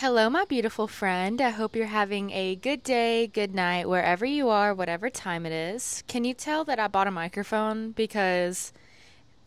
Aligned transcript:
Hello, 0.00 0.30
my 0.30 0.44
beautiful 0.44 0.86
friend. 0.86 1.40
I 1.40 1.50
hope 1.50 1.74
you're 1.74 1.86
having 1.86 2.30
a 2.30 2.54
good 2.54 2.84
day, 2.84 3.26
good 3.26 3.52
night, 3.52 3.88
wherever 3.88 4.24
you 4.24 4.48
are, 4.48 4.72
whatever 4.72 5.10
time 5.10 5.44
it 5.44 5.50
is. 5.50 6.04
Can 6.06 6.22
you 6.22 6.34
tell 6.34 6.62
that 6.66 6.78
I 6.78 6.86
bought 6.86 7.08
a 7.08 7.10
microphone? 7.10 7.90
Because 7.90 8.72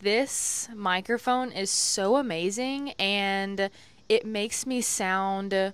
this 0.00 0.68
microphone 0.74 1.52
is 1.52 1.70
so 1.70 2.16
amazing 2.16 2.90
and 2.98 3.70
it 4.10 4.26
makes 4.26 4.66
me 4.66 4.82
sound 4.82 5.72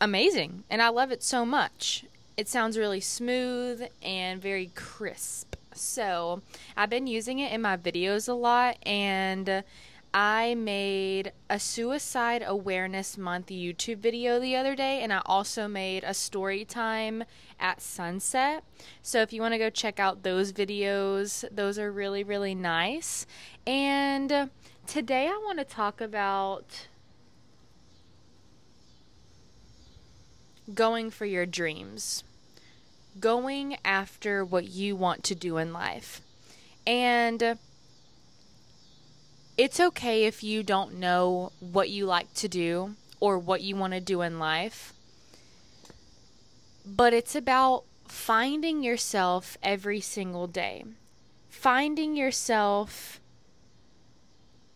amazing. 0.00 0.64
And 0.68 0.82
I 0.82 0.88
love 0.88 1.12
it 1.12 1.22
so 1.22 1.46
much. 1.46 2.06
It 2.36 2.48
sounds 2.48 2.76
really 2.76 3.00
smooth 3.00 3.86
and 4.02 4.42
very 4.42 4.72
crisp. 4.74 5.54
So, 5.74 6.42
I've 6.76 6.90
been 6.90 7.06
using 7.06 7.38
it 7.38 7.52
in 7.52 7.62
my 7.62 7.76
videos 7.76 8.28
a 8.28 8.32
lot 8.32 8.78
and 8.84 9.62
I 10.14 10.54
made 10.54 11.32
a 11.50 11.58
Suicide 11.58 12.42
Awareness 12.46 13.18
Month 13.18 13.48
YouTube 13.48 13.98
video 13.98 14.40
the 14.40 14.56
other 14.56 14.74
day, 14.74 15.00
and 15.02 15.12
I 15.12 15.20
also 15.26 15.68
made 15.68 16.02
a 16.02 16.14
story 16.14 16.64
time 16.64 17.24
at 17.60 17.82
sunset. 17.82 18.64
So 19.02 19.20
if 19.20 19.32
you 19.32 19.42
want 19.42 19.52
to 19.52 19.58
go 19.58 19.68
check 19.68 20.00
out 20.00 20.22
those 20.22 20.52
videos, 20.52 21.44
those 21.54 21.78
are 21.78 21.92
really, 21.92 22.24
really 22.24 22.54
nice. 22.54 23.26
And 23.66 24.50
today 24.86 25.26
I 25.26 25.42
want 25.44 25.58
to 25.58 25.64
talk 25.64 26.00
about 26.00 26.86
going 30.74 31.10
for 31.10 31.26
your 31.26 31.46
dreams, 31.46 32.24
going 33.20 33.76
after 33.84 34.44
what 34.44 34.68
you 34.68 34.96
want 34.96 35.22
to 35.24 35.34
do 35.34 35.58
in 35.58 35.72
life. 35.72 36.22
And 36.86 37.58
it's 39.58 39.80
okay 39.80 40.24
if 40.24 40.44
you 40.44 40.62
don't 40.62 40.94
know 40.94 41.50
what 41.58 41.90
you 41.90 42.06
like 42.06 42.32
to 42.34 42.48
do 42.48 42.94
or 43.18 43.38
what 43.38 43.60
you 43.60 43.74
want 43.74 43.92
to 43.92 44.00
do 44.00 44.22
in 44.22 44.38
life, 44.38 44.94
but 46.86 47.12
it's 47.12 47.34
about 47.34 47.82
finding 48.06 48.84
yourself 48.84 49.58
every 49.60 50.00
single 50.00 50.46
day. 50.46 50.84
Finding 51.48 52.14
yourself 52.14 53.20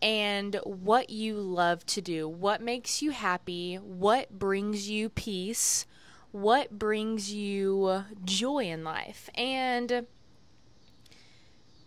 and 0.01 0.59
what 0.65 1.09
you 1.09 1.35
love 1.35 1.85
to 1.85 2.01
do, 2.01 2.27
what 2.27 2.61
makes 2.61 3.01
you 3.01 3.11
happy, 3.11 3.75
what 3.75 4.37
brings 4.37 4.89
you 4.89 5.07
peace, 5.07 5.85
what 6.33 6.77
brings 6.77 7.31
you 7.31 8.03
joy 8.25 8.65
in 8.65 8.83
life. 8.83 9.29
And 9.33 10.05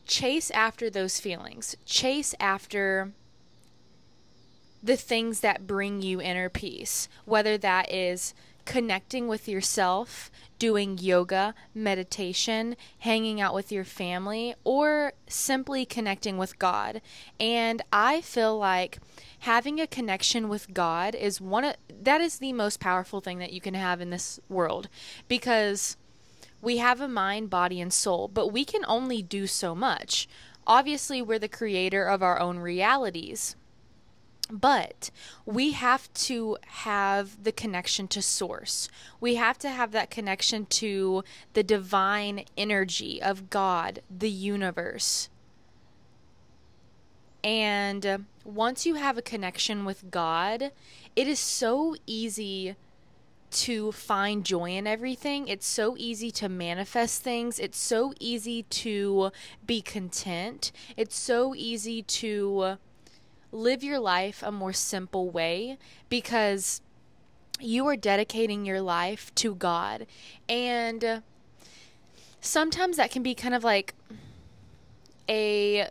chase 0.07 0.51
after 0.53 0.89
those 0.89 1.21
feelings. 1.21 1.77
Chase 1.85 2.35
after 2.41 3.12
the 4.83 4.97
things 4.97 5.41
that 5.41 5.67
bring 5.67 6.03
you 6.03 6.21
inner 6.21 6.49
peace, 6.49 7.09
whether 7.25 7.59
that 7.59 7.93
is 7.93 8.34
connecting 8.65 9.29
with 9.29 9.49
yourself, 9.49 10.31
doing 10.59 10.99
yoga, 10.99 11.55
meditation, 11.75 12.77
hanging 12.99 13.41
out 13.41 13.55
with 13.55 13.71
your 13.71 13.84
family, 13.84 14.55
or 14.65 15.12
simply 15.29 15.87
connecting 15.87 16.37
with 16.37 16.59
God. 16.59 17.01
And 17.39 17.83
I 17.93 18.21
feel 18.21 18.59
like 18.59 18.99
having 19.41 19.81
a 19.81 19.87
connection 19.87 20.49
with 20.49 20.75
God 20.75 21.15
is 21.15 21.41
one 21.41 21.65
of 21.65 21.77
that 22.03 22.21
is 22.21 22.39
the 22.39 22.53
most 22.53 22.81
powerful 22.81 23.21
thing 23.21 23.39
that 23.39 23.53
you 23.53 23.61
can 23.61 23.75
have 23.75 24.01
in 24.01 24.11
this 24.11 24.41
world 24.49 24.89
because 25.29 25.97
we 26.67 26.78
have 26.78 27.00
a 27.00 27.06
mind, 27.06 27.48
body, 27.48 27.81
and 27.81 27.92
soul, 27.92 28.27
but 28.27 28.48
we 28.48 28.64
can 28.64 28.84
only 28.89 29.22
do 29.22 29.47
so 29.47 29.72
much. 29.72 30.28
Obviously, 30.67 31.22
we're 31.22 31.39
the 31.39 31.47
creator 31.47 32.06
of 32.06 32.25
our 32.25 32.41
own 32.41 32.59
realities. 32.59 33.55
But 34.50 35.12
we 35.44 35.70
have 35.72 36.12
to 36.14 36.56
have 36.67 37.44
the 37.44 37.53
connection 37.53 38.09
to 38.09 38.20
source. 38.20 38.89
We 39.20 39.37
have 39.37 39.59
to 39.59 39.70
have 39.70 39.92
that 39.92 40.11
connection 40.11 40.67
to 40.67 41.22
the 41.53 41.62
divine 41.62 42.47
energy 42.56 43.22
of 43.22 43.48
God, 43.48 44.00
the 44.10 44.28
universe. 44.28 45.28
And 47.44 48.04
uh, 48.04 48.19
once 48.44 48.84
you 48.84 48.97
have 48.97 49.16
a 49.16 49.22
connection 49.22 49.84
with 49.84 50.10
God, 50.10 50.72
it 51.15 51.28
is 51.28 51.38
so 51.38 51.94
easy 52.09 52.75
to 53.56 53.93
find 53.93 54.44
joy 54.44 54.71
in 54.71 54.87
everything. 54.87 55.49
It's 55.49 55.67
so 55.67 55.97
easy 55.99 56.31
to 56.33 56.49
manifest 56.49 57.22
things. 57.22 57.59
It's 57.59 57.78
so 57.78 58.12
easy 58.21 58.65
to 58.65 59.31
be 59.67 59.81
content. 59.81 60.72
It's 60.97 61.17
so 61.17 61.55
easy 61.55 62.03
to 62.03 62.77
live 63.53 63.83
your 63.83 63.99
life 63.99 64.43
a 64.43 64.53
more 64.53 64.72
simple 64.72 65.31
way 65.31 65.78
because 66.09 66.81
you 67.59 67.87
are 67.87 67.97
dedicating 67.97 68.66
your 68.66 68.83
life 68.83 69.34
to 69.37 69.55
God. 69.55 70.06
And 70.49 71.22
sometimes 72.41 72.99
that 72.99 73.11
can 73.11 73.22
be 73.22 73.34
kind 73.34 73.55
of 73.55 73.65
like 73.65 73.95
a 75.28 75.89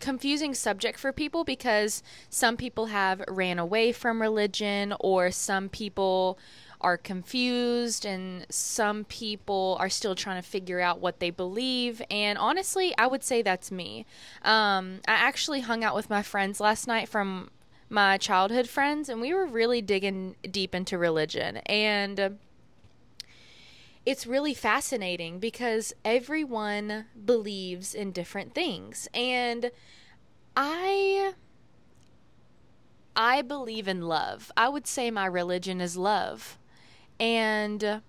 confusing 0.00 0.54
subject 0.54 0.98
for 0.98 1.12
people 1.12 1.44
because 1.44 2.02
some 2.28 2.56
people 2.56 2.86
have 2.86 3.22
ran 3.28 3.58
away 3.58 3.92
from 3.92 4.20
religion 4.20 4.94
or 5.00 5.30
some 5.30 5.68
people 5.68 6.38
are 6.80 6.96
confused 6.96 8.04
and 8.04 8.46
some 8.50 9.04
people 9.04 9.76
are 9.80 9.88
still 9.88 10.14
trying 10.14 10.40
to 10.40 10.48
figure 10.48 10.80
out 10.80 11.00
what 11.00 11.20
they 11.20 11.30
believe. 11.30 12.02
And 12.10 12.38
honestly 12.38 12.94
i 12.98 13.06
would 13.06 13.24
say 13.24 13.42
that's 13.42 13.70
me. 13.70 14.06
Um, 14.42 15.00
i 15.08 15.14
actually 15.14 15.60
hung 15.60 15.82
out 15.82 15.94
with 15.94 16.10
my 16.10 16.22
friends 16.22 16.60
last 16.60 16.86
night 16.86 17.08
from 17.08 17.50
my 17.88 18.18
childhood 18.18 18.68
friends 18.68 19.08
and 19.08 19.20
we 19.20 19.32
were 19.32 19.46
really 19.46 19.80
digging 19.80 20.36
deep 20.50 20.74
into 20.74 20.98
religion. 20.98 21.58
And 21.66 22.38
it's 24.06 24.26
really 24.26 24.54
fascinating 24.54 25.38
because 25.40 25.92
everyone 26.04 27.06
believes 27.24 27.94
in 27.94 28.12
different 28.12 28.54
things 28.54 29.08
and 29.12 29.70
I 30.56 31.34
I 33.16 33.40
believe 33.40 33.88
in 33.88 34.02
love. 34.02 34.52
I 34.56 34.68
would 34.68 34.86
say 34.86 35.10
my 35.10 35.24
religion 35.24 35.80
is 35.80 35.96
love. 35.96 36.58
And 37.18 38.02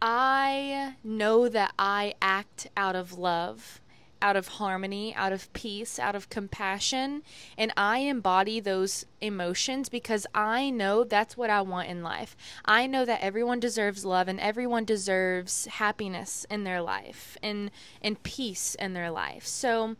I 0.00 0.94
know 1.04 1.48
that 1.48 1.74
I 1.78 2.14
act 2.22 2.68
out 2.74 2.96
of 2.96 3.18
love 3.18 3.80
out 4.22 4.36
of 4.36 4.48
harmony, 4.48 5.14
out 5.14 5.32
of 5.32 5.52
peace, 5.52 5.98
out 5.98 6.14
of 6.14 6.30
compassion. 6.30 7.22
And 7.56 7.72
I 7.76 7.98
embody 7.98 8.60
those 8.60 9.06
emotions 9.20 9.88
because 9.88 10.26
I 10.34 10.70
know 10.70 11.04
that's 11.04 11.36
what 11.36 11.50
I 11.50 11.60
want 11.62 11.88
in 11.88 12.02
life. 12.02 12.36
I 12.64 12.86
know 12.86 13.04
that 13.04 13.22
everyone 13.22 13.60
deserves 13.60 14.04
love 14.04 14.28
and 14.28 14.40
everyone 14.40 14.84
deserves 14.84 15.66
happiness 15.66 16.46
in 16.50 16.64
their 16.64 16.80
life 16.80 17.36
and, 17.42 17.70
and 18.02 18.22
peace 18.22 18.74
in 18.76 18.94
their 18.94 19.10
life. 19.10 19.46
So, 19.46 19.96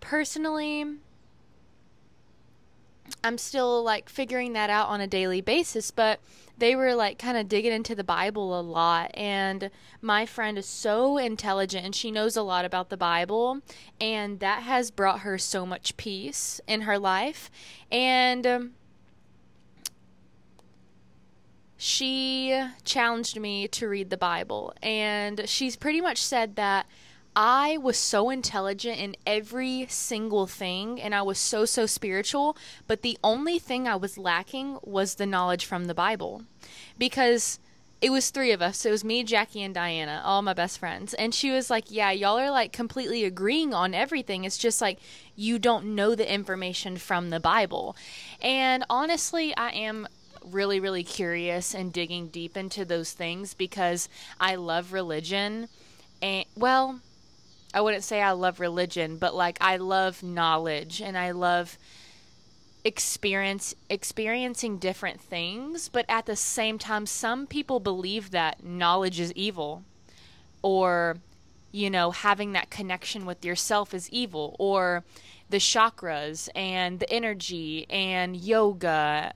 personally, 0.00 0.84
I'm 3.24 3.38
still 3.38 3.82
like 3.82 4.10
figuring 4.10 4.52
that 4.52 4.68
out 4.68 4.88
on 4.88 5.00
a 5.00 5.06
daily 5.06 5.40
basis, 5.40 5.90
but 5.90 6.20
they 6.58 6.76
were 6.76 6.94
like 6.94 7.18
kind 7.18 7.38
of 7.38 7.48
digging 7.48 7.72
into 7.72 7.94
the 7.94 8.04
Bible 8.04 8.58
a 8.58 8.60
lot. 8.60 9.10
And 9.14 9.70
my 10.02 10.26
friend 10.26 10.58
is 10.58 10.66
so 10.66 11.16
intelligent 11.16 11.86
and 11.86 11.94
she 11.94 12.10
knows 12.10 12.36
a 12.36 12.42
lot 12.42 12.66
about 12.66 12.90
the 12.90 12.98
Bible, 12.98 13.62
and 13.98 14.40
that 14.40 14.62
has 14.62 14.90
brought 14.90 15.20
her 15.20 15.38
so 15.38 15.64
much 15.64 15.96
peace 15.96 16.60
in 16.68 16.82
her 16.82 16.98
life. 16.98 17.50
And 17.90 18.46
um, 18.46 18.70
she 21.78 22.62
challenged 22.84 23.40
me 23.40 23.66
to 23.68 23.88
read 23.88 24.10
the 24.10 24.18
Bible, 24.18 24.74
and 24.82 25.48
she's 25.48 25.76
pretty 25.76 26.02
much 26.02 26.22
said 26.22 26.56
that 26.56 26.86
I 27.36 27.78
was 27.78 27.96
so 27.96 28.30
intelligent 28.30 28.98
in 28.98 29.16
every 29.26 29.86
single 29.88 30.46
thing 30.46 31.00
and 31.00 31.14
I 31.14 31.22
was 31.22 31.38
so, 31.38 31.64
so 31.64 31.86
spiritual, 31.86 32.56
but 32.86 33.02
the 33.02 33.18
only 33.24 33.58
thing 33.58 33.88
I 33.88 33.96
was 33.96 34.16
lacking 34.16 34.78
was 34.82 35.16
the 35.16 35.26
knowledge 35.26 35.66
from 35.66 35.86
the 35.86 35.94
Bible. 35.94 36.42
Because 36.96 37.58
it 38.00 38.12
was 38.12 38.28
three 38.30 38.52
of 38.52 38.60
us. 38.60 38.84
It 38.84 38.90
was 38.90 39.02
me, 39.02 39.24
Jackie, 39.24 39.62
and 39.62 39.74
Diana, 39.74 40.20
all 40.24 40.42
my 40.42 40.52
best 40.52 40.78
friends. 40.78 41.14
And 41.14 41.34
she 41.34 41.50
was 41.50 41.70
like, 41.70 41.90
Yeah, 41.90 42.10
y'all 42.10 42.38
are 42.38 42.50
like 42.50 42.70
completely 42.70 43.24
agreeing 43.24 43.72
on 43.72 43.94
everything. 43.94 44.44
It's 44.44 44.58
just 44.58 44.80
like 44.80 44.98
you 45.34 45.58
don't 45.58 45.94
know 45.94 46.14
the 46.14 46.30
information 46.30 46.98
from 46.98 47.30
the 47.30 47.40
Bible. 47.40 47.96
And 48.42 48.84
honestly, 48.90 49.56
I 49.56 49.70
am 49.70 50.06
really, 50.44 50.78
really 50.78 51.02
curious 51.02 51.74
and 51.74 51.92
digging 51.92 52.28
deep 52.28 52.56
into 52.56 52.84
those 52.84 53.12
things 53.12 53.54
because 53.54 54.08
I 54.38 54.56
love 54.56 54.92
religion. 54.92 55.68
And, 56.20 56.44
well, 56.54 57.00
I 57.74 57.82
wouldn't 57.82 58.04
say 58.04 58.22
I 58.22 58.30
love 58.30 58.60
religion, 58.60 59.18
but 59.18 59.34
like 59.34 59.58
I 59.60 59.76
love 59.76 60.22
knowledge 60.22 61.02
and 61.02 61.18
I 61.18 61.32
love 61.32 61.76
experience 62.84 63.74
experiencing 63.90 64.78
different 64.78 65.20
things, 65.20 65.88
but 65.88 66.06
at 66.08 66.26
the 66.26 66.36
same 66.36 66.78
time 66.78 67.04
some 67.04 67.46
people 67.46 67.80
believe 67.80 68.30
that 68.30 68.64
knowledge 68.64 69.18
is 69.20 69.32
evil 69.32 69.82
or 70.62 71.18
you 71.74 71.90
know, 71.90 72.12
having 72.12 72.52
that 72.52 72.70
connection 72.70 73.26
with 73.26 73.44
yourself 73.44 73.92
is 73.92 74.08
evil, 74.10 74.54
or 74.60 75.02
the 75.50 75.56
chakras 75.56 76.48
and 76.54 77.00
the 77.00 77.10
energy 77.10 77.84
and 77.90 78.36
yoga 78.36 79.32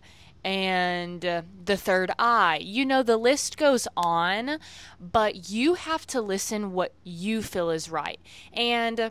and 0.48 1.26
uh, 1.26 1.42
the 1.66 1.76
third 1.76 2.10
eye. 2.18 2.58
You 2.62 2.86
know, 2.86 3.02
the 3.02 3.18
list 3.18 3.58
goes 3.58 3.86
on, 3.94 4.58
but 4.98 5.50
you 5.50 5.74
have 5.74 6.06
to 6.06 6.22
listen 6.22 6.72
what 6.72 6.94
you 7.04 7.42
feel 7.42 7.68
is 7.68 7.90
right. 7.90 8.18
And 8.54 9.10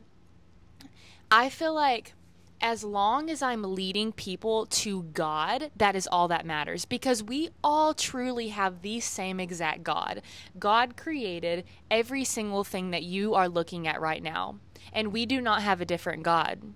I 1.30 1.50
feel 1.50 1.76
like 1.76 2.14
as 2.60 2.84
long 2.84 3.30
as 3.30 3.44
I'm 3.44 3.62
leading 3.62 4.12
people 4.12 4.66
to 4.66 5.04
God, 5.04 5.70
that 5.76 5.96
is 5.96 6.08
all 6.12 6.28
that 6.30 6.44
matters 6.44 6.86
because 6.86 7.22
we 7.22 7.50
all 7.64 7.94
truly 7.94 8.48
have 8.48 8.82
the 8.82 9.00
same 9.00 9.40
exact 9.40 9.84
God. 9.84 10.24
God 10.58 10.98
created 10.98 11.66
every 11.92 12.24
single 12.24 12.64
thing 12.64 12.90
that 12.90 13.04
you 13.04 13.36
are 13.36 13.48
looking 13.48 13.88
at 13.88 14.02
right 14.02 14.24
now, 14.24 14.58
and 14.92 15.14
we 15.14 15.28
do 15.28 15.40
not 15.40 15.62
have 15.62 15.82
a 15.82 15.86
different 15.86 16.24
God. 16.24 16.74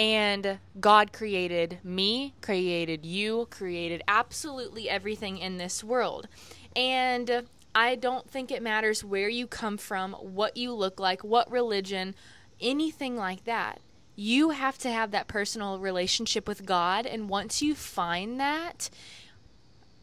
And 0.00 0.58
God 0.80 1.12
created 1.12 1.78
me, 1.84 2.32
created 2.40 3.04
you, 3.04 3.46
created 3.50 4.02
absolutely 4.08 4.88
everything 4.88 5.36
in 5.36 5.58
this 5.58 5.84
world. 5.84 6.26
And 6.74 7.46
I 7.74 7.96
don't 7.96 8.28
think 8.30 8.50
it 8.50 8.62
matters 8.62 9.04
where 9.04 9.28
you 9.28 9.46
come 9.46 9.76
from, 9.76 10.14
what 10.14 10.56
you 10.56 10.72
look 10.72 10.98
like, 10.98 11.22
what 11.22 11.50
religion, 11.50 12.14
anything 12.60 13.14
like 13.14 13.44
that 13.44 13.80
you 14.20 14.50
have 14.50 14.76
to 14.76 14.90
have 14.90 15.12
that 15.12 15.28
personal 15.28 15.78
relationship 15.78 16.46
with 16.46 16.66
God. 16.66 17.06
And 17.06 17.30
once 17.30 17.62
you 17.62 17.74
find 17.74 18.38
that, 18.38 18.90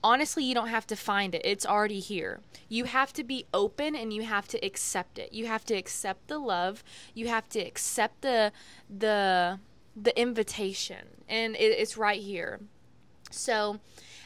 honestly, 0.03 0.43
you 0.43 0.55
don't 0.55 0.69
have 0.69 0.87
to 0.87 0.95
find 0.95 1.35
it, 1.35 1.41
it's 1.45 1.67
already 1.67 1.99
here. 1.99 2.39
You 2.67 2.85
have 2.85 3.13
to 3.13 3.23
be 3.23 3.45
open 3.53 3.95
and 3.95 4.11
you 4.11 4.23
have 4.23 4.47
to 4.47 4.65
accept 4.65 5.19
it. 5.19 5.33
You 5.33 5.45
have 5.45 5.65
to 5.65 5.75
accept 5.75 6.29
the 6.29 6.39
love, 6.39 6.83
you 7.13 7.27
have 7.27 7.47
to 7.49 7.59
accept 7.59 8.21
the, 8.21 8.51
the, 8.89 9.59
the 9.99 10.19
invitation, 10.19 11.07
and 11.27 11.55
it, 11.55 11.79
it's 11.79 11.97
right 11.97 12.21
here. 12.21 12.59
So, 13.31 13.79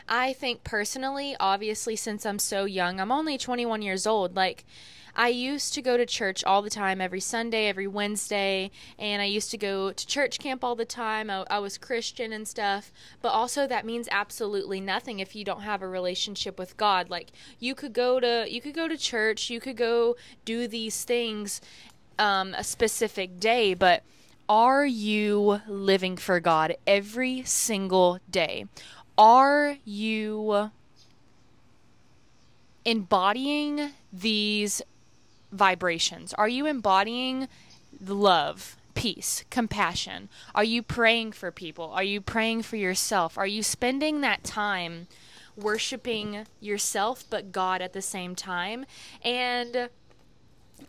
I 0.08 0.34
think 0.34 0.64
personally, 0.64 1.36
obviously, 1.40 1.96
since 1.96 2.26
I'm 2.26 2.40
so 2.40 2.66
young, 2.66 3.00
I'm 3.00 3.12
only 3.12 3.38
21 3.38 3.82
years 3.82 4.06
old, 4.06 4.36
like, 4.36 4.66
I 5.16 5.28
used 5.28 5.74
to 5.74 5.82
go 5.82 5.98
to 5.98 6.06
church 6.06 6.44
all 6.44 6.62
the 6.62 6.70
time, 6.70 7.02
every 7.02 7.20
Sunday, 7.20 7.68
every 7.68 7.88
Wednesday, 7.88 8.72
and 8.98 9.22
I 9.22 9.26
used 9.26 9.52
to 9.52 9.58
go 9.58 9.92
to 9.92 10.08
church 10.08 10.40
camp 10.40 10.64
all 10.64 10.76
the 10.76 10.86
time. 10.86 11.30
I, 11.30 11.46
I, 11.50 11.60
was 11.60 11.78
Christian 11.78 12.32
and 12.32 12.48
stuff, 12.48 12.92
but 13.22 13.30
also 13.30 13.68
that 13.68 13.86
means 13.86 14.08
absolutely 14.12 14.80
nothing 14.80 15.20
if 15.20 15.36
you 15.36 15.44
don't 15.44 15.62
have 15.62 15.82
a 15.82 15.88
relationship 15.88 16.58
with 16.58 16.78
God. 16.78 17.10
Like 17.10 17.32
you 17.60 17.76
could 17.76 17.94
go 17.94 18.20
to 18.20 18.46
you 18.50 18.62
could 18.62 18.74
go 18.74 18.88
to 18.88 18.98
church, 18.98 19.50
you 19.50 19.60
could 19.60 19.78
go 19.78 20.16
do 20.46 20.68
these 20.68 21.04
things 21.04 21.62
um, 22.18 22.54
a 22.58 22.64
specific 22.64 23.40
day, 23.40 23.74
but 23.74 24.04
are 24.50 24.86
you 24.86 25.62
living 25.68 26.18
for 26.18 26.40
God 26.40 26.76
every 26.86 27.44
single 27.44 28.20
day? 28.30 28.66
Are 29.18 29.78
you 29.86 30.72
embodying 32.86 33.92
these 34.12 34.82
vibrations? 35.52 36.34
Are 36.34 36.48
you 36.48 36.66
embodying 36.66 37.48
love, 38.06 38.78
peace, 38.94 39.44
compassion? 39.50 40.30
Are 40.56 40.64
you 40.64 40.82
praying 40.82 41.34
for 41.34 41.52
people? 41.52 41.92
Are 41.92 42.04
you 42.04 42.22
praying 42.22 42.64
for 42.64 42.78
yourself? 42.78 43.38
Are 43.38 43.48
you 43.48 43.64
spending 43.64 44.22
that 44.22 44.44
time 44.44 45.08
worshiping 45.56 46.46
yourself 46.60 47.24
but 47.30 47.52
God 47.52 47.82
at 47.82 47.94
the 47.94 48.02
same 48.02 48.36
time? 48.36 48.86
And 49.24 49.90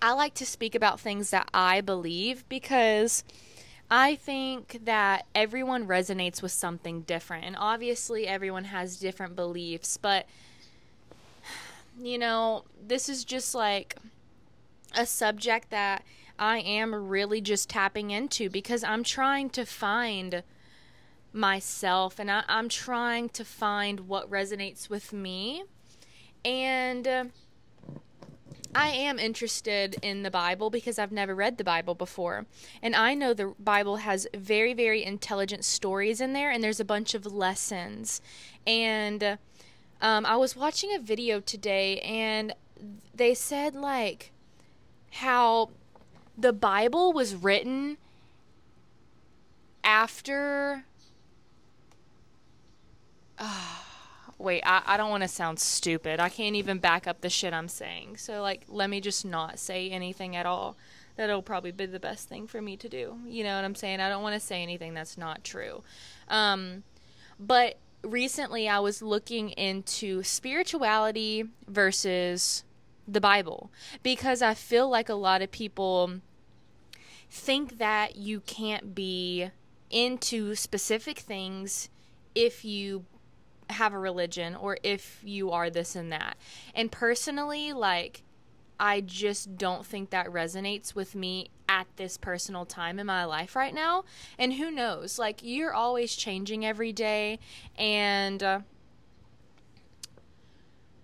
I 0.00 0.12
like 0.12 0.34
to 0.34 0.46
speak 0.46 0.74
about 0.74 1.00
things 1.00 1.30
that 1.30 1.48
I 1.52 1.80
believe 1.80 2.48
because 2.48 3.24
I 3.90 4.14
think 4.16 4.80
that 4.84 5.26
everyone 5.34 5.86
resonates 5.86 6.40
with 6.40 6.52
something 6.52 7.02
different. 7.02 7.44
And 7.44 7.56
obviously, 7.58 8.26
everyone 8.26 8.64
has 8.64 8.98
different 8.98 9.36
beliefs, 9.36 9.96
but 9.96 10.26
you 12.00 12.18
know, 12.18 12.64
this 12.84 13.08
is 13.08 13.24
just 13.24 13.54
like 13.54 13.96
a 14.94 15.04
subject 15.04 15.70
that 15.70 16.04
I 16.38 16.58
am 16.58 16.94
really 16.94 17.40
just 17.40 17.68
tapping 17.68 18.10
into 18.10 18.48
because 18.48 18.82
I'm 18.82 19.04
trying 19.04 19.50
to 19.50 19.64
find 19.64 20.42
myself 21.32 22.18
and 22.18 22.30
I, 22.30 22.44
am 22.48 22.68
trying 22.68 23.28
to 23.30 23.44
find 23.44 24.00
what 24.00 24.30
resonates 24.30 24.88
with 24.88 25.12
me. 25.12 25.64
And 26.44 27.30
I 28.74 28.88
am 28.88 29.18
interested 29.18 29.96
in 30.02 30.22
the 30.22 30.30
Bible 30.30 30.70
because 30.70 30.98
I've 30.98 31.12
never 31.12 31.34
read 31.34 31.58
the 31.58 31.64
Bible 31.64 31.94
before. 31.94 32.46
And 32.82 32.96
I 32.96 33.14
know 33.14 33.34
the 33.34 33.54
Bible 33.58 33.96
has 33.96 34.26
very, 34.34 34.72
very 34.72 35.04
intelligent 35.04 35.64
stories 35.64 36.20
in 36.20 36.32
there, 36.32 36.50
and 36.50 36.64
there's 36.64 36.80
a 36.80 36.84
bunch 36.84 37.14
of 37.14 37.26
lessons. 37.26 38.22
And 38.66 39.38
um, 40.00 40.24
I 40.24 40.36
was 40.36 40.56
watching 40.56 40.94
a 40.94 40.98
video 40.98 41.40
today, 41.40 42.00
and 42.00 42.54
they 43.14 43.34
said, 43.34 43.74
like, 43.74 44.32
how 45.12 45.70
the 46.38 46.52
Bible 46.52 47.12
was 47.12 47.34
written 47.34 47.98
after. 49.84 50.84
Uh, 53.38 53.76
wait, 54.42 54.62
I, 54.64 54.82
I 54.86 54.96
don't 54.96 55.10
want 55.10 55.22
to 55.22 55.28
sound 55.28 55.58
stupid. 55.58 56.20
I 56.20 56.28
can't 56.28 56.56
even 56.56 56.78
back 56.78 57.06
up 57.06 57.20
the 57.20 57.30
shit 57.30 57.54
I'm 57.54 57.68
saying. 57.68 58.16
So, 58.16 58.42
like, 58.42 58.64
let 58.68 58.90
me 58.90 59.00
just 59.00 59.24
not 59.24 59.58
say 59.58 59.90
anything 59.90 60.36
at 60.36 60.46
all. 60.46 60.76
That'll 61.16 61.42
probably 61.42 61.72
be 61.72 61.86
the 61.86 62.00
best 62.00 62.28
thing 62.28 62.46
for 62.46 62.60
me 62.60 62.76
to 62.78 62.88
do. 62.88 63.18
You 63.26 63.44
know 63.44 63.54
what 63.56 63.64
I'm 63.64 63.74
saying? 63.74 64.00
I 64.00 64.08
don't 64.08 64.22
want 64.22 64.34
to 64.34 64.40
say 64.40 64.62
anything 64.62 64.94
that's 64.94 65.18
not 65.18 65.44
true. 65.44 65.82
Um, 66.28 66.84
but 67.38 67.78
recently 68.02 68.68
I 68.68 68.78
was 68.80 69.02
looking 69.02 69.50
into 69.50 70.22
spirituality 70.22 71.44
versus 71.68 72.64
the 73.06 73.20
Bible 73.20 73.70
because 74.02 74.42
I 74.42 74.54
feel 74.54 74.88
like 74.88 75.08
a 75.08 75.14
lot 75.14 75.42
of 75.42 75.50
people 75.50 76.20
think 77.30 77.78
that 77.78 78.16
you 78.16 78.40
can't 78.40 78.94
be 78.94 79.50
into 79.90 80.54
specific 80.54 81.18
things 81.18 81.88
if 82.34 82.64
you 82.64 83.04
have 83.72 83.92
a 83.92 83.98
religion 83.98 84.54
or 84.54 84.78
if 84.82 85.20
you 85.24 85.50
are 85.50 85.70
this 85.70 85.96
and 85.96 86.12
that. 86.12 86.36
And 86.74 86.90
personally, 86.90 87.72
like, 87.72 88.22
I 88.78 89.00
just 89.00 89.56
don't 89.56 89.86
think 89.86 90.10
that 90.10 90.26
resonates 90.26 90.94
with 90.94 91.14
me 91.14 91.50
at 91.68 91.86
this 91.96 92.16
personal 92.16 92.66
time 92.66 92.98
in 92.98 93.06
my 93.06 93.24
life 93.24 93.54
right 93.56 93.74
now. 93.74 94.04
And 94.38 94.54
who 94.54 94.70
knows? 94.70 95.18
Like, 95.18 95.40
you're 95.42 95.74
always 95.74 96.14
changing 96.14 96.64
every 96.64 96.92
day. 96.92 97.38
And, 97.76 98.42
uh, 98.42 98.60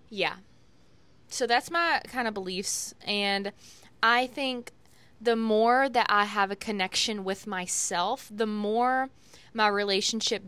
yeah, 0.09 0.35
so 1.29 1.45
that's 1.47 1.71
my 1.71 2.01
kind 2.07 2.27
of 2.27 2.33
beliefs 2.33 2.93
and 3.05 3.51
i 4.03 4.27
think 4.27 4.71
the 5.21 5.35
more 5.35 5.87
that 5.87 6.07
i 6.09 6.25
have 6.25 6.51
a 6.51 6.55
connection 6.55 7.23
with 7.23 7.47
myself 7.47 8.29
the 8.33 8.47
more 8.47 9.09
my 9.53 9.67
relationship 9.67 10.43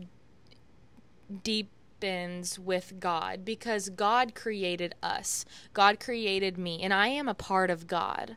deepens 2.02 2.58
with 2.58 2.98
god 2.98 3.44
because 3.44 3.88
god 3.90 4.34
created 4.34 4.94
us 5.02 5.44
god 5.72 6.00
created 6.00 6.58
me 6.58 6.82
and 6.82 6.92
i 6.92 7.06
am 7.06 7.28
a 7.28 7.34
part 7.34 7.70
of 7.70 7.86
god 7.86 8.36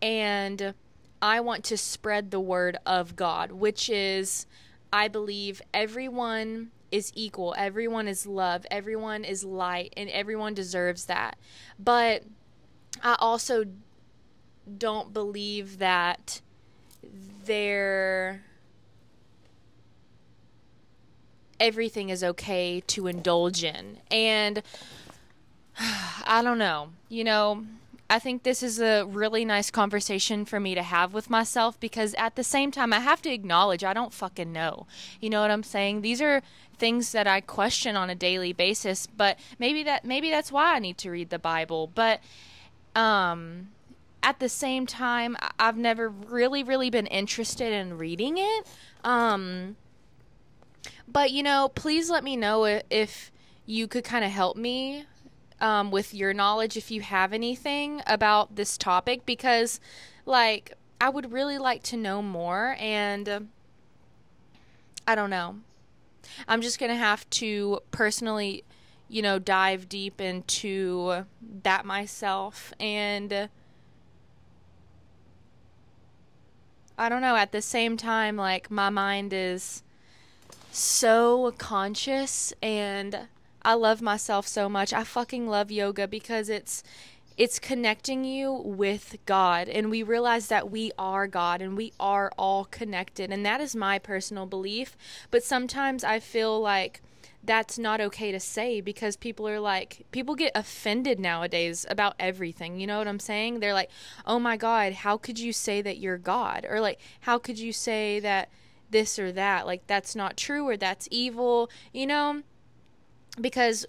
and 0.00 0.74
i 1.20 1.38
want 1.38 1.62
to 1.62 1.76
spread 1.76 2.30
the 2.30 2.40
word 2.40 2.76
of 2.84 3.14
god 3.14 3.52
which 3.52 3.88
is 3.88 4.46
i 4.92 5.06
believe 5.06 5.62
everyone 5.72 6.70
is 6.90 7.10
equal. 7.14 7.54
Everyone 7.56 8.06
is 8.06 8.26
love. 8.26 8.66
Everyone 8.70 9.24
is 9.24 9.42
light, 9.42 9.94
and 9.96 10.10
everyone 10.10 10.52
deserves 10.52 11.06
that. 11.06 11.38
But 11.78 12.22
I 13.02 13.16
also 13.18 13.64
don't 14.76 15.12
believe 15.14 15.78
that 15.78 16.42
there 17.46 18.44
everything 21.62 22.10
is 22.10 22.22
okay 22.24 22.82
to 22.88 23.06
indulge 23.06 23.62
in. 23.64 23.98
And 24.10 24.62
I 25.78 26.42
don't 26.42 26.58
know. 26.58 26.90
You 27.08 27.24
know, 27.24 27.64
I 28.10 28.18
think 28.18 28.42
this 28.42 28.62
is 28.62 28.80
a 28.80 29.04
really 29.04 29.44
nice 29.44 29.70
conversation 29.70 30.44
for 30.44 30.60
me 30.60 30.74
to 30.74 30.82
have 30.82 31.14
with 31.14 31.30
myself 31.30 31.80
because 31.80 32.14
at 32.14 32.36
the 32.36 32.44
same 32.44 32.70
time, 32.70 32.92
I 32.92 32.98
have 32.98 33.22
to 33.22 33.32
acknowledge 33.32 33.84
I 33.84 33.94
don't 33.94 34.12
fucking 34.12 34.52
know. 34.52 34.86
You 35.20 35.30
know 35.30 35.40
what 35.40 35.50
I'm 35.50 35.62
saying? 35.62 36.02
These 36.02 36.20
are 36.20 36.42
things 36.76 37.12
that 37.12 37.26
I 37.28 37.40
question 37.40 37.96
on 37.96 38.10
a 38.10 38.14
daily 38.14 38.52
basis, 38.52 39.06
but 39.06 39.38
maybe 39.58 39.84
that 39.84 40.04
maybe 40.04 40.30
that's 40.30 40.50
why 40.50 40.74
I 40.74 40.78
need 40.80 40.98
to 40.98 41.10
read 41.10 41.30
the 41.30 41.38
Bible. 41.38 41.90
But 41.94 42.20
um 42.96 43.68
at 44.24 44.40
the 44.40 44.48
same 44.48 44.86
time, 44.86 45.36
I've 45.58 45.76
never 45.76 46.08
really 46.08 46.62
really 46.62 46.90
been 46.90 47.06
interested 47.06 47.72
in 47.72 47.98
reading 47.98 48.36
it. 48.36 48.66
Um 49.04 49.76
but 51.12 51.30
you 51.30 51.42
know, 51.42 51.68
please 51.74 52.08
let 52.08 52.24
me 52.24 52.36
know 52.36 52.80
if 52.90 53.30
you 53.66 53.86
could 53.86 54.04
kind 54.04 54.24
of 54.24 54.30
help 54.30 54.56
me 54.56 55.04
um, 55.60 55.90
with 55.90 56.12
your 56.12 56.34
knowledge 56.34 56.76
if 56.76 56.90
you 56.90 57.00
have 57.02 57.32
anything 57.32 58.02
about 58.06 58.56
this 58.56 58.76
topic 58.76 59.24
because, 59.24 59.78
like, 60.26 60.72
I 61.00 61.08
would 61.08 61.32
really 61.32 61.58
like 61.58 61.82
to 61.84 61.96
know 61.96 62.20
more. 62.20 62.76
And 62.78 63.28
uh, 63.28 63.40
I 65.06 65.14
don't 65.14 65.30
know. 65.30 65.56
I'm 66.48 66.62
just 66.62 66.78
going 66.78 66.90
to 66.90 66.96
have 66.96 67.28
to 67.30 67.80
personally, 67.92 68.64
you 69.08 69.22
know, 69.22 69.38
dive 69.38 69.88
deep 69.88 70.20
into 70.20 71.26
that 71.62 71.84
myself. 71.84 72.72
And 72.80 73.32
uh, 73.32 73.46
I 76.98 77.08
don't 77.08 77.22
know. 77.22 77.36
At 77.36 77.52
the 77.52 77.62
same 77.62 77.96
time, 77.96 78.36
like, 78.36 78.70
my 78.70 78.90
mind 78.90 79.32
is 79.32 79.84
so 80.72 81.52
conscious 81.58 82.52
and 82.62 83.28
I 83.62 83.74
love 83.74 84.02
myself 84.02 84.46
so 84.46 84.68
much. 84.68 84.92
I 84.92 85.04
fucking 85.04 85.46
love 85.46 85.70
yoga 85.70 86.08
because 86.08 86.48
it's 86.48 86.82
it's 87.36 87.58
connecting 87.58 88.24
you 88.24 88.52
with 88.52 89.16
God 89.24 89.68
and 89.68 89.90
we 89.90 90.02
realize 90.02 90.48
that 90.48 90.70
we 90.70 90.92
are 90.98 91.26
God 91.26 91.62
and 91.62 91.76
we 91.76 91.92
are 91.98 92.30
all 92.36 92.66
connected 92.66 93.30
and 93.30 93.44
that 93.46 93.60
is 93.60 93.74
my 93.76 93.98
personal 93.98 94.46
belief. 94.46 94.96
But 95.30 95.44
sometimes 95.44 96.04
I 96.04 96.20
feel 96.20 96.60
like 96.60 97.00
that's 97.44 97.78
not 97.78 98.00
okay 98.00 98.30
to 98.30 98.38
say 98.38 98.80
because 98.80 99.16
people 99.16 99.48
are 99.48 99.60
like 99.60 100.06
people 100.10 100.34
get 100.34 100.52
offended 100.54 101.18
nowadays 101.18 101.84
about 101.88 102.14
everything. 102.18 102.78
You 102.78 102.86
know 102.86 102.98
what 102.98 103.08
I'm 103.08 103.18
saying? 103.20 103.60
They're 103.60 103.74
like, 103.74 103.90
"Oh 104.26 104.38
my 104.38 104.56
god, 104.56 104.92
how 104.92 105.16
could 105.16 105.38
you 105.38 105.52
say 105.52 105.82
that 105.82 105.98
you're 105.98 106.18
God?" 106.18 106.66
Or 106.68 106.80
like, 106.80 107.00
"How 107.20 107.38
could 107.38 107.58
you 107.58 107.72
say 107.72 108.20
that 108.20 108.48
this 108.92 109.18
or 109.18 109.32
that? 109.32 109.66
Like 109.66 109.86
that's 109.86 110.14
not 110.14 110.36
true 110.36 110.68
or 110.68 110.76
that's 110.76 111.08
evil." 111.10 111.70
You 111.92 112.06
know? 112.06 112.42
because 113.40 113.86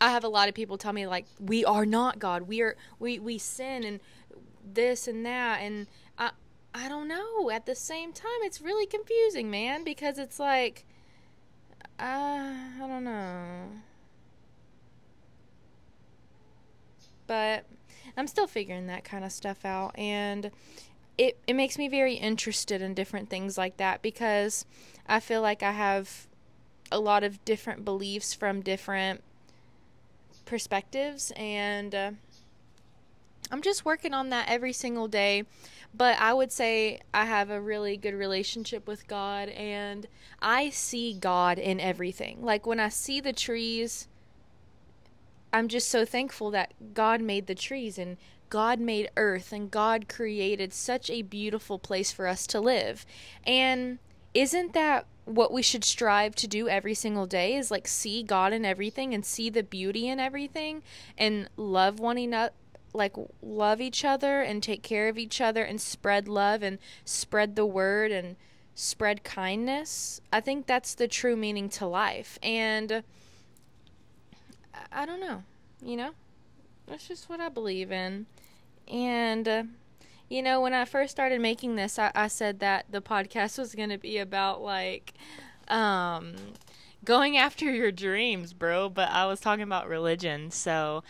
I 0.00 0.10
have 0.10 0.24
a 0.24 0.28
lot 0.28 0.48
of 0.48 0.54
people 0.54 0.76
tell 0.76 0.92
me 0.92 1.06
like 1.06 1.26
we 1.38 1.64
are 1.64 1.86
not 1.86 2.18
God. 2.18 2.42
We 2.42 2.60
are 2.62 2.76
we 2.98 3.18
we 3.18 3.38
sin 3.38 3.84
and 3.84 4.00
this 4.64 5.06
and 5.06 5.24
that 5.24 5.60
and 5.60 5.86
I 6.18 6.30
I 6.74 6.88
don't 6.88 7.08
know. 7.08 7.50
At 7.50 7.66
the 7.66 7.74
same 7.74 8.12
time, 8.12 8.30
it's 8.42 8.60
really 8.60 8.86
confusing, 8.86 9.50
man, 9.50 9.84
because 9.84 10.18
it's 10.18 10.40
like 10.40 10.84
uh, 11.98 12.02
I 12.02 12.86
don't 12.86 13.04
know. 13.04 13.68
But 17.26 17.64
I'm 18.16 18.26
still 18.26 18.46
figuring 18.46 18.88
that 18.88 19.04
kind 19.04 19.24
of 19.24 19.32
stuff 19.32 19.64
out 19.64 19.96
and 19.98 20.50
it 21.16 21.38
it 21.46 21.54
makes 21.54 21.78
me 21.78 21.88
very 21.88 22.14
interested 22.14 22.82
in 22.82 22.94
different 22.94 23.28
things 23.28 23.56
like 23.56 23.76
that 23.76 24.02
because 24.02 24.64
I 25.06 25.20
feel 25.20 25.42
like 25.42 25.62
I 25.62 25.72
have 25.72 26.26
a 26.90 26.98
lot 26.98 27.24
of 27.24 27.44
different 27.44 27.84
beliefs 27.84 28.34
from 28.34 28.60
different 28.60 29.22
perspectives 30.44 31.32
and 31.36 31.94
uh, 31.94 32.10
I'm 33.50 33.62
just 33.62 33.84
working 33.84 34.14
on 34.14 34.30
that 34.30 34.48
every 34.48 34.72
single 34.72 35.08
day. 35.08 35.44
But 35.96 36.18
I 36.18 36.34
would 36.34 36.50
say 36.50 37.00
I 37.12 37.24
have 37.24 37.50
a 37.50 37.60
really 37.60 37.96
good 37.96 38.14
relationship 38.14 38.88
with 38.88 39.06
God 39.06 39.48
and 39.50 40.08
I 40.42 40.70
see 40.70 41.14
God 41.14 41.58
in 41.58 41.78
everything. 41.78 42.42
Like 42.42 42.66
when 42.66 42.80
I 42.80 42.88
see 42.88 43.20
the 43.20 43.32
trees, 43.32 44.08
I'm 45.52 45.68
just 45.68 45.88
so 45.88 46.04
thankful 46.04 46.50
that 46.50 46.74
God 46.94 47.20
made 47.20 47.46
the 47.46 47.54
trees 47.54 47.96
and 47.96 48.16
God 48.54 48.78
made 48.78 49.10
earth 49.16 49.52
and 49.52 49.68
God 49.68 50.08
created 50.08 50.72
such 50.72 51.10
a 51.10 51.22
beautiful 51.22 51.76
place 51.76 52.12
for 52.12 52.28
us 52.28 52.46
to 52.46 52.60
live. 52.60 53.04
And 53.44 53.98
isn't 54.32 54.74
that 54.74 55.06
what 55.24 55.52
we 55.52 55.60
should 55.60 55.82
strive 55.82 56.36
to 56.36 56.46
do 56.46 56.68
every 56.68 56.94
single 56.94 57.26
day 57.26 57.56
is 57.56 57.72
like 57.72 57.88
see 57.88 58.22
God 58.22 58.52
in 58.52 58.64
everything 58.64 59.12
and 59.12 59.26
see 59.26 59.50
the 59.50 59.64
beauty 59.64 60.06
in 60.06 60.20
everything 60.20 60.84
and 61.18 61.50
love 61.56 61.98
one 61.98 62.16
another 62.16 62.52
like 62.92 63.16
love 63.42 63.80
each 63.80 64.04
other 64.04 64.40
and 64.40 64.62
take 64.62 64.84
care 64.84 65.08
of 65.08 65.18
each 65.18 65.40
other 65.40 65.64
and 65.64 65.80
spread 65.80 66.28
love 66.28 66.62
and 66.62 66.78
spread 67.04 67.56
the 67.56 67.66
word 67.66 68.12
and 68.12 68.36
spread 68.76 69.24
kindness. 69.24 70.20
I 70.32 70.40
think 70.40 70.66
that's 70.66 70.94
the 70.94 71.08
true 71.08 71.34
meaning 71.34 71.68
to 71.70 71.88
life. 71.88 72.38
And 72.40 73.02
I 74.92 75.04
don't 75.04 75.18
know, 75.18 75.42
you 75.82 75.96
know? 75.96 76.12
That's 76.86 77.08
just 77.08 77.28
what 77.28 77.40
I 77.40 77.48
believe 77.48 77.90
in. 77.90 78.26
And 78.88 79.48
uh, 79.48 79.62
you 80.28 80.42
know, 80.42 80.60
when 80.60 80.74
I 80.74 80.84
first 80.84 81.10
started 81.10 81.40
making 81.40 81.76
this, 81.76 81.98
I, 81.98 82.10
I 82.14 82.28
said 82.28 82.60
that 82.60 82.86
the 82.90 83.00
podcast 83.00 83.58
was 83.58 83.74
going 83.74 83.90
to 83.90 83.98
be 83.98 84.18
about 84.18 84.62
like 84.62 85.14
um, 85.68 86.34
going 87.04 87.36
after 87.36 87.70
your 87.70 87.92
dreams, 87.92 88.52
bro. 88.52 88.88
But 88.88 89.10
I 89.10 89.26
was 89.26 89.40
talking 89.40 89.62
about 89.62 89.88
religion. 89.88 90.50
So 90.50 91.02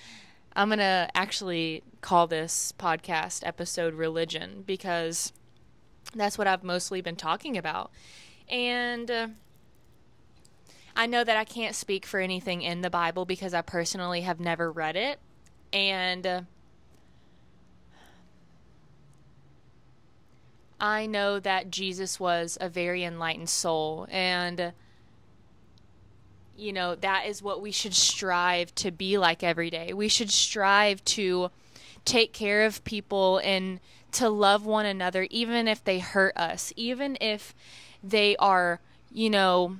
I'm 0.55 0.69
going 0.69 0.79
to 0.79 1.09
actually 1.15 1.83
call 2.01 2.27
this 2.27 2.73
podcast 2.79 3.47
episode 3.47 3.95
Religion 3.95 4.63
because 4.67 5.33
that's 6.15 6.37
what 6.37 6.47
I've 6.47 6.65
mostly 6.65 7.01
been 7.01 7.17
talking 7.17 7.57
about. 7.57 7.91
And. 8.49 9.11
Uh, 9.11 9.29
I 10.97 11.07
know 11.07 11.25
that 11.25 11.37
I 11.37 11.45
can't 11.45 11.75
speak 11.75 12.07
for 12.07 12.21
anything 12.21 12.63
in 12.63 12.81
the 12.81 12.89
Bible 12.89 13.25
because 13.25 13.53
I 13.53 13.63
personally 13.63 14.21
have 14.21 14.39
never 14.39 14.71
read 14.71 14.95
it. 14.95 15.19
And 15.73 16.47
I 20.81 21.07
know 21.07 21.41
that 21.41 21.71
Jesus 21.71 22.19
was 22.19 22.59
a 22.61 22.69
very 22.69 23.05
enlightened 23.05 23.49
soul 23.49 24.07
and 24.11 24.73
you 26.57 26.73
know 26.73 26.95
that 26.95 27.27
is 27.27 27.43
what 27.43 27.61
we 27.61 27.73
should 27.73 27.95
strive 27.95 28.75
to 28.77 28.91
be 28.91 29.19
like 29.19 29.43
every 29.43 29.71
day. 29.71 29.93
We 29.93 30.09
should 30.09 30.31
strive 30.31 31.05
to 31.07 31.51
take 32.05 32.33
care 32.33 32.65
of 32.65 32.85
people 32.85 33.39
and 33.39 33.81
to 34.13 34.29
love 34.29 34.65
one 34.65 34.87
another 34.87 35.27
even 35.31 35.67
if 35.67 35.83
they 35.83 35.99
hurt 35.99 36.37
us, 36.37 36.73
even 36.77 37.17
if 37.21 37.55
they 38.03 38.37
are, 38.37 38.81
you 39.11 39.31
know, 39.31 39.79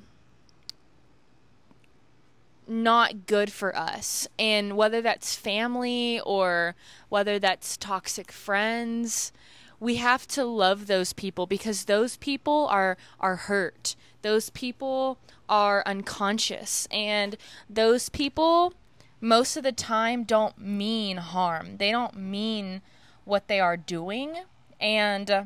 not 2.67 3.27
good 3.27 3.53
for 3.53 3.77
us. 3.77 4.27
And 4.39 4.77
whether 4.77 5.01
that's 5.01 5.37
family 5.37 6.21
or 6.21 6.75
whether 7.09 7.39
that's 7.39 7.77
toxic 7.77 8.33
friends, 8.33 9.33
we 9.81 9.97
have 9.97 10.27
to 10.29 10.45
love 10.45 10.87
those 10.87 11.13
people 11.13 11.47
because 11.47 11.85
those 11.85 12.17
people 12.17 12.67
are 12.71 12.97
are 13.21 13.37
hurt. 13.37 13.97
Those 14.23 14.51
people 14.51 15.19
are 15.49 15.83
unconscious 15.85 16.89
and 16.91 17.37
those 17.69 18.09
people 18.09 18.73
most 19.21 19.57
of 19.57 19.63
the 19.63 19.73
time 19.73 20.25
don't 20.25 20.59
mean 20.59 21.19
harm. 21.19 21.77
They 21.79 21.91
don't 21.91 22.17
mean 22.17 22.83
what 23.25 23.49
they 23.49 23.61
are 23.61 23.77
doing 23.77 24.37
and 24.81 25.31
uh, 25.31 25.45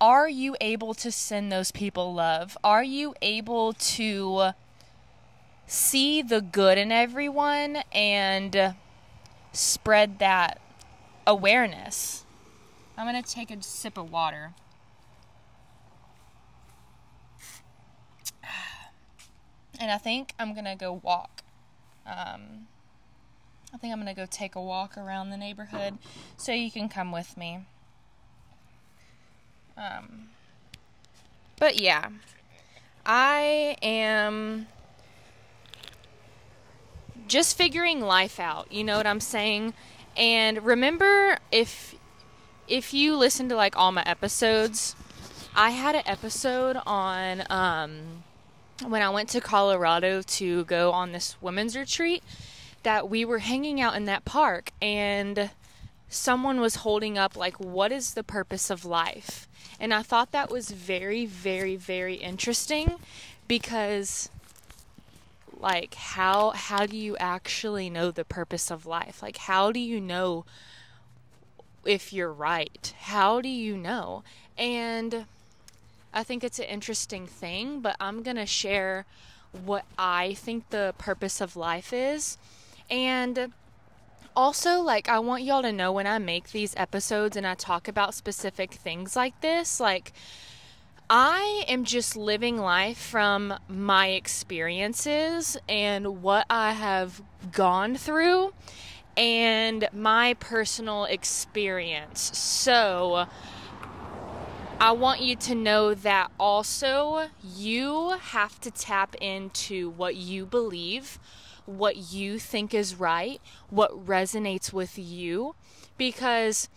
are 0.00 0.28
you 0.28 0.56
able 0.60 0.94
to 0.94 1.12
send 1.12 1.52
those 1.52 1.70
people 1.70 2.14
love? 2.14 2.56
Are 2.64 2.82
you 2.82 3.14
able 3.20 3.74
to 3.74 4.52
see 5.66 6.22
the 6.22 6.40
good 6.40 6.78
in 6.78 6.90
everyone 6.90 7.82
and 7.92 8.74
spread 9.52 10.18
that 10.18 10.58
awareness? 11.26 12.24
I'm 13.00 13.10
going 13.10 13.22
to 13.22 13.30
take 13.30 13.50
a 13.50 13.62
sip 13.62 13.96
of 13.96 14.12
water. 14.12 14.52
And 19.80 19.90
I 19.90 19.96
think 19.96 20.34
I'm 20.38 20.52
going 20.52 20.66
to 20.66 20.74
go 20.74 21.00
walk. 21.02 21.40
Um, 22.04 22.66
I 23.72 23.78
think 23.78 23.94
I'm 23.94 24.02
going 24.02 24.14
to 24.14 24.20
go 24.20 24.26
take 24.30 24.54
a 24.54 24.60
walk 24.60 24.98
around 24.98 25.30
the 25.30 25.38
neighborhood 25.38 25.96
so 26.36 26.52
you 26.52 26.70
can 26.70 26.90
come 26.90 27.10
with 27.12 27.38
me. 27.38 27.60
Um, 29.78 30.28
but 31.58 31.80
yeah, 31.80 32.10
I 33.06 33.78
am 33.80 34.66
just 37.26 37.56
figuring 37.56 38.02
life 38.02 38.38
out. 38.38 38.70
You 38.70 38.84
know 38.84 38.98
what 38.98 39.06
I'm 39.06 39.20
saying? 39.20 39.72
And 40.14 40.62
remember, 40.62 41.38
if 41.50 41.94
if 42.70 42.94
you 42.94 43.16
listen 43.16 43.48
to 43.48 43.56
like 43.56 43.76
all 43.76 43.90
my 43.90 44.04
episodes, 44.06 44.94
I 45.54 45.70
had 45.70 45.96
an 45.96 46.04
episode 46.06 46.78
on 46.86 47.42
um, 47.50 48.22
when 48.86 49.02
I 49.02 49.10
went 49.10 49.28
to 49.30 49.40
Colorado 49.40 50.22
to 50.22 50.64
go 50.64 50.92
on 50.92 51.10
this 51.10 51.36
women's 51.42 51.76
retreat 51.76 52.22
that 52.84 53.10
we 53.10 53.24
were 53.24 53.40
hanging 53.40 53.80
out 53.80 53.96
in 53.96 54.04
that 54.04 54.24
park 54.24 54.70
and 54.80 55.50
someone 56.08 56.60
was 56.60 56.76
holding 56.76 57.18
up 57.18 57.36
like 57.36 57.58
what 57.58 57.92
is 57.92 58.14
the 58.14 58.22
purpose 58.22 58.70
of 58.70 58.84
life? 58.84 59.48
And 59.80 59.92
I 59.92 60.02
thought 60.02 60.30
that 60.30 60.50
was 60.50 60.70
very 60.70 61.26
very 61.26 61.74
very 61.74 62.14
interesting 62.14 62.94
because 63.48 64.30
like 65.58 65.94
how 65.94 66.50
how 66.50 66.86
do 66.86 66.96
you 66.96 67.16
actually 67.18 67.90
know 67.90 68.12
the 68.12 68.24
purpose 68.24 68.70
of 68.70 68.86
life? 68.86 69.22
Like 69.22 69.38
how 69.38 69.72
do 69.72 69.80
you 69.80 70.00
know 70.00 70.44
if 71.84 72.12
you're 72.12 72.32
right. 72.32 72.92
How 73.00 73.40
do 73.40 73.48
you 73.48 73.76
know? 73.76 74.22
And 74.58 75.26
I 76.12 76.22
think 76.22 76.44
it's 76.44 76.58
an 76.58 76.66
interesting 76.66 77.26
thing, 77.26 77.80
but 77.80 77.96
I'm 78.00 78.22
going 78.22 78.36
to 78.36 78.46
share 78.46 79.06
what 79.64 79.84
I 79.98 80.34
think 80.34 80.70
the 80.70 80.94
purpose 80.98 81.40
of 81.40 81.56
life 81.56 81.92
is. 81.92 82.38
And 82.90 83.52
also, 84.36 84.80
like, 84.80 85.08
I 85.08 85.18
want 85.18 85.42
y'all 85.42 85.62
to 85.62 85.72
know 85.72 85.92
when 85.92 86.06
I 86.06 86.18
make 86.18 86.50
these 86.50 86.74
episodes 86.76 87.36
and 87.36 87.46
I 87.46 87.54
talk 87.54 87.88
about 87.88 88.14
specific 88.14 88.72
things 88.72 89.16
like 89.16 89.40
this, 89.40 89.80
like, 89.80 90.12
I 91.08 91.64
am 91.66 91.84
just 91.84 92.16
living 92.16 92.56
life 92.56 92.98
from 92.98 93.54
my 93.68 94.08
experiences 94.08 95.56
and 95.68 96.22
what 96.22 96.46
I 96.48 96.72
have 96.72 97.20
gone 97.50 97.96
through 97.96 98.52
and 99.16 99.88
my 99.92 100.34
personal 100.34 101.04
experience. 101.04 102.36
So, 102.36 103.26
I 104.80 104.92
want 104.92 105.20
you 105.20 105.36
to 105.36 105.54
know 105.54 105.92
that 105.92 106.30
also 106.40 107.28
you 107.42 108.16
have 108.18 108.58
to 108.60 108.70
tap 108.70 109.14
into 109.20 109.90
what 109.90 110.16
you 110.16 110.46
believe, 110.46 111.18
what 111.66 112.12
you 112.12 112.38
think 112.38 112.72
is 112.72 112.94
right, 112.94 113.42
what 113.68 114.06
resonates 114.06 114.72
with 114.72 114.98
you, 114.98 115.54
because 115.98 116.70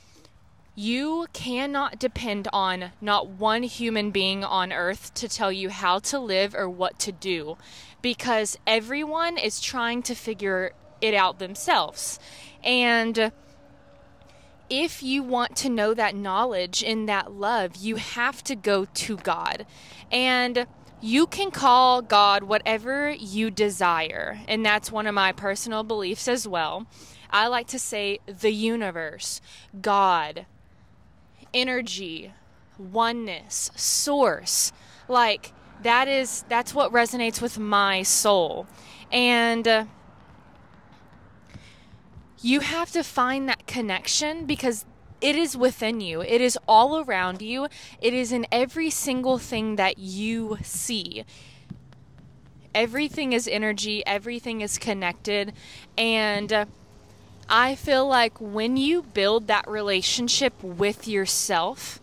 you 0.75 1.27
cannot 1.31 1.97
depend 1.97 2.49
on 2.51 2.91
not 2.99 3.29
one 3.29 3.63
human 3.63 4.11
being 4.11 4.43
on 4.43 4.73
earth 4.73 5.13
to 5.13 5.29
tell 5.29 5.51
you 5.51 5.69
how 5.69 5.99
to 5.99 6.19
live 6.19 6.53
or 6.53 6.69
what 6.69 6.99
to 6.99 7.11
do, 7.13 7.57
because 8.01 8.57
everyone 8.67 9.37
is 9.37 9.61
trying 9.61 10.01
to 10.03 10.13
figure 10.13 10.73
it 11.01 11.13
out 11.13 11.39
themselves. 11.39 12.19
And 12.63 13.31
if 14.69 15.03
you 15.03 15.21
want 15.23 15.55
to 15.57 15.69
know 15.69 15.93
that 15.93 16.15
knowledge 16.15 16.83
and 16.83 17.07
that 17.07 17.31
love, 17.31 17.75
you 17.75 17.97
have 17.97 18.43
to 18.45 18.55
go 18.55 18.85
to 18.85 19.17
God. 19.17 19.65
And 20.11 20.65
you 21.01 21.27
can 21.27 21.51
call 21.51 22.01
God 22.01 22.43
whatever 22.43 23.11
you 23.11 23.51
desire. 23.51 24.39
And 24.47 24.65
that's 24.65 24.91
one 24.91 25.05
of 25.05 25.13
my 25.13 25.31
personal 25.33 25.83
beliefs 25.83 26.27
as 26.27 26.47
well. 26.47 26.87
I 27.29 27.47
like 27.47 27.67
to 27.67 27.79
say 27.79 28.19
the 28.25 28.51
universe, 28.51 29.41
God, 29.81 30.45
energy, 31.53 32.31
oneness, 32.77 33.69
source. 33.75 34.71
Like 35.07 35.51
that 35.81 36.07
is 36.07 36.45
that's 36.47 36.73
what 36.73 36.91
resonates 36.91 37.41
with 37.41 37.59
my 37.59 38.03
soul. 38.03 38.67
And 39.11 39.67
uh, 39.67 39.85
you 42.43 42.59
have 42.59 42.91
to 42.91 43.03
find 43.03 43.47
that 43.47 43.65
connection 43.65 44.45
because 44.45 44.85
it 45.21 45.37
is 45.37 45.55
within 45.55 46.01
you. 46.01 46.21
It 46.21 46.41
is 46.41 46.59
all 46.67 46.99
around 46.99 47.41
you. 47.41 47.67
It 48.01 48.13
is 48.13 48.33
in 48.33 48.45
every 48.51 48.89
single 48.89 49.37
thing 49.37 49.77
that 49.77 49.97
you 49.97 50.57
see. 50.61 51.23
Everything 52.75 53.31
is 53.31 53.47
energy, 53.47 54.05
everything 54.05 54.59
is 54.59 54.77
connected. 54.77 55.53
And 55.97 56.67
I 57.47 57.75
feel 57.75 58.05
like 58.05 58.33
when 58.41 58.75
you 58.75 59.03
build 59.03 59.47
that 59.47 59.65
relationship 59.67 60.61
with 60.61 61.07
yourself 61.07 62.01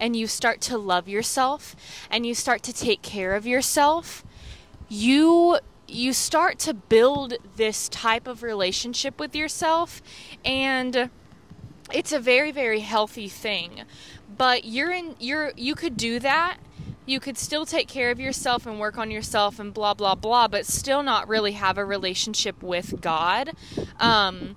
and 0.00 0.16
you 0.16 0.26
start 0.26 0.62
to 0.62 0.78
love 0.78 1.08
yourself 1.08 1.76
and 2.10 2.24
you 2.24 2.34
start 2.34 2.62
to 2.62 2.72
take 2.72 3.02
care 3.02 3.34
of 3.34 3.46
yourself, 3.46 4.24
you 4.88 5.58
you 5.92 6.12
start 6.12 6.58
to 6.60 6.74
build 6.74 7.34
this 7.56 7.88
type 7.88 8.26
of 8.26 8.42
relationship 8.42 9.20
with 9.20 9.34
yourself 9.34 10.02
and 10.44 11.10
it's 11.92 12.12
a 12.12 12.18
very 12.18 12.50
very 12.50 12.80
healthy 12.80 13.28
thing. 13.28 13.82
But 14.36 14.64
you're 14.64 14.90
in 14.90 15.16
you're 15.18 15.52
you 15.56 15.74
could 15.74 15.96
do 15.96 16.18
that. 16.20 16.58
You 17.04 17.20
could 17.20 17.36
still 17.36 17.66
take 17.66 17.88
care 17.88 18.10
of 18.10 18.20
yourself 18.20 18.64
and 18.64 18.78
work 18.78 18.96
on 18.96 19.10
yourself 19.10 19.58
and 19.58 19.74
blah 19.74 19.94
blah 19.94 20.14
blah 20.14 20.48
but 20.48 20.66
still 20.66 21.02
not 21.02 21.28
really 21.28 21.52
have 21.52 21.76
a 21.76 21.84
relationship 21.84 22.62
with 22.62 23.00
god. 23.00 23.52
Um, 24.00 24.56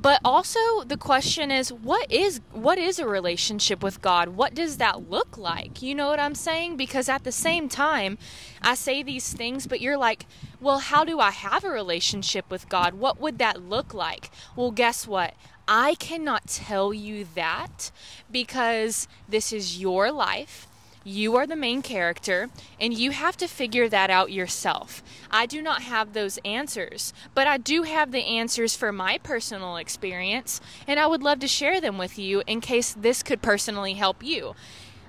but 0.00 0.20
also 0.24 0.82
the 0.84 0.98
question 0.98 1.50
is 1.50 1.72
what 1.72 2.12
is 2.12 2.40
what 2.52 2.78
is 2.78 2.98
a 2.98 3.08
relationship 3.08 3.82
with 3.82 4.02
God? 4.02 4.30
What 4.30 4.54
does 4.54 4.76
that 4.76 5.10
look 5.10 5.38
like? 5.38 5.80
You 5.80 5.94
know 5.94 6.08
what 6.08 6.20
I'm 6.20 6.34
saying? 6.34 6.76
Because 6.76 7.08
at 7.08 7.24
the 7.24 7.32
same 7.32 7.68
time, 7.68 8.18
I 8.60 8.74
say 8.74 9.02
these 9.02 9.32
things, 9.32 9.66
but 9.66 9.80
you're 9.80 9.96
like, 9.96 10.26
"Well, 10.60 10.78
how 10.78 11.04
do 11.04 11.18
I 11.18 11.30
have 11.30 11.64
a 11.64 11.70
relationship 11.70 12.50
with 12.50 12.68
God? 12.68 12.94
What 12.94 13.20
would 13.20 13.38
that 13.38 13.62
look 13.62 13.94
like?" 13.94 14.30
Well, 14.54 14.70
guess 14.70 15.06
what? 15.06 15.34
I 15.66 15.94
cannot 15.94 16.46
tell 16.46 16.92
you 16.92 17.26
that 17.34 17.90
because 18.30 19.08
this 19.28 19.52
is 19.52 19.80
your 19.80 20.12
life. 20.12 20.68
You 21.08 21.36
are 21.36 21.46
the 21.46 21.54
main 21.54 21.82
character, 21.82 22.50
and 22.80 22.92
you 22.92 23.12
have 23.12 23.36
to 23.36 23.46
figure 23.46 23.88
that 23.88 24.10
out 24.10 24.32
yourself. 24.32 25.04
I 25.30 25.46
do 25.46 25.62
not 25.62 25.82
have 25.82 26.14
those 26.14 26.40
answers, 26.44 27.14
but 27.32 27.46
I 27.46 27.58
do 27.58 27.84
have 27.84 28.10
the 28.10 28.24
answers 28.24 28.74
for 28.74 28.90
my 28.90 29.18
personal 29.18 29.76
experience, 29.76 30.60
and 30.84 30.98
I 30.98 31.06
would 31.06 31.22
love 31.22 31.38
to 31.38 31.46
share 31.46 31.80
them 31.80 31.96
with 31.96 32.18
you 32.18 32.42
in 32.48 32.60
case 32.60 32.92
this 32.92 33.22
could 33.22 33.40
personally 33.40 33.94
help 33.94 34.20
you. 34.20 34.56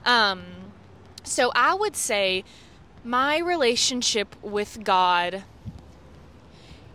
Um, 0.06 0.44
so 1.24 1.52
I 1.56 1.74
would 1.74 1.96
say 1.96 2.44
my 3.04 3.40
relationship 3.40 4.36
with 4.44 4.84
God 4.84 5.46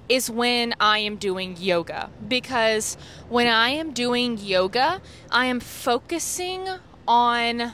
is 0.08 0.30
when 0.30 0.74
I 0.78 0.98
am 0.98 1.16
doing 1.16 1.56
yoga 1.58 2.10
because 2.28 2.96
when 3.28 3.48
I 3.48 3.70
am 3.70 3.92
doing 3.92 4.38
yoga, 4.38 5.02
I 5.28 5.46
am 5.46 5.58
focusing 5.58 6.68
on 7.08 7.72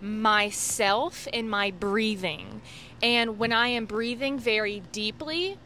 myself 0.00 1.26
in 1.28 1.48
my 1.48 1.70
breathing. 1.70 2.60
And 3.02 3.38
when 3.38 3.52
I 3.52 3.68
am 3.68 3.86
breathing 3.86 4.38
very 4.38 4.82
deeply, 4.92 5.58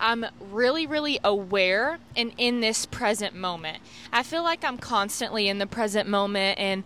I'm 0.00 0.24
really, 0.40 0.86
really 0.86 1.20
aware 1.22 1.98
and 2.16 2.32
in 2.38 2.60
this 2.60 2.86
present 2.86 3.34
moment. 3.34 3.78
I 4.12 4.22
feel 4.22 4.42
like 4.42 4.64
I'm 4.64 4.78
constantly 4.78 5.48
in 5.48 5.58
the 5.58 5.66
present 5.66 6.08
moment, 6.08 6.58
and 6.58 6.84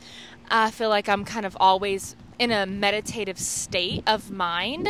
I 0.50 0.70
feel 0.70 0.88
like 0.88 1.08
I'm 1.08 1.24
kind 1.24 1.46
of 1.46 1.56
always 1.60 2.16
in 2.38 2.50
a 2.50 2.66
meditative 2.66 3.38
state 3.38 4.02
of 4.06 4.30
mind, 4.30 4.88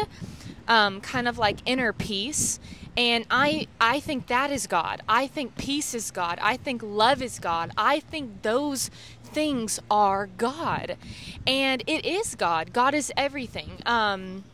um, 0.67 1.01
kind 1.03 1.29
of 1.29 1.39
like 1.39 1.59
inner 1.67 1.93
peace. 1.93 2.59
And 2.97 3.27
I, 3.31 3.67
I 3.81 4.01
think 4.01 4.29
that 4.29 4.51
is 4.51 4.67
God. 4.67 5.03
I 5.09 5.27
think 5.27 5.57
peace 5.57 5.95
is 5.95 6.11
God. 6.11 6.39
I 6.41 6.57
think 6.57 6.81
love 6.83 7.21
is 7.21 7.39
God. 7.39 7.73
I 7.77 8.01
think 8.01 8.43
those 8.43 8.89
things 9.35 9.81
are 9.91 10.27
God. 10.27 10.97
And 11.47 11.83
it 11.87 12.07
is 12.07 12.35
God. 12.35 12.73
God 12.73 12.95
is 12.95 13.13
everything. 13.17 13.83
Um, 13.85 14.45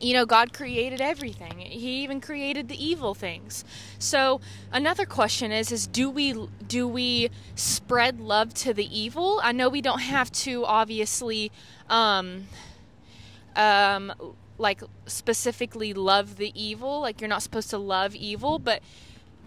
you 0.00 0.14
know, 0.14 0.24
God 0.24 0.54
created 0.54 1.00
everything. 1.00 1.58
He 1.58 2.02
even 2.02 2.20
created 2.20 2.68
the 2.68 2.84
evil 2.84 3.14
things. 3.14 3.64
So 3.98 4.40
another 4.72 5.04
question 5.04 5.52
is: 5.52 5.70
is 5.70 5.86
do 5.86 6.08
we 6.08 6.48
do 6.66 6.88
we 6.88 7.30
spread 7.54 8.18
love 8.18 8.54
to 8.54 8.72
the 8.72 8.98
evil? 8.98 9.40
I 9.42 9.52
know 9.52 9.68
we 9.68 9.82
don't 9.82 10.00
have 10.00 10.32
to 10.32 10.64
obviously, 10.64 11.52
um, 11.90 12.46
um, 13.54 14.12
like 14.56 14.82
specifically 15.06 15.92
love 15.92 16.36
the 16.36 16.50
evil. 16.54 17.00
Like 17.00 17.20
you're 17.20 17.28
not 17.28 17.42
supposed 17.42 17.68
to 17.70 17.78
love 17.78 18.14
evil, 18.14 18.58
but 18.58 18.82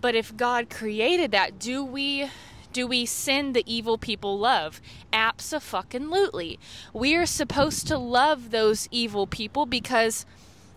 but 0.02 0.14
if 0.14 0.38
God 0.38 0.70
created 0.70 1.32
that, 1.32 1.58
do 1.58 1.84
we 1.84 2.30
do 2.74 2.88
we 2.88 3.06
send 3.06 3.56
the 3.56 3.64
evil 3.66 3.98
people 3.98 4.38
love? 4.38 4.82
Absolutely. 5.14 6.60
We 6.92 7.16
are 7.16 7.26
supposed 7.26 7.88
to 7.88 7.98
love 7.98 8.52
those 8.52 8.90
evil 8.92 9.28
people 9.28 9.66
because, 9.66 10.26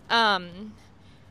um, 0.09 0.73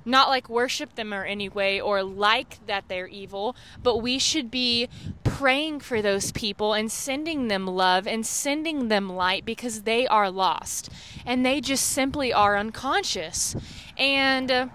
not 0.05 0.29
like 0.29 0.49
worship 0.49 0.95
them 0.95 1.13
or 1.13 1.25
any 1.25 1.49
way 1.49 1.81
or 1.81 2.03
like 2.03 2.65
that 2.67 2.85
they're 2.89 3.09
evil, 3.09 3.57
but 3.83 3.99
we 3.99 4.19
should 4.19 4.51
be 4.51 4.89
praying 5.25 5.81
for 5.81 6.01
those 6.01 6.33
people 6.33 6.73
and 6.73 6.91
sending 6.91 7.49
them 7.49 7.67
love 7.67 8.07
and 8.07 8.25
sending 8.25 8.89
them 8.89 9.09
light 9.09 9.45
because 9.45 9.83
they 9.83 10.07
are 10.07 10.31
lost 10.31 10.89
and 11.27 11.45
they 11.45 11.61
just 11.61 11.87
simply 11.87 12.33
are 12.33 12.57
unconscious. 12.57 13.57
And 13.99 14.51
uh, 14.51 14.67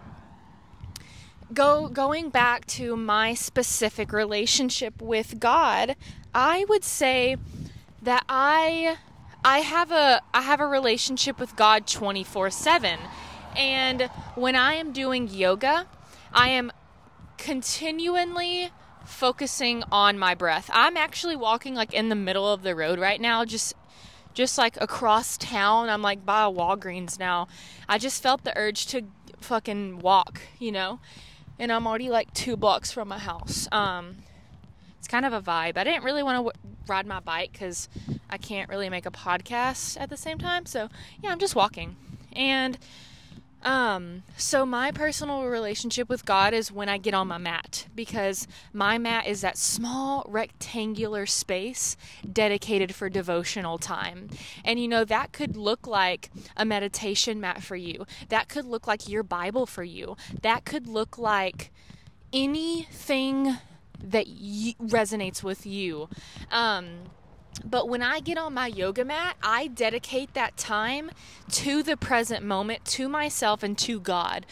go 1.53 1.87
going 1.87 2.29
back 2.29 2.65
to 2.65 2.95
my 2.95 3.33
specific 3.33 4.11
relationship 4.11 5.01
with 5.01 5.39
God, 5.39 5.95
I 6.33 6.65
would 6.69 6.83
say 6.83 7.37
that 8.01 8.23
I 8.29 8.97
I 9.43 9.59
have 9.59 9.91
a 9.91 10.21
I 10.33 10.41
have 10.41 10.59
a 10.59 10.67
relationship 10.67 11.39
with 11.39 11.55
God 11.55 11.87
24/7. 11.87 12.97
And 13.55 14.03
when 14.35 14.55
I 14.55 14.75
am 14.75 14.93
doing 14.93 15.27
yoga, 15.27 15.87
I 16.33 16.49
am 16.49 16.71
continually 17.37 18.69
focusing 19.05 19.83
on 19.91 20.17
my 20.17 20.35
breath. 20.35 20.69
I'm 20.71 20.95
actually 20.95 21.35
walking 21.35 21.75
like 21.75 21.93
in 21.93 22.09
the 22.09 22.15
middle 22.15 22.47
of 22.47 22.61
the 22.61 22.75
road 22.75 22.99
right 22.99 23.19
now 23.19 23.43
just 23.45 23.73
just 24.33 24.57
like 24.57 24.79
across 24.79 25.37
town. 25.37 25.89
I'm 25.89 26.01
like 26.01 26.25
by 26.25 26.45
a 26.45 26.49
Walgreens 26.49 27.19
now. 27.19 27.47
I 27.89 27.97
just 27.97 28.23
felt 28.23 28.43
the 28.43 28.57
urge 28.57 28.85
to 28.87 29.03
fucking 29.41 29.99
walk, 29.99 30.41
you 30.59 30.71
know? 30.71 30.99
And 31.61 31.71
I'm 31.71 31.85
already 31.85 32.09
like 32.09 32.33
two 32.33 32.57
blocks 32.57 32.91
from 32.91 33.07
my 33.07 33.19
house. 33.19 33.67
Um, 33.71 34.17
it's 34.97 35.07
kind 35.07 35.27
of 35.27 35.31
a 35.31 35.41
vibe. 35.41 35.77
I 35.77 35.83
didn't 35.83 36.03
really 36.03 36.23
want 36.23 36.35
to 36.37 36.51
w- 36.51 36.77
ride 36.87 37.05
my 37.05 37.19
bike 37.19 37.51
because 37.53 37.87
I 38.31 38.39
can't 38.39 38.67
really 38.67 38.89
make 38.89 39.05
a 39.05 39.11
podcast 39.11 40.01
at 40.01 40.09
the 40.09 40.17
same 40.17 40.39
time. 40.39 40.65
So 40.65 40.89
yeah, 41.23 41.31
I'm 41.31 41.37
just 41.37 41.55
walking, 41.55 41.95
and 42.33 42.79
Um, 43.63 44.23
so 44.37 44.65
my 44.65 44.91
personal 44.91 45.45
relationship 45.45 46.09
with 46.09 46.25
God 46.25 46.53
is 46.53 46.71
when 46.71 46.89
I 46.89 46.97
get 46.97 47.13
on 47.13 47.27
my 47.27 47.37
mat 47.37 47.85
because 47.95 48.47
my 48.73 48.97
mat 48.97 49.27
is 49.27 49.41
that 49.41 49.57
small 49.57 50.25
rectangular 50.27 51.25
space 51.25 51.95
dedicated 52.31 52.95
for 52.95 53.09
devotional 53.09 53.77
time. 53.77 54.29
And 54.65 54.79
you 54.79 54.87
know, 54.87 55.05
that 55.05 55.31
could 55.31 55.55
look 55.55 55.85
like 55.85 56.31
a 56.57 56.65
meditation 56.65 57.39
mat 57.39 57.61
for 57.61 57.75
you. 57.75 58.05
That 58.29 58.49
could 58.49 58.65
look 58.65 58.87
like 58.87 59.07
your 59.07 59.23
Bible 59.23 59.65
for 59.65 59.83
you. 59.83 60.17
That 60.41 60.65
could 60.65 60.87
look 60.87 61.17
like 61.17 61.71
anything 62.33 63.57
that 64.03 64.25
y- 64.27 64.75
resonates 64.81 65.43
with 65.43 65.65
you. 65.65 66.09
Um, 66.49 67.11
but 67.65 67.87
when 67.87 68.01
I 68.01 68.19
get 68.19 68.37
on 68.37 68.53
my 68.53 68.67
yoga 68.67 69.05
mat, 69.05 69.35
I 69.41 69.67
dedicate 69.67 70.33
that 70.33 70.57
time 70.57 71.11
to 71.51 71.83
the 71.83 71.97
present 71.97 72.43
moment, 72.43 72.85
to 72.85 73.09
myself, 73.09 73.63
and 73.63 73.77
to 73.79 73.99
God. 73.99 74.45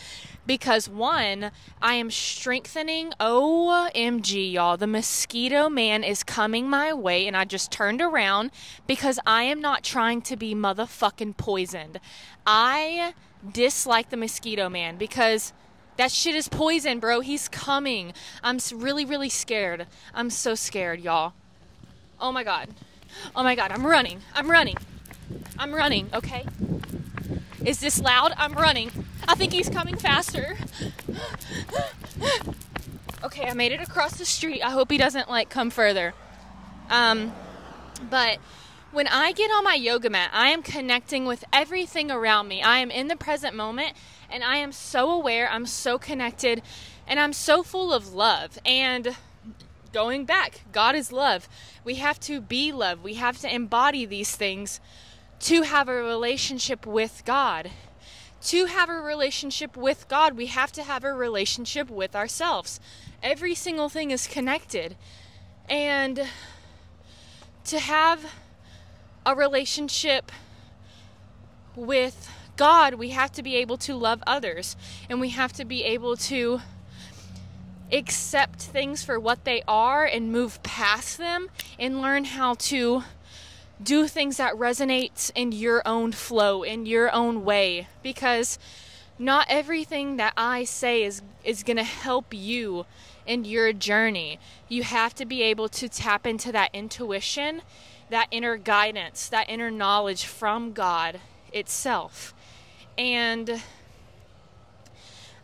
Because 0.45 0.89
one, 0.89 1.51
I 1.81 1.93
am 1.95 2.09
strengthening. 2.09 3.13
OMG, 3.19 4.53
y'all. 4.53 4.77
The 4.77 4.87
mosquito 4.87 5.69
man 5.69 6.03
is 6.03 6.23
coming 6.23 6.69
my 6.69 6.91
way, 6.91 7.27
and 7.27 7.37
I 7.37 7.45
just 7.45 7.71
turned 7.71 8.01
around 8.01 8.51
because 8.87 9.19
I 9.25 9.43
am 9.43 9.61
not 9.61 9.83
trying 9.83 10.21
to 10.23 10.35
be 10.35 10.55
motherfucking 10.55 11.37
poisoned. 11.37 11.99
I 12.47 13.13
dislike 13.51 14.09
the 14.09 14.17
mosquito 14.17 14.69
man 14.69 14.97
because 14.97 15.53
that 15.97 16.11
shit 16.11 16.33
is 16.33 16.47
poison, 16.47 16.99
bro. 16.99 17.19
He's 17.19 17.47
coming. 17.47 18.13
I'm 18.41 18.57
really, 18.73 19.05
really 19.05 19.29
scared. 19.29 19.85
I'm 20.13 20.29
so 20.29 20.55
scared, 20.55 21.01
y'all. 21.01 21.33
Oh 22.19 22.31
my 22.31 22.43
god. 22.43 22.69
Oh 23.35 23.43
my 23.43 23.55
god, 23.55 23.71
I'm 23.71 23.85
running. 23.85 24.21
I'm 24.33 24.49
running. 24.49 24.77
I'm 25.57 25.73
running, 25.73 26.09
okay? 26.13 26.45
Is 27.65 27.79
this 27.79 28.01
loud? 28.01 28.33
I'm 28.37 28.53
running. 28.53 28.91
I 29.27 29.35
think 29.35 29.53
he's 29.53 29.69
coming 29.69 29.97
faster. 29.97 30.57
okay, 33.23 33.47
I 33.47 33.53
made 33.53 33.71
it 33.71 33.81
across 33.81 34.17
the 34.17 34.25
street. 34.25 34.61
I 34.61 34.71
hope 34.71 34.91
he 34.91 34.97
doesn't 34.97 35.29
like 35.29 35.49
come 35.49 35.69
further. 35.69 36.13
Um 36.89 37.33
but 38.09 38.39
when 38.91 39.07
I 39.07 39.33
get 39.33 39.51
on 39.51 39.63
my 39.63 39.75
yoga 39.75 40.09
mat, 40.09 40.31
I 40.33 40.49
am 40.49 40.63
connecting 40.63 41.25
with 41.25 41.43
everything 41.53 42.09
around 42.09 42.47
me. 42.47 42.63
I 42.63 42.79
am 42.79 42.89
in 42.89 43.07
the 43.07 43.15
present 43.15 43.55
moment 43.55 43.93
and 44.31 44.43
I 44.43 44.57
am 44.57 44.71
so 44.71 45.11
aware, 45.11 45.49
I'm 45.49 45.65
so 45.65 45.97
connected, 45.97 46.61
and 47.07 47.19
I'm 47.19 47.33
so 47.33 47.63
full 47.63 47.93
of 47.93 48.13
love. 48.13 48.57
And 48.65 49.15
going 49.91 50.25
back, 50.25 50.61
God 50.71 50.95
is 50.95 51.11
love. 51.11 51.47
We 51.83 51.95
have 51.95 52.19
to 52.21 52.41
be 52.41 52.71
love. 52.71 53.03
We 53.03 53.15
have 53.15 53.39
to 53.39 53.53
embody 53.53 54.05
these 54.05 54.35
things 54.35 54.79
to 55.41 55.63
have 55.63 55.87
a 55.87 55.93
relationship 55.93 56.85
with 56.85 57.23
God. 57.25 57.71
To 58.41 58.65
have 58.65 58.89
a 58.89 58.93
relationship 58.93 59.75
with 59.75 60.07
God, 60.07 60.37
we 60.37 60.47
have 60.47 60.71
to 60.73 60.83
have 60.83 61.03
a 61.03 61.13
relationship 61.13 61.89
with 61.89 62.15
ourselves. 62.15 62.79
Every 63.21 63.53
single 63.53 63.89
thing 63.89 64.11
is 64.11 64.27
connected. 64.27 64.95
And 65.69 66.27
to 67.65 67.79
have 67.79 68.31
a 69.25 69.35
relationship 69.35 70.31
with 71.75 72.29
God, 72.55 72.95
we 72.95 73.09
have 73.09 73.31
to 73.33 73.43
be 73.43 73.55
able 73.55 73.77
to 73.77 73.95
love 73.95 74.23
others 74.25 74.75
and 75.09 75.21
we 75.21 75.29
have 75.29 75.53
to 75.53 75.65
be 75.65 75.83
able 75.83 76.17
to 76.17 76.61
accept 77.91 78.61
things 78.61 79.03
for 79.03 79.19
what 79.19 79.45
they 79.45 79.63
are 79.67 80.05
and 80.05 80.31
move 80.31 80.61
past 80.63 81.17
them 81.17 81.49
and 81.77 82.01
learn 82.01 82.23
how 82.23 82.53
to 82.53 83.03
do 83.81 84.07
things 84.07 84.37
that 84.37 84.53
resonate 84.53 85.31
in 85.35 85.51
your 85.51 85.81
own 85.85 86.11
flow 86.11 86.63
in 86.63 86.85
your 86.85 87.11
own 87.13 87.45
way 87.45 87.87
because 88.03 88.59
not 89.17 89.45
everything 89.49 90.17
that 90.17 90.33
I 90.37 90.63
say 90.63 91.03
is 91.03 91.21
is 91.43 91.63
going 91.63 91.77
to 91.77 91.83
help 91.83 92.33
you 92.33 92.85
in 93.25 93.45
your 93.45 93.71
journey. 93.73 94.39
You 94.67 94.83
have 94.83 95.13
to 95.15 95.25
be 95.25 95.41
able 95.43 95.69
to 95.69 95.87
tap 95.87 96.25
into 96.25 96.51
that 96.51 96.69
intuition, 96.73 97.61
that 98.09 98.27
inner 98.31 98.57
guidance, 98.57 99.29
that 99.29 99.49
inner 99.49 99.69
knowledge 99.69 100.25
from 100.25 100.73
God 100.73 101.19
itself. 101.53 102.33
And 102.97 103.61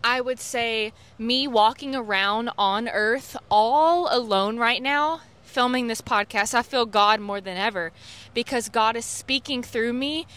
I 0.05 0.21
would 0.21 0.39
say 0.39 0.93
me 1.17 1.47
walking 1.47 1.95
around 1.95 2.51
on 2.59 2.87
earth 2.87 3.35
all 3.49 4.07
alone 4.15 4.59
right 4.59 4.79
now, 4.79 5.21
filming 5.41 5.87
this 5.87 5.99
podcast, 5.99 6.53
I 6.53 6.61
feel 6.61 6.85
God 6.85 7.19
more 7.19 7.41
than 7.41 7.57
ever 7.57 7.91
because 8.35 8.69
God 8.69 8.95
is 8.95 9.03
speaking 9.03 9.63
through 9.63 9.93
me 9.93 10.27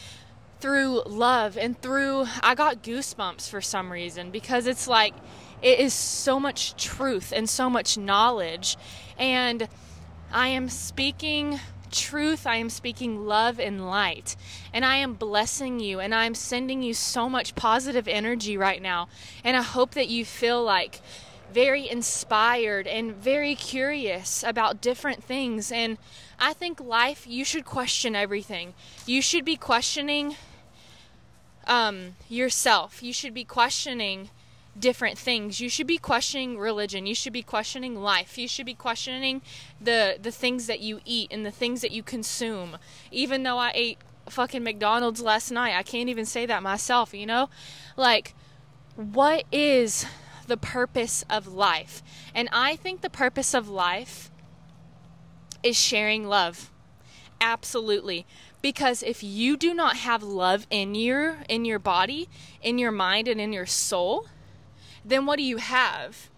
through 0.60 1.02
love 1.04 1.58
and 1.58 1.80
through 1.82 2.24
I 2.42 2.54
got 2.54 2.82
goosebumps 2.82 3.50
for 3.50 3.60
some 3.60 3.92
reason 3.92 4.30
because 4.30 4.66
it's 4.66 4.88
like 4.88 5.14
it 5.60 5.78
is 5.78 5.92
so 5.92 6.40
much 6.40 6.74
truth 6.82 7.30
and 7.30 7.46
so 7.46 7.68
much 7.68 7.98
knowledge 7.98 8.78
and 9.18 9.68
I 10.32 10.48
am 10.48 10.70
speaking 10.70 11.60
truth, 11.88 12.46
I 12.46 12.56
am 12.56 12.70
speaking 12.70 13.26
love 13.26 13.58
and 13.58 13.86
light. 13.86 14.36
And 14.72 14.84
I 14.84 14.96
am 14.96 15.14
blessing 15.14 15.80
you 15.80 16.00
and 16.00 16.14
I'm 16.14 16.34
sending 16.34 16.82
you 16.82 16.94
so 16.94 17.28
much 17.28 17.54
positive 17.54 18.06
energy 18.06 18.56
right 18.56 18.80
now. 18.80 19.08
And 19.42 19.56
I 19.56 19.62
hope 19.62 19.92
that 19.92 20.08
you 20.08 20.24
feel 20.24 20.62
like 20.62 21.00
very 21.52 21.88
inspired 21.88 22.86
and 22.86 23.14
very 23.14 23.54
curious 23.54 24.44
about 24.46 24.80
different 24.80 25.24
things. 25.24 25.72
And 25.72 25.98
I 26.38 26.52
think 26.52 26.80
life, 26.80 27.26
you 27.26 27.44
should 27.44 27.64
question 27.64 28.14
everything. 28.14 28.74
You 29.06 29.22
should 29.22 29.44
be 29.44 29.56
questioning 29.56 30.36
um, 31.66 32.16
yourself. 32.28 33.02
You 33.02 33.12
should 33.12 33.34
be 33.34 33.44
questioning 33.44 34.30
different 34.78 35.18
things. 35.18 35.60
You 35.60 35.68
should 35.68 35.86
be 35.86 35.98
questioning 35.98 36.58
religion. 36.58 37.06
You 37.06 37.14
should 37.14 37.32
be 37.32 37.42
questioning 37.42 37.96
life. 37.96 38.38
You 38.38 38.48
should 38.48 38.66
be 38.66 38.74
questioning 38.74 39.42
the 39.80 40.18
the 40.20 40.30
things 40.30 40.66
that 40.66 40.80
you 40.80 41.00
eat 41.04 41.32
and 41.32 41.44
the 41.44 41.50
things 41.50 41.80
that 41.80 41.90
you 41.90 42.02
consume. 42.02 42.78
Even 43.10 43.42
though 43.42 43.58
I 43.58 43.72
ate 43.74 43.98
fucking 44.28 44.62
McDonald's 44.62 45.20
last 45.20 45.50
night, 45.50 45.76
I 45.76 45.82
can't 45.82 46.08
even 46.08 46.26
say 46.26 46.46
that 46.46 46.62
myself, 46.62 47.14
you 47.14 47.26
know? 47.26 47.48
Like 47.96 48.34
what 48.98 49.44
is 49.52 50.06
the 50.48 50.56
purpose 50.56 51.24
of 51.30 51.46
life? 51.46 52.02
And 52.34 52.48
I 52.52 52.74
think 52.74 53.00
the 53.00 53.10
purpose 53.10 53.54
of 53.54 53.68
life 53.68 54.30
is 55.62 55.76
sharing 55.76 56.26
love. 56.26 56.72
Absolutely. 57.40 58.26
Because 58.60 59.04
if 59.04 59.22
you 59.22 59.56
do 59.56 59.72
not 59.72 59.98
have 59.98 60.24
love 60.24 60.66
in 60.68 60.96
your 60.96 61.38
in 61.48 61.64
your 61.64 61.78
body, 61.78 62.28
in 62.60 62.78
your 62.78 62.90
mind 62.90 63.28
and 63.28 63.40
in 63.40 63.52
your 63.52 63.66
soul, 63.66 64.26
then 65.04 65.26
what 65.26 65.36
do 65.36 65.42
you 65.42 65.58
have? 65.58 66.30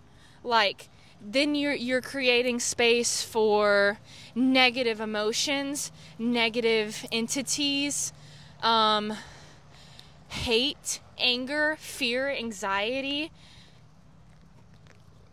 Like 0.42 0.88
then 1.20 1.54
you're 1.54 1.74
you're 1.74 2.00
creating 2.00 2.60
space 2.60 3.22
for 3.22 3.98
negative 4.34 5.00
emotions, 5.00 5.92
negative 6.18 7.06
entities, 7.12 8.12
um, 8.62 9.12
hate, 10.28 11.00
anger, 11.18 11.76
fear, 11.78 12.30
anxiety. 12.30 13.30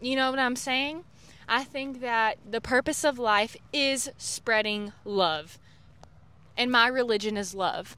You 0.01 0.15
know 0.15 0.29
what 0.29 0.39
I'm 0.39 0.55
saying? 0.55 1.03
I 1.47 1.63
think 1.63 2.01
that 2.01 2.37
the 2.49 2.61
purpose 2.61 3.03
of 3.05 3.17
life 3.17 3.55
is 3.71 4.11
spreading 4.17 4.91
love. 5.05 5.57
And 6.57 6.71
my 6.71 6.87
religion 6.87 7.37
is 7.37 7.55
love. 7.55 7.95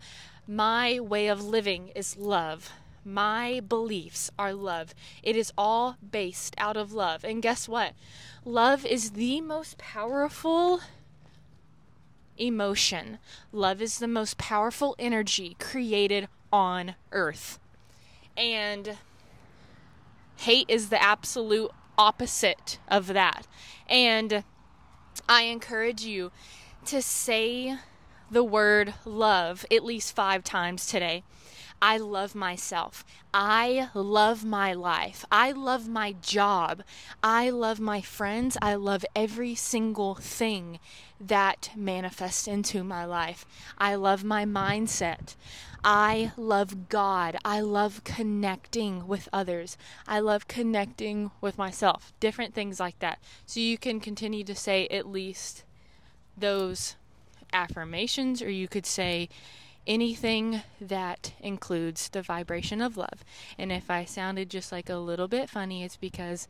My 0.47 0.99
way 0.99 1.27
of 1.27 1.43
living 1.43 1.89
is 1.95 2.15
love. 2.17 2.71
My 3.09 3.59
beliefs 3.67 4.29
are 4.37 4.53
love. 4.53 4.93
It 5.23 5.35
is 5.35 5.51
all 5.57 5.97
based 6.11 6.53
out 6.59 6.77
of 6.77 6.93
love. 6.93 7.23
And 7.23 7.41
guess 7.41 7.67
what? 7.67 7.93
Love 8.45 8.85
is 8.85 9.11
the 9.11 9.41
most 9.41 9.79
powerful 9.79 10.81
emotion. 12.37 13.17
Love 13.51 13.81
is 13.81 13.97
the 13.97 14.07
most 14.07 14.37
powerful 14.37 14.95
energy 14.99 15.55
created 15.59 16.27
on 16.53 16.93
earth. 17.11 17.59
And 18.37 18.97
hate 20.37 20.69
is 20.69 20.89
the 20.89 21.01
absolute 21.01 21.71
opposite 21.97 22.77
of 22.87 23.07
that. 23.07 23.47
And 23.87 24.43
I 25.27 25.43
encourage 25.43 26.03
you 26.03 26.31
to 26.85 27.01
say 27.01 27.75
the 28.29 28.43
word 28.43 28.93
love 29.03 29.65
at 29.71 29.83
least 29.83 30.15
five 30.15 30.43
times 30.43 30.85
today. 30.85 31.23
I 31.81 31.97
love 31.97 32.35
myself. 32.35 33.05
I 33.33 33.89
love 33.93 34.43
my 34.43 34.73
life. 34.73 35.25
I 35.31 35.51
love 35.51 35.87
my 35.87 36.13
job. 36.13 36.83
I 37.23 37.49
love 37.49 37.79
my 37.79 38.01
friends. 38.01 38.57
I 38.61 38.75
love 38.75 39.05
every 39.15 39.55
single 39.55 40.15
thing 40.15 40.79
that 41.19 41.71
manifests 41.75 42.47
into 42.47 42.83
my 42.83 43.05
life. 43.05 43.45
I 43.77 43.95
love 43.95 44.23
my 44.23 44.45
mindset. 44.45 45.35
I 45.83 46.31
love 46.35 46.89
God. 46.89 47.37
I 47.45 47.61
love 47.61 48.03
connecting 48.03 49.07
with 49.07 49.29
others. 49.31 49.77
I 50.07 50.19
love 50.19 50.47
connecting 50.47 51.31
with 51.39 51.57
myself. 51.57 52.11
Different 52.19 52.53
things 52.53 52.79
like 52.79 52.99
that. 52.99 53.19
So 53.45 53.59
you 53.59 53.77
can 53.77 53.99
continue 53.99 54.43
to 54.43 54.55
say 54.55 54.87
at 54.87 55.07
least 55.07 55.63
those 56.37 56.95
affirmations, 57.53 58.41
or 58.41 58.49
you 58.49 58.67
could 58.67 58.85
say 58.85 59.29
anything 59.89 60.61
that 60.79 61.33
includes 61.41 62.09
the 62.09 62.21
vibration 62.21 62.79
of 62.79 62.95
love. 62.95 63.25
And 63.57 63.71
if 63.71 63.89
I 63.89 64.05
sounded 64.05 64.49
just 64.49 64.71
like 64.71 64.87
a 64.87 64.97
little 64.97 65.27
bit 65.27 65.49
funny, 65.49 65.83
it's 65.83 65.97
because 65.97 66.47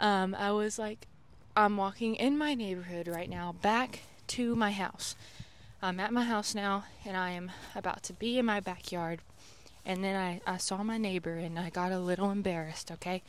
um, 0.00 0.34
I 0.34 0.50
was 0.50 0.78
like, 0.78 1.06
I'm 1.54 1.76
walking 1.76 2.16
in 2.16 2.38
my 2.38 2.54
neighborhood 2.54 3.06
right 3.06 3.28
now 3.28 3.54
back 3.60 4.00
to 4.28 4.56
my 4.56 4.72
house. 4.72 5.14
I'm 5.82 6.00
at 6.00 6.12
my 6.12 6.24
house 6.24 6.54
now 6.54 6.84
and 7.04 7.16
I 7.16 7.32
am 7.32 7.52
about 7.74 8.02
to 8.04 8.14
be 8.14 8.38
in 8.38 8.46
my 8.46 8.60
backyard. 8.60 9.20
And 9.84 10.02
then 10.02 10.16
I, 10.16 10.40
I 10.50 10.56
saw 10.56 10.82
my 10.82 10.96
neighbor 10.96 11.34
and 11.34 11.58
I 11.58 11.68
got 11.68 11.92
a 11.92 11.98
little 11.98 12.30
embarrassed, 12.30 12.90
okay? 12.90 13.22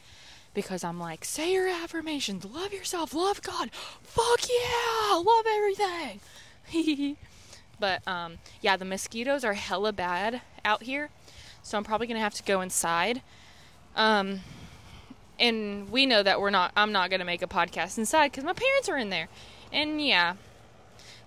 Because 0.53 0.85
I'm 0.85 0.97
like, 0.97 1.25
say 1.25 1.51
your 1.51 1.67
affirmations, 1.67 2.45
love 2.45 2.71
yourself, 2.71 3.13
love 3.13 3.41
God, 3.41 3.69
fuck 4.01 4.39
yeah, 4.47 5.15
love 5.15 5.45
everything. 5.45 7.17
but 7.79 8.05
um, 8.07 8.38
yeah, 8.61 8.77
the 8.77 8.85
mosquitoes 8.85 9.43
are 9.43 9.53
hella 9.53 9.93
bad 9.93 10.41
out 10.63 10.83
here, 10.83 11.09
so 11.63 11.77
I'm 11.77 11.83
probably 11.83 12.07
gonna 12.07 12.19
have 12.19 12.33
to 12.35 12.43
go 12.43 12.61
inside. 12.61 13.21
Um, 13.95 14.41
and 15.39 15.89
we 15.89 16.05
know 16.05 16.23
that 16.23 16.39
we're 16.39 16.49
not. 16.49 16.71
I'm 16.75 16.91
not 16.91 17.09
gonna 17.09 17.25
make 17.25 17.41
a 17.41 17.47
podcast 17.47 17.97
inside 17.97 18.31
because 18.31 18.43
my 18.43 18.53
parents 18.53 18.89
are 18.89 18.97
in 18.97 19.09
there, 19.09 19.27
and 19.71 20.05
yeah, 20.05 20.35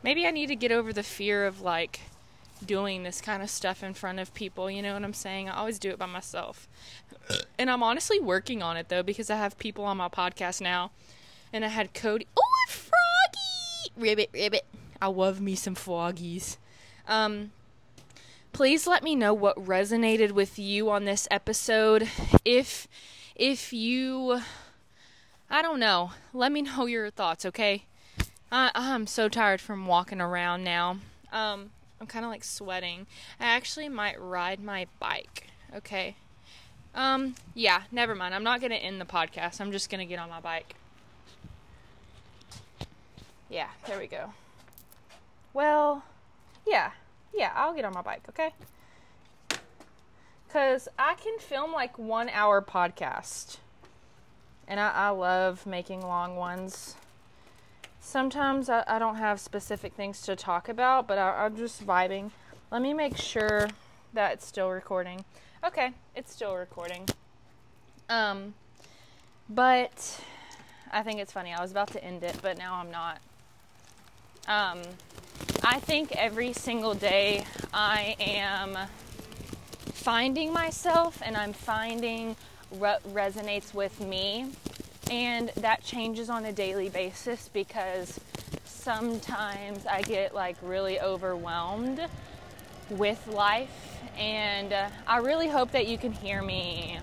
maybe 0.02 0.26
I 0.26 0.30
need 0.30 0.48
to 0.48 0.56
get 0.56 0.72
over 0.72 0.92
the 0.92 1.02
fear 1.02 1.46
of 1.46 1.60
like 1.60 2.00
doing 2.64 3.02
this 3.02 3.20
kind 3.20 3.42
of 3.42 3.50
stuff 3.50 3.82
in 3.82 3.94
front 3.94 4.18
of 4.18 4.34
people. 4.34 4.70
You 4.70 4.82
know 4.82 4.94
what 4.94 5.04
I'm 5.04 5.14
saying? 5.14 5.48
I 5.48 5.58
always 5.58 5.78
do 5.78 5.90
it 5.90 5.98
by 5.98 6.06
myself. 6.06 6.68
And 7.58 7.70
I'm 7.70 7.82
honestly 7.82 8.20
working 8.20 8.62
on 8.62 8.76
it 8.76 8.88
though 8.88 9.02
because 9.02 9.30
I 9.30 9.36
have 9.36 9.58
people 9.58 9.84
on 9.84 9.96
my 9.96 10.08
podcast 10.08 10.60
now. 10.60 10.90
And 11.52 11.64
I 11.64 11.68
had 11.68 11.94
Cody. 11.94 12.26
Oh, 12.36 12.42
Froggy! 12.68 13.92
Ribbit, 13.96 14.30
ribbit. 14.34 14.66
I 15.00 15.06
love 15.06 15.40
me 15.40 15.54
some 15.54 15.74
froggies. 15.74 16.56
Um, 17.06 17.52
please 18.52 18.86
let 18.86 19.02
me 19.02 19.14
know 19.14 19.32
what 19.32 19.56
resonated 19.56 20.32
with 20.32 20.58
you 20.58 20.90
on 20.90 21.04
this 21.04 21.28
episode. 21.30 22.08
If, 22.44 22.88
if 23.36 23.72
you, 23.72 24.40
I 25.48 25.62
don't 25.62 25.80
know, 25.80 26.12
let 26.32 26.50
me 26.52 26.62
know 26.62 26.86
your 26.86 27.10
thoughts, 27.10 27.44
okay? 27.46 27.84
I, 28.50 28.70
I'm 28.74 29.06
so 29.06 29.28
tired 29.28 29.60
from 29.60 29.86
walking 29.86 30.20
around 30.20 30.64
now. 30.64 30.98
Um, 31.32 31.70
I'm 32.00 32.06
kind 32.06 32.24
of 32.24 32.30
like 32.30 32.44
sweating. 32.44 33.06
I 33.38 33.46
actually 33.46 33.88
might 33.88 34.20
ride 34.20 34.60
my 34.60 34.86
bike. 34.98 35.48
Okay. 35.76 36.16
Um, 36.94 37.34
yeah, 37.54 37.82
never 37.92 38.14
mind. 38.14 38.34
I'm 38.34 38.42
not 38.42 38.60
going 38.60 38.70
to 38.70 38.76
end 38.76 39.00
the 39.00 39.04
podcast. 39.04 39.60
I'm 39.60 39.72
just 39.72 39.90
going 39.90 40.00
to 40.00 40.06
get 40.06 40.18
on 40.18 40.30
my 40.30 40.40
bike. 40.40 40.74
Yeah, 43.50 43.68
there 43.86 43.98
we 43.98 44.06
go. 44.06 44.32
Well, 45.52 46.04
yeah. 46.66 46.92
Yeah, 47.34 47.52
I'll 47.54 47.74
get 47.74 47.84
on 47.84 47.92
my 47.92 48.02
bike, 48.02 48.22
okay? 48.28 48.54
Cuz 50.48 50.88
I 50.98 51.14
can 51.14 51.38
film 51.38 51.72
like 51.72 51.98
1 51.98 52.28
hour 52.30 52.62
podcast. 52.62 53.58
And 54.66 54.78
I, 54.80 54.90
I 54.90 55.08
love 55.10 55.66
making 55.66 56.02
long 56.02 56.36
ones 56.36 56.96
sometimes 58.08 58.68
I, 58.68 58.84
I, 58.86 58.98
don't 58.98 59.16
have 59.16 59.38
specific 59.38 59.92
things 59.92 60.22
to 60.22 60.34
talk 60.34 60.68
about, 60.68 61.06
but 61.06 61.18
I, 61.18 61.44
I'm 61.44 61.56
just 61.56 61.86
vibing. 61.86 62.30
Let 62.70 62.80
me 62.82 62.94
make 62.94 63.16
sure 63.16 63.68
that 64.14 64.32
it's 64.32 64.46
still 64.46 64.70
recording. 64.70 65.24
Okay, 65.64 65.92
it's 66.14 66.32
still 66.32 66.54
recording. 66.54 67.06
Um, 68.08 68.54
but 69.48 70.20
I 70.90 71.02
think 71.02 71.20
it's 71.20 71.32
funny. 71.32 71.52
I 71.52 71.60
was 71.60 71.70
about 71.70 71.88
to 71.88 72.02
end 72.02 72.24
it, 72.24 72.36
but 72.40 72.56
now 72.56 72.74
I'm 72.76 72.90
not. 72.90 73.20
Um, 74.46 74.80
I 75.70 75.80
think 75.80 76.16
every 76.16 76.54
single 76.54 76.94
day 76.94 77.44
I 77.74 78.16
am 78.20 78.74
finding 79.92 80.50
myself 80.50 81.20
and 81.22 81.36
I'm 81.36 81.52
finding 81.52 82.36
what 82.70 83.02
resonates 83.12 83.74
with 83.74 84.00
me. 84.00 84.46
And 85.10 85.50
that 85.56 85.84
changes 85.84 86.30
on 86.30 86.46
a 86.46 86.52
daily 86.52 86.88
basis 86.88 87.50
because 87.52 88.18
sometimes 88.64 89.84
I 89.84 90.00
get 90.00 90.34
like 90.34 90.56
really 90.62 91.02
overwhelmed 91.02 92.00
with 92.88 93.26
life, 93.26 93.98
and 94.16 94.72
uh, 94.72 94.88
I 95.06 95.18
really 95.18 95.48
hope 95.48 95.72
that 95.72 95.86
you 95.86 95.98
can 95.98 96.12
hear 96.12 96.40
me. 96.40 96.98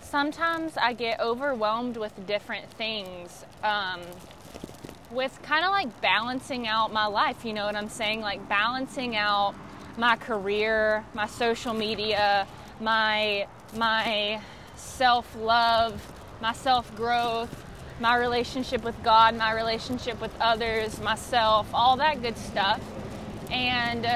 Sometimes 0.00 0.76
I 0.76 0.92
get 0.92 1.18
overwhelmed 1.18 1.96
with 1.96 2.24
different 2.28 2.70
things, 2.70 3.44
um, 3.64 4.00
with 5.10 5.40
kind 5.42 5.64
of 5.64 5.70
like 5.70 6.00
balancing 6.00 6.66
out 6.66 6.92
my 6.92 7.06
life, 7.06 7.44
you 7.44 7.52
know 7.52 7.66
what 7.66 7.76
I'm 7.76 7.88
saying? 7.88 8.20
Like 8.20 8.48
balancing 8.48 9.16
out 9.16 9.54
my 9.96 10.16
career, 10.16 11.04
my 11.14 11.26
social 11.26 11.74
media, 11.74 12.46
my 12.80 13.46
my 13.76 14.40
self-love, 14.74 16.12
my 16.40 16.52
self 16.52 16.94
growth, 16.96 17.64
my 18.00 18.16
relationship 18.16 18.84
with 18.84 19.00
God, 19.02 19.36
my 19.36 19.52
relationship 19.52 20.20
with 20.20 20.34
others, 20.40 21.00
myself, 21.00 21.68
all 21.72 21.96
that 21.96 22.22
good 22.22 22.36
stuff. 22.36 22.80
And 23.50 24.06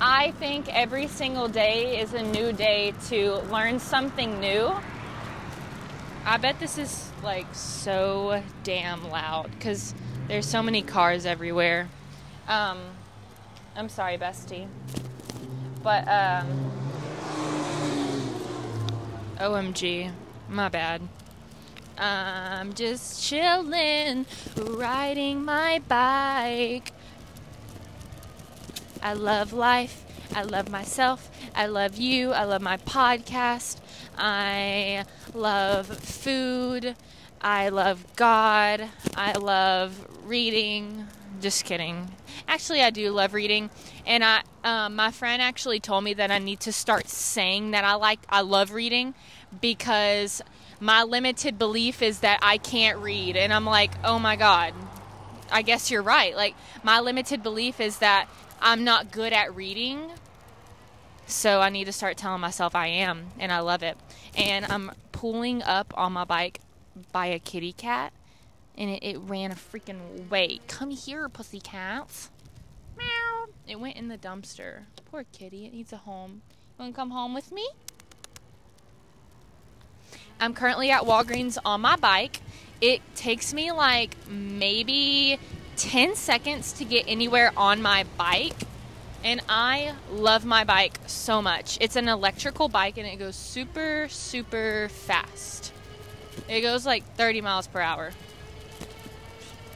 I 0.00 0.32
think 0.32 0.68
every 0.74 1.06
single 1.06 1.48
day 1.48 2.00
is 2.00 2.12
a 2.12 2.22
new 2.22 2.52
day 2.52 2.92
to 3.08 3.36
learn 3.50 3.78
something 3.78 4.40
new. 4.40 4.74
I 6.28 6.38
bet 6.38 6.58
this 6.58 6.76
is 6.76 7.08
like 7.22 7.46
so 7.54 8.42
damn 8.64 9.08
loud 9.10 9.48
because 9.52 9.94
there's 10.26 10.44
so 10.44 10.60
many 10.60 10.82
cars 10.82 11.24
everywhere. 11.24 11.88
Um, 12.48 12.78
I'm 13.76 13.88
sorry, 13.88 14.18
bestie. 14.18 14.66
But, 15.84 16.08
um, 16.08 16.72
OMG. 19.38 20.10
My 20.48 20.68
bad. 20.68 21.02
I'm 21.96 22.74
just 22.74 23.22
chilling, 23.22 24.26
riding 24.56 25.44
my 25.44 25.80
bike. 25.86 26.92
I 29.00 29.12
love 29.12 29.52
life. 29.52 30.04
I 30.34 30.42
love 30.42 30.70
myself. 30.70 31.30
I 31.54 31.66
love 31.66 31.96
you. 31.96 32.32
I 32.32 32.42
love 32.42 32.62
my 32.62 32.78
podcast. 32.78 33.78
I 34.16 35.04
love 35.34 35.86
food. 35.86 36.96
I 37.40 37.68
love 37.68 38.04
God. 38.16 38.88
I 39.16 39.32
love 39.32 40.06
reading. 40.24 41.06
Just 41.40 41.64
kidding. 41.64 42.10
Actually, 42.48 42.82
I 42.82 42.90
do 42.90 43.10
love 43.10 43.34
reading, 43.34 43.70
and 44.06 44.24
I 44.24 44.42
um, 44.64 44.96
my 44.96 45.10
friend 45.10 45.42
actually 45.42 45.80
told 45.80 46.04
me 46.04 46.14
that 46.14 46.30
I 46.30 46.38
need 46.38 46.60
to 46.60 46.72
start 46.72 47.08
saying 47.08 47.72
that 47.72 47.84
I 47.84 47.94
like 47.94 48.20
I 48.28 48.40
love 48.40 48.72
reading 48.72 49.14
because 49.60 50.42
my 50.80 51.02
limited 51.02 51.58
belief 51.58 52.02
is 52.02 52.20
that 52.20 52.38
I 52.42 52.58
can't 52.58 52.98
read. 52.98 53.36
And 53.36 53.52
I'm 53.52 53.64
like, 53.64 53.92
oh 54.04 54.18
my 54.18 54.36
God, 54.36 54.74
I 55.50 55.62
guess 55.62 55.90
you're 55.90 56.02
right. 56.02 56.34
Like, 56.34 56.54
my 56.82 57.00
limited 57.00 57.42
belief 57.42 57.80
is 57.80 57.98
that 57.98 58.28
I'm 58.60 58.84
not 58.84 59.10
good 59.10 59.32
at 59.32 59.54
reading. 59.54 60.10
So 61.26 61.60
I 61.60 61.70
need 61.70 61.86
to 61.86 61.92
start 61.92 62.16
telling 62.16 62.40
myself 62.40 62.74
I 62.74 62.86
am, 62.86 63.26
and 63.38 63.50
I 63.50 63.58
love 63.58 63.82
it. 63.82 63.98
And 64.36 64.64
I'm 64.66 64.92
pulling 65.10 65.62
up 65.62 65.92
on 65.96 66.12
my 66.12 66.24
bike 66.24 66.60
by 67.12 67.26
a 67.26 67.40
kitty 67.40 67.72
cat, 67.72 68.12
and 68.78 68.90
it, 68.90 69.02
it 69.02 69.18
ran 69.18 69.50
a 69.50 69.56
freaking 69.56 70.28
way. 70.30 70.60
Come 70.68 70.90
here, 70.90 71.28
pussy 71.28 71.60
cats. 71.60 72.30
Meow. 72.96 73.46
It 73.66 73.80
went 73.80 73.96
in 73.96 74.08
the 74.08 74.16
dumpster. 74.16 74.82
Poor 75.10 75.24
kitty. 75.32 75.66
It 75.66 75.72
needs 75.72 75.92
a 75.92 75.96
home. 75.96 76.42
You 76.78 76.84
want 76.84 76.94
to 76.94 77.00
come 77.00 77.10
home 77.10 77.34
with 77.34 77.50
me? 77.50 77.68
I'm 80.38 80.54
currently 80.54 80.90
at 80.90 81.02
Walgreens 81.02 81.58
on 81.64 81.80
my 81.80 81.96
bike. 81.96 82.40
It 82.80 83.00
takes 83.16 83.52
me 83.52 83.72
like 83.72 84.14
maybe 84.28 85.38
10 85.76 86.14
seconds 86.14 86.72
to 86.74 86.84
get 86.84 87.06
anywhere 87.08 87.52
on 87.56 87.82
my 87.82 88.04
bike. 88.16 88.54
And 89.24 89.40
I 89.48 89.94
love 90.10 90.44
my 90.44 90.64
bike 90.64 90.98
so 91.06 91.42
much. 91.42 91.78
It's 91.80 91.96
an 91.96 92.08
electrical 92.08 92.68
bike 92.68 92.96
and 92.98 93.06
it 93.06 93.16
goes 93.16 93.36
super, 93.36 94.06
super 94.08 94.88
fast. 94.90 95.72
It 96.48 96.60
goes 96.60 96.86
like 96.86 97.04
30 97.16 97.40
miles 97.40 97.66
per 97.66 97.80
hour. 97.80 98.12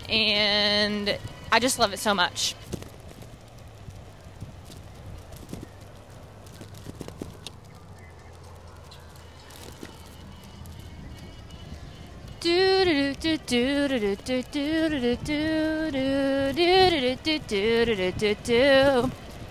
And 0.08 1.18
I 1.50 1.58
just 1.58 1.78
love 1.78 1.92
it 1.92 1.98
so 1.98 2.14
much. 2.14 2.54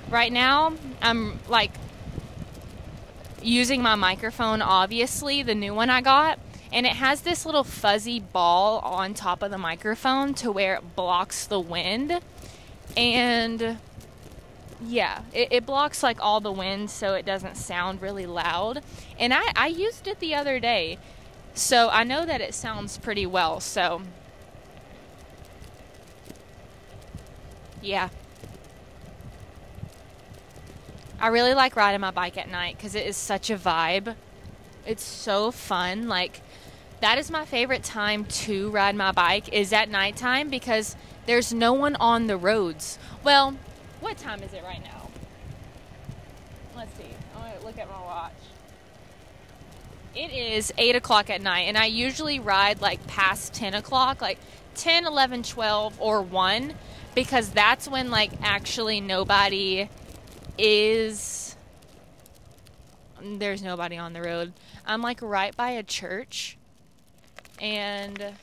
Right 0.09 0.33
now, 0.33 0.73
I'm 1.03 1.39
like 1.47 1.71
using 3.43 3.83
my 3.83 3.93
microphone, 3.93 4.61
obviously, 4.61 5.43
the 5.43 5.53
new 5.53 5.75
one 5.75 5.91
I 5.91 6.01
got, 6.01 6.39
and 6.73 6.87
it 6.87 6.93
has 6.93 7.21
this 7.21 7.45
little 7.45 7.63
fuzzy 7.63 8.19
ball 8.19 8.79
on 8.79 9.13
top 9.13 9.43
of 9.43 9.51
the 9.51 9.59
microphone 9.59 10.33
to 10.35 10.51
where 10.51 10.75
it 10.75 10.95
blocks 10.95 11.45
the 11.45 11.59
wind. 11.59 12.19
And 12.97 13.77
yeah, 14.83 15.21
it, 15.31 15.49
it, 15.51 15.65
blocks 15.67 16.01
like 16.01 16.17
all 16.23 16.39
the 16.39 16.51
wind 16.51 16.89
so 16.89 17.13
it 17.13 17.25
doesn't 17.25 17.55
sound 17.55 18.01
really 18.01 18.25
loud. 18.25 18.81
And 19.19 19.31
I, 19.31 19.51
I 19.55 19.67
used 19.67 20.07
it 20.07 20.19
the 20.19 20.33
other 20.33 20.59
day, 20.59 20.97
so 21.53 21.89
I 21.89 22.03
know 22.03 22.25
that 22.25 22.41
it 22.41 22.55
sounds 22.55 22.97
pretty 22.97 23.27
well. 23.27 23.59
So, 23.59 24.01
yeah. 27.79 28.09
I 31.21 31.27
really 31.27 31.53
like 31.53 31.75
riding 31.75 31.99
my 31.99 32.11
bike 32.11 32.37
at 32.37 32.49
night 32.49 32.77
because 32.77 32.95
it 32.95 33.05
is 33.05 33.17
such 33.17 33.49
a 33.49 33.57
vibe. 33.57 34.15
It's 34.85 35.03
so 35.03 35.51
fun. 35.51 36.07
Like, 36.07 36.41
that 37.01 37.17
is 37.17 37.29
my 37.29 37.45
favorite 37.45 37.83
time 37.83 38.25
to 38.25 38.69
ride 38.71 38.95
my 38.95 39.11
bike 39.11 39.51
is 39.51 39.73
at 39.73 39.89
nighttime 39.89 40.49
because 40.49 40.95
there's 41.25 41.53
no 41.53 41.73
one 41.73 41.95
on 41.97 42.27
the 42.27 42.37
roads. 42.37 42.97
Well, 43.23 43.55
what 43.99 44.17
time 44.17 44.41
is 44.43 44.53
it 44.53 44.63
right 44.63 44.81
now? 44.81 45.09
Let's 46.75 46.95
see. 46.97 47.03
I'm 47.35 47.41
going 47.41 47.59
to 47.59 47.65
look 47.65 47.77
at 47.77 47.89
my 47.89 47.99
watch. 47.99 48.31
It 50.15 50.31
is 50.31 50.73
8 50.77 50.95
o'clock 50.95 51.29
at 51.29 51.41
night, 51.41 51.63
and 51.63 51.77
I 51.77 51.85
usually 51.85 52.39
ride 52.39 52.81
like 52.81 53.05
past 53.07 53.53
10 53.53 53.73
o'clock, 53.73 54.21
like 54.21 54.39
10, 54.75 55.05
11, 55.05 55.43
12, 55.43 56.01
or 56.01 56.21
1, 56.21 56.73
because 57.13 57.49
that's 57.49 57.87
when 57.87 58.09
like 58.09 58.31
actually 58.41 59.01
nobody 59.01 59.89
is. 60.59 61.55
There's 63.21 63.63
nobody 63.63 63.97
on 63.97 64.13
the 64.13 64.21
road. 64.21 64.53
I'm 64.85 65.01
like 65.01 65.21
right 65.21 65.55
by 65.55 65.71
a 65.71 65.83
church, 65.83 66.57
and 67.59 68.33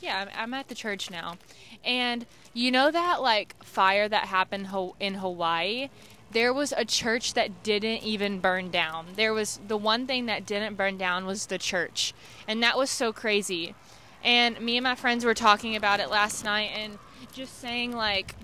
yeah, 0.00 0.26
I'm 0.36 0.54
at 0.54 0.68
the 0.68 0.74
church 0.74 1.10
now. 1.10 1.38
And 1.84 2.26
you 2.52 2.70
know 2.70 2.90
that 2.90 3.22
like 3.22 3.62
fire 3.62 4.08
that 4.08 4.24
happened 4.24 4.68
in 5.00 5.14
Hawaii? 5.14 5.88
There 6.30 6.52
was 6.52 6.74
a 6.76 6.84
church 6.84 7.34
that 7.34 7.62
didn't 7.62 8.02
even 8.02 8.40
burn 8.40 8.70
down. 8.70 9.06
There 9.16 9.32
was 9.32 9.60
the 9.66 9.78
one 9.78 10.06
thing 10.06 10.26
that 10.26 10.44
didn't 10.44 10.74
burn 10.74 10.98
down 10.98 11.24
was 11.24 11.46
the 11.46 11.56
church. 11.56 12.12
And 12.46 12.62
that 12.62 12.76
was 12.76 12.90
so 12.90 13.12
crazy. 13.12 13.74
And 14.22 14.60
me 14.60 14.76
and 14.76 14.84
my 14.84 14.94
friends 14.94 15.24
were 15.24 15.34
talking 15.34 15.74
about 15.74 16.00
it 16.00 16.10
last 16.10 16.44
night 16.44 16.70
and 16.74 16.98
just 17.32 17.58
saying 17.58 17.92
like 17.92 18.34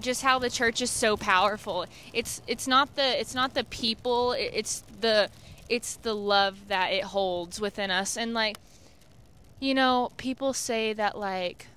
just 0.00 0.22
how 0.22 0.38
the 0.38 0.50
church 0.50 0.80
is 0.80 0.90
so 0.90 1.16
powerful. 1.16 1.86
It's 2.12 2.42
it's 2.46 2.66
not 2.66 2.96
the 2.96 3.20
it's 3.20 3.34
not 3.34 3.54
the 3.54 3.64
people, 3.64 4.32
it's 4.32 4.82
the 5.00 5.30
it's 5.68 5.96
the 5.96 6.14
love 6.14 6.68
that 6.68 6.92
it 6.92 7.04
holds 7.04 7.60
within 7.60 7.90
us 7.90 8.16
and 8.16 8.34
like 8.34 8.56
you 9.62 9.74
know, 9.74 10.10
people 10.16 10.52
say 10.52 10.92
that 10.92 11.16
like 11.16 11.68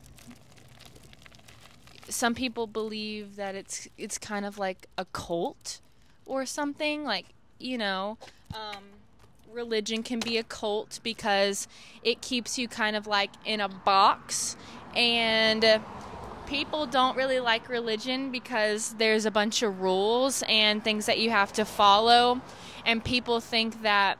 some 2.09 2.33
people 2.33 2.65
believe 2.65 3.35
that 3.35 3.53
it's 3.53 3.87
it's 3.95 4.17
kind 4.17 4.43
of 4.43 4.57
like 4.57 4.87
a 4.97 5.05
cult 5.05 5.81
or 6.25 6.47
something 6.47 7.03
like, 7.03 7.27
you 7.59 7.77
know, 7.77 8.17
um, 8.55 8.83
religion 9.51 10.01
can 10.01 10.19
be 10.19 10.39
a 10.39 10.43
cult 10.43 10.99
because 11.03 11.67
it 12.03 12.21
keeps 12.21 12.57
you 12.57 12.67
kind 12.67 12.95
of 12.95 13.05
like 13.05 13.29
in 13.45 13.61
a 13.61 13.69
box 13.69 14.57
and 14.95 15.63
people 16.45 16.85
don't 16.85 17.15
really 17.17 17.39
like 17.39 17.69
religion 17.69 18.31
because 18.31 18.93
there's 18.97 19.25
a 19.25 19.31
bunch 19.31 19.63
of 19.63 19.81
rules 19.81 20.43
and 20.47 20.83
things 20.83 21.05
that 21.05 21.19
you 21.19 21.29
have 21.29 21.51
to 21.53 21.65
follow 21.65 22.41
and 22.85 23.03
people 23.03 23.39
think 23.39 23.81
that 23.81 24.17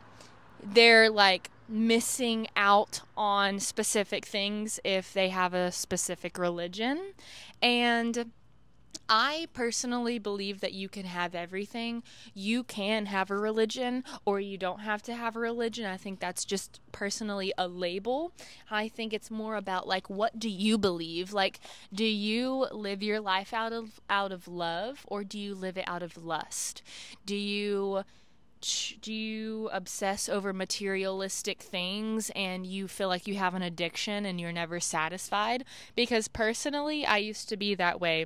they're 0.64 1.10
like 1.10 1.50
missing 1.68 2.48
out 2.56 3.02
on 3.18 3.60
specific 3.60 4.26
things 4.26 4.80
if 4.84 5.14
they 5.14 5.30
have 5.30 5.54
a 5.54 5.72
specific 5.72 6.38
religion. 6.38 7.14
And 7.62 8.32
I 9.08 9.48
personally 9.54 10.18
believe 10.18 10.62
that 10.62 10.74
you 10.74 10.90
can 10.90 11.06
have 11.06 11.36
everything. 11.36 12.04
You 12.34 12.64
can 12.64 13.06
have 13.08 13.30
a 13.30 13.38
religion, 13.38 14.04
or 14.26 14.40
you 14.40 14.58
don't 14.58 14.80
have 14.80 15.02
to 15.04 15.14
have 15.14 15.36
a 15.36 15.40
religion. 15.40 15.86
I 15.86 15.98
think 15.98 16.20
that's 16.20 16.46
just 16.46 16.80
personally 16.92 17.54
a 17.58 17.68
label. 17.68 18.32
I 18.72 18.88
think 18.88 19.14
it's 19.14 19.30
more 19.30 19.56
about 19.56 19.88
like 19.88 20.10
what 20.10 20.40
do 20.40 20.50
you 20.50 20.78
believe? 20.78 21.34
Like 21.34 21.60
do 21.94 22.06
you 22.06 22.68
live 22.72 23.04
your 23.04 23.20
life 23.20 23.54
out 23.54 23.74
of 23.74 24.00
out 24.10 24.32
of 24.32 24.48
love 24.48 25.06
or 25.08 25.24
do 25.24 25.38
you 25.38 25.54
live 25.54 25.78
it 25.78 25.88
out 25.88 26.02
of 26.02 26.18
lust? 26.18 26.82
Do 27.26 27.36
you 27.36 28.04
do 29.02 29.14
you 29.14 29.70
obsess 29.72 30.28
over 30.28 30.52
materialistic 30.52 31.62
things 31.62 32.32
and 32.36 32.66
you 32.66 32.88
feel 32.88 33.08
like 33.10 33.28
you 33.28 33.36
have 33.36 33.54
an 33.54 33.62
addiction 33.62 34.26
and 34.26 34.40
you're 34.40 34.52
never 34.52 34.80
satisfied? 34.80 35.66
Because 35.96 36.28
personally, 36.28 37.06
I 37.06 37.18
used 37.18 37.48
to 37.50 37.58
be 37.58 37.76
that 37.76 38.00
way. 38.00 38.26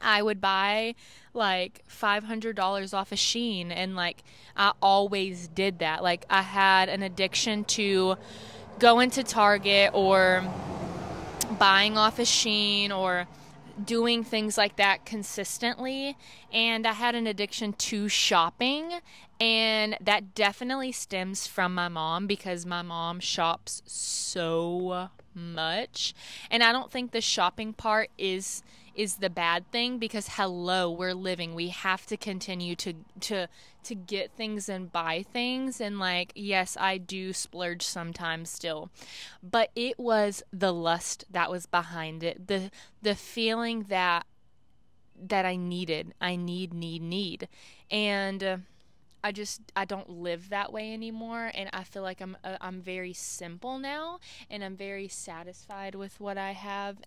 I 0.00 0.22
would 0.22 0.40
buy 0.40 0.94
like 1.34 1.84
$500 1.88 2.94
off 2.94 3.12
a 3.12 3.14
of 3.14 3.18
Shein 3.18 3.70
and 3.70 3.96
like 3.96 4.22
I 4.56 4.72
always 4.82 5.48
did 5.48 5.78
that. 5.78 6.02
Like 6.02 6.24
I 6.28 6.42
had 6.42 6.88
an 6.88 7.02
addiction 7.02 7.64
to 7.64 8.16
going 8.78 9.10
to 9.10 9.22
Target 9.22 9.90
or 9.94 10.44
buying 11.58 11.96
off 11.96 12.18
a 12.18 12.22
of 12.22 12.28
Shein 12.28 12.90
or 12.90 13.26
doing 13.82 14.22
things 14.22 14.58
like 14.58 14.76
that 14.76 15.04
consistently 15.06 16.16
and 16.52 16.86
I 16.86 16.92
had 16.92 17.14
an 17.14 17.26
addiction 17.26 17.72
to 17.72 18.08
shopping 18.08 19.00
and 19.40 19.96
that 20.00 20.34
definitely 20.34 20.92
stems 20.92 21.46
from 21.46 21.74
my 21.74 21.88
mom 21.88 22.26
because 22.26 22.66
my 22.66 22.82
mom 22.82 23.18
shops 23.18 23.82
so 23.86 25.08
much 25.34 26.14
and 26.50 26.62
I 26.62 26.72
don't 26.72 26.90
think 26.90 27.12
the 27.12 27.22
shopping 27.22 27.72
part 27.72 28.10
is 28.18 28.62
is 28.94 29.16
the 29.16 29.30
bad 29.30 29.70
thing 29.70 29.98
because 29.98 30.30
hello 30.32 30.90
we're 30.90 31.14
living. 31.14 31.54
We 31.54 31.68
have 31.68 32.06
to 32.06 32.16
continue 32.16 32.74
to 32.76 32.94
to 33.20 33.48
to 33.84 33.94
get 33.94 34.32
things 34.32 34.68
and 34.68 34.92
buy 34.92 35.24
things. 35.32 35.80
And 35.80 35.98
like 35.98 36.32
yes 36.34 36.76
I 36.78 36.98
do 36.98 37.32
splurge 37.32 37.82
sometimes 37.82 38.50
still. 38.50 38.90
But 39.42 39.70
it 39.74 39.98
was 39.98 40.42
the 40.52 40.72
lust 40.72 41.24
that 41.30 41.50
was 41.50 41.66
behind 41.66 42.22
it. 42.22 42.46
The 42.48 42.70
the 43.00 43.14
feeling 43.14 43.84
that 43.88 44.26
that 45.24 45.46
I 45.46 45.56
needed 45.56 46.14
I 46.20 46.36
need 46.36 46.74
need 46.74 47.02
need. 47.02 47.48
And 47.90 48.42
uh, 48.42 48.56
I 49.24 49.32
just 49.32 49.60
I 49.76 49.84
don't 49.84 50.10
live 50.10 50.48
that 50.48 50.72
way 50.72 50.92
anymore. 50.92 51.50
And 51.54 51.70
I 51.72 51.84
feel 51.84 52.02
like 52.02 52.20
I'm 52.20 52.36
uh, 52.44 52.56
I'm 52.60 52.80
very 52.80 53.12
simple 53.12 53.78
now. 53.78 54.18
And 54.50 54.64
I'm 54.64 54.76
very 54.76 55.08
satisfied 55.08 55.94
with 55.94 56.20
what 56.20 56.36
I 56.36 56.52
have 56.52 56.98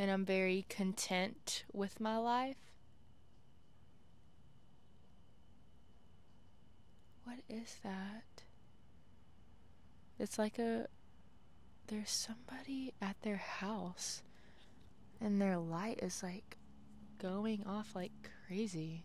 and 0.00 0.10
I'm 0.10 0.24
very 0.24 0.64
content 0.70 1.64
with 1.74 2.00
my 2.00 2.16
life. 2.16 2.56
What 7.24 7.40
is 7.50 7.76
that? 7.84 8.44
It's 10.18 10.38
like 10.38 10.58
a. 10.58 10.86
There's 11.88 12.10
somebody 12.10 12.94
at 13.02 13.20
their 13.20 13.36
house, 13.36 14.22
and 15.20 15.38
their 15.38 15.58
light 15.58 15.98
is 16.02 16.22
like 16.22 16.56
going 17.18 17.62
off 17.66 17.94
like 17.94 18.12
crazy. 18.46 19.04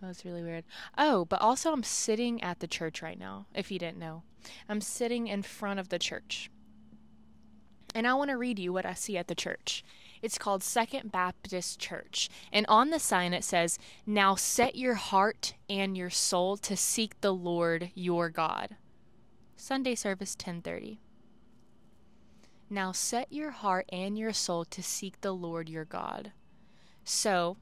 That's 0.00 0.24
really 0.24 0.42
weird. 0.42 0.64
Oh, 0.96 1.26
but 1.26 1.42
also, 1.42 1.70
I'm 1.70 1.82
sitting 1.82 2.42
at 2.42 2.60
the 2.60 2.66
church 2.66 3.02
right 3.02 3.18
now, 3.18 3.44
if 3.54 3.70
you 3.70 3.78
didn't 3.78 3.98
know. 3.98 4.22
I'm 4.70 4.80
sitting 4.80 5.26
in 5.26 5.42
front 5.42 5.80
of 5.80 5.90
the 5.90 5.98
church. 5.98 6.50
And 7.94 8.06
I 8.06 8.14
want 8.14 8.30
to 8.30 8.36
read 8.36 8.58
you 8.58 8.72
what 8.72 8.86
I 8.86 8.94
see 8.94 9.16
at 9.16 9.28
the 9.28 9.34
church. 9.34 9.84
It's 10.20 10.38
called 10.38 10.62
Second 10.62 11.12
Baptist 11.12 11.78
Church. 11.78 12.28
And 12.52 12.66
on 12.68 12.90
the 12.90 12.98
sign 12.98 13.32
it 13.32 13.44
says, 13.44 13.78
Now 14.06 14.34
set 14.34 14.76
your 14.76 14.94
heart 14.94 15.54
and 15.68 15.96
your 15.96 16.10
soul 16.10 16.56
to 16.58 16.76
seek 16.76 17.20
the 17.20 17.32
Lord 17.34 17.90
your 17.94 18.28
God. 18.28 18.76
Sunday 19.56 19.94
service 19.94 20.34
1030. 20.34 21.00
Now 22.70 22.92
set 22.92 23.32
your 23.32 23.50
heart 23.50 23.86
and 23.90 24.18
your 24.18 24.32
soul 24.32 24.64
to 24.66 24.82
seek 24.82 25.20
the 25.20 25.32
Lord 25.32 25.68
your 25.68 25.84
God. 25.84 26.32
So, 27.04 27.56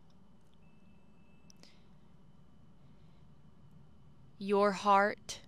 your 4.39 4.73
heart 4.73 5.41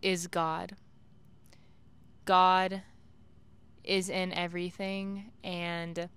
is 0.00 0.28
God. 0.28 0.76
God 2.24 2.82
is 3.84 4.08
in 4.08 4.32
everything 4.32 5.30
and 5.42 6.08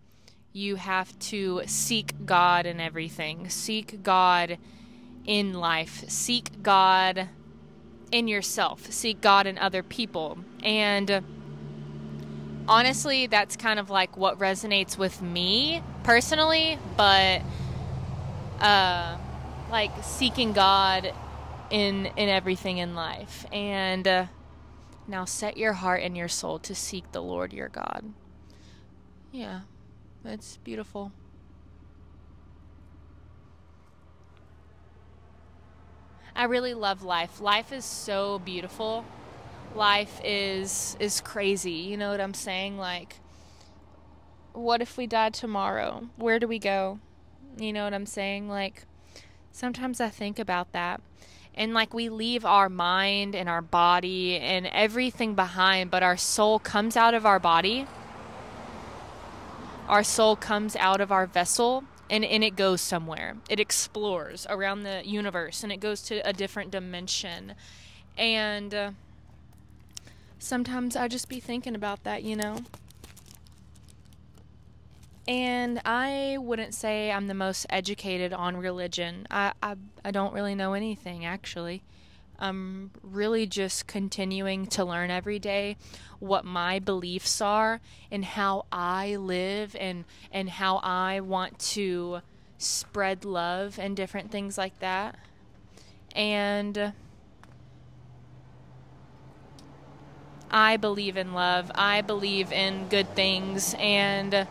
you 0.54 0.76
have 0.76 1.18
to 1.20 1.62
seek 1.66 2.14
God 2.26 2.66
in 2.66 2.80
everything. 2.80 3.50
Seek 3.50 4.02
God 4.02 4.58
in 5.26 5.54
life. 5.54 6.04
Seek 6.08 6.64
God 6.64 7.30
in 8.12 8.28
yourself. 8.28 8.92
Seek 8.92 9.22
God 9.22 9.46
in 9.46 9.58
other 9.58 9.84
people. 9.84 10.40
And 10.64 11.24
honestly, 12.68 13.28
that's 13.28 13.56
kind 13.56 13.80
of 13.80 13.90
like 13.90 14.18
what 14.18 14.40
resonates 14.40 14.98
with 14.98 15.22
me 15.22 15.84
personally, 16.04 16.80
but 16.96 17.42
uh 18.60 19.18
like 19.70 19.92
seeking 20.02 20.54
God 20.54 21.14
in 21.70 22.08
in 22.18 22.30
everything 22.30 22.78
in 22.78 22.96
life. 22.96 23.46
And 23.52 24.08
uh, 24.08 24.26
now 25.08 25.26
set 25.26 25.58
your 25.58 25.74
heart 25.74 26.02
and 26.04 26.18
your 26.18 26.28
soul 26.28 26.60
to 26.60 26.76
seek 26.76 27.12
the 27.12 27.22
Lord 27.22 27.54
your 27.54 27.70
God. 27.70 28.14
Yeah, 29.32 29.62
that's 30.24 30.58
beautiful. 30.58 31.12
I 36.36 36.44
really 36.44 36.74
love 36.74 37.04
life. 37.04 37.40
Life 37.42 37.72
is 37.72 37.86
so 37.86 38.40
beautiful. 38.40 39.06
Life 39.74 40.22
is 40.24 40.98
is 41.00 41.22
crazy. 41.22 41.72
You 41.72 41.98
know 41.98 42.12
what 42.12 42.22
I'm 42.22 42.34
saying? 42.34 42.78
Like 42.78 43.16
what 44.58 44.82
if 44.82 44.98
we 44.98 45.06
die 45.06 45.30
tomorrow? 45.30 46.10
Where 46.16 46.40
do 46.40 46.48
we 46.48 46.58
go? 46.58 47.00
You 47.58 47.72
know 47.74 47.84
what 47.84 47.94
I'm 47.94 48.06
saying? 48.06 48.50
Like 48.50 48.86
sometimes 49.52 50.02
I 50.02 50.10
think 50.10 50.40
about 50.40 50.72
that. 50.74 51.02
And 51.58 51.74
like 51.74 51.94
we 51.94 52.08
leave 52.08 52.46
our 52.46 52.70
mind 52.70 53.36
and 53.36 53.50
our 53.50 53.64
body 53.64 54.38
and 54.38 54.68
everything 54.68 55.34
behind, 55.34 55.90
but 55.90 56.04
our 56.04 56.16
soul 56.16 56.60
comes 56.60 56.96
out 56.96 57.16
of 57.16 57.26
our 57.26 57.40
body. 57.40 57.88
Our 59.90 60.04
soul 60.04 60.36
comes 60.36 60.76
out 60.76 61.02
of 61.02 61.12
our 61.12 61.26
vessel 61.26 61.84
and, 62.12 62.24
and 62.24 62.44
it 62.44 62.56
goes 62.56 62.80
somewhere. 62.80 63.38
It 63.50 63.60
explores 63.60 64.46
around 64.50 64.84
the 64.84 65.02
universe 65.04 65.64
and 65.64 65.72
it 65.72 65.80
goes 65.80 66.02
to 66.04 66.20
a 66.28 66.32
different 66.32 66.70
dimension. 66.70 67.54
And 68.18 68.74
uh, 68.74 68.92
sometimes 70.38 70.96
I 70.96 71.08
just 71.08 71.28
be 71.28 71.40
thinking 71.40 71.74
about 71.74 72.04
that, 72.04 72.24
you 72.24 72.36
know? 72.36 72.60
And 75.28 75.82
I 75.84 76.38
wouldn't 76.40 76.74
say 76.74 77.12
I'm 77.12 77.28
the 77.28 77.34
most 77.34 77.66
educated 77.70 78.32
on 78.32 78.56
religion. 78.56 79.28
I, 79.30 79.52
I, 79.62 79.76
I 80.06 80.12
don't 80.12 80.34
really 80.34 80.56
know 80.56 80.74
anything, 80.74 81.26
actually. 81.26 81.84
I'm 82.40 82.92
really 83.02 83.46
just 83.46 83.88
continuing 83.88 84.68
to 84.68 84.86
learn 84.86 85.12
every 85.12 85.40
day 85.40 85.76
what 86.20 86.46
my 86.46 86.80
beliefs 86.80 87.42
are 87.42 87.82
and 88.12 88.24
how 88.24 88.66
I 88.72 89.16
live 89.16 89.76
and, 89.78 90.06
and 90.32 90.50
how 90.50 90.78
I 90.78 91.20
want 91.20 91.60
to 91.60 92.22
spread 92.58 93.26
love 93.26 93.78
and 93.80 93.98
different 93.98 94.32
things 94.32 94.58
like 94.58 94.80
that. 94.80 95.16
And 96.16 96.94
I 100.50 100.78
believe 100.78 101.18
in 101.18 101.34
love. 101.34 101.72
I 101.76 102.02
believe 102.02 102.52
in 102.52 102.88
good 102.88 103.14
things 103.16 103.76
and 103.78 104.48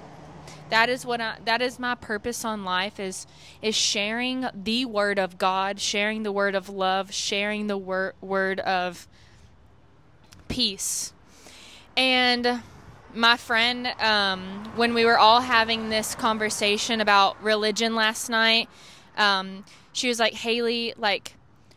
that 0.71 0.89
is 0.89 1.07
what 1.07 1.21
I, 1.21 1.37
that 1.45 1.63
is 1.63 1.79
my 1.79 1.95
purpose 1.95 2.45
on 2.45 2.65
life 2.65 2.99
is 2.99 3.27
is 3.63 3.75
sharing 3.75 4.47
the 4.55 4.85
word 4.85 5.19
of 5.19 5.39
God, 5.39 5.81
sharing 5.81 6.23
the 6.23 6.33
word 6.33 6.55
of 6.55 6.69
love, 6.69 7.13
sharing 7.13 7.67
the 7.67 7.79
word 7.79 8.15
word 8.21 8.61
of 8.61 9.07
peace. 10.49 11.13
And 11.97 12.63
my 13.15 13.37
friend, 13.37 13.87
um, 14.01 14.65
when 14.77 14.93
we 14.93 15.05
were 15.05 15.19
all 15.19 15.41
having 15.41 15.89
this 15.89 16.15
conversation 16.15 17.01
about 17.01 17.43
religion 17.43 17.95
last 17.95 18.29
night, 18.29 18.69
um, 19.17 19.65
she 19.93 20.09
was 20.09 20.19
like, 20.19 20.35
Haley, 20.35 20.93
like, 20.99 21.35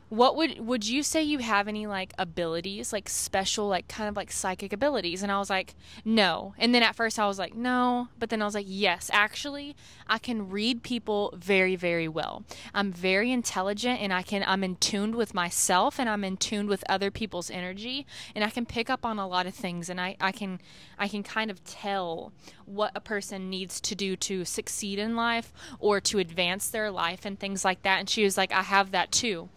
what 0.10 0.36
would 0.36 0.60
would 0.60 0.88
you 0.88 1.03
say 1.03 1.22
you 1.22 1.38
have 1.38 1.68
any 1.68 1.86
like 1.86 2.14
abilities 2.18 2.91
like 2.91 3.07
special 3.07 3.68
like 3.68 3.88
kind 3.88 4.10
of 4.10 4.16
like 4.16 4.32
psychic 4.32 4.74
abilities? 4.74 5.22
And 5.22 5.32
i 5.32 5.38
was 5.38 5.49
like 5.49 5.76
no. 6.03 6.55
And 6.57 6.74
then 6.74 6.84
at 6.84 6.95
first 6.95 7.20
i 7.20 7.28
was 7.28 7.38
like 7.38 7.55
no. 7.55 8.10
But 8.18 8.30
then 8.30 8.41
i 8.41 8.45
was 8.45 8.55
like 8.55 8.66
yes. 8.68 9.10
Actually 9.14 9.76
i 10.07 10.18
can 10.18 10.49
read 10.49 10.82
people 10.82 11.34
very 11.38 11.76
very 11.76 12.07
well. 12.07 12.43
I'm 12.74 12.91
very 12.91 13.32
intelligent 13.32 14.01
and 14.01 14.12
i 14.12 14.24
can 14.24 14.43
i'm 14.47 14.64
in 14.64 14.78
tuned 14.78 15.14
with 15.16 15.34
myself 15.34 15.99
and 15.99 16.10
i'm 16.10 16.24
in 16.24 16.38
tuned 16.38 16.70
with 16.70 16.84
other 16.89 17.12
people's 17.12 17.51
energy 17.51 18.07
and 18.34 18.43
i 18.43 18.49
can 18.49 18.66
pick 18.66 18.89
up 18.89 19.05
on 19.05 19.20
a 19.20 19.28
lot 19.28 19.45
of 19.45 19.53
things 19.53 19.89
and 19.89 20.01
i 20.01 20.16
i 20.20 20.32
can 20.32 20.60
i 20.97 21.07
can 21.07 21.22
kind 21.22 21.51
of 21.51 21.64
tell 21.64 22.32
what 22.66 22.91
a 22.95 22.99
person 22.99 23.49
needs 23.49 23.80
to 23.82 23.95
do 23.95 24.16
to 24.16 24.45
succeed 24.45 24.97
in 24.99 25.16
life 25.16 25.51
or 25.80 25.99
to 25.99 26.20
advance 26.20 26.70
their 26.70 26.91
life 26.91 27.26
and 27.26 27.39
things 27.39 27.66
like 27.66 27.82
that. 27.82 27.99
And 27.99 28.10
she 28.10 28.24
was 28.24 28.38
like 28.38 28.51
i 28.51 28.62
have 28.64 28.91
that 28.91 29.12
too 29.12 29.49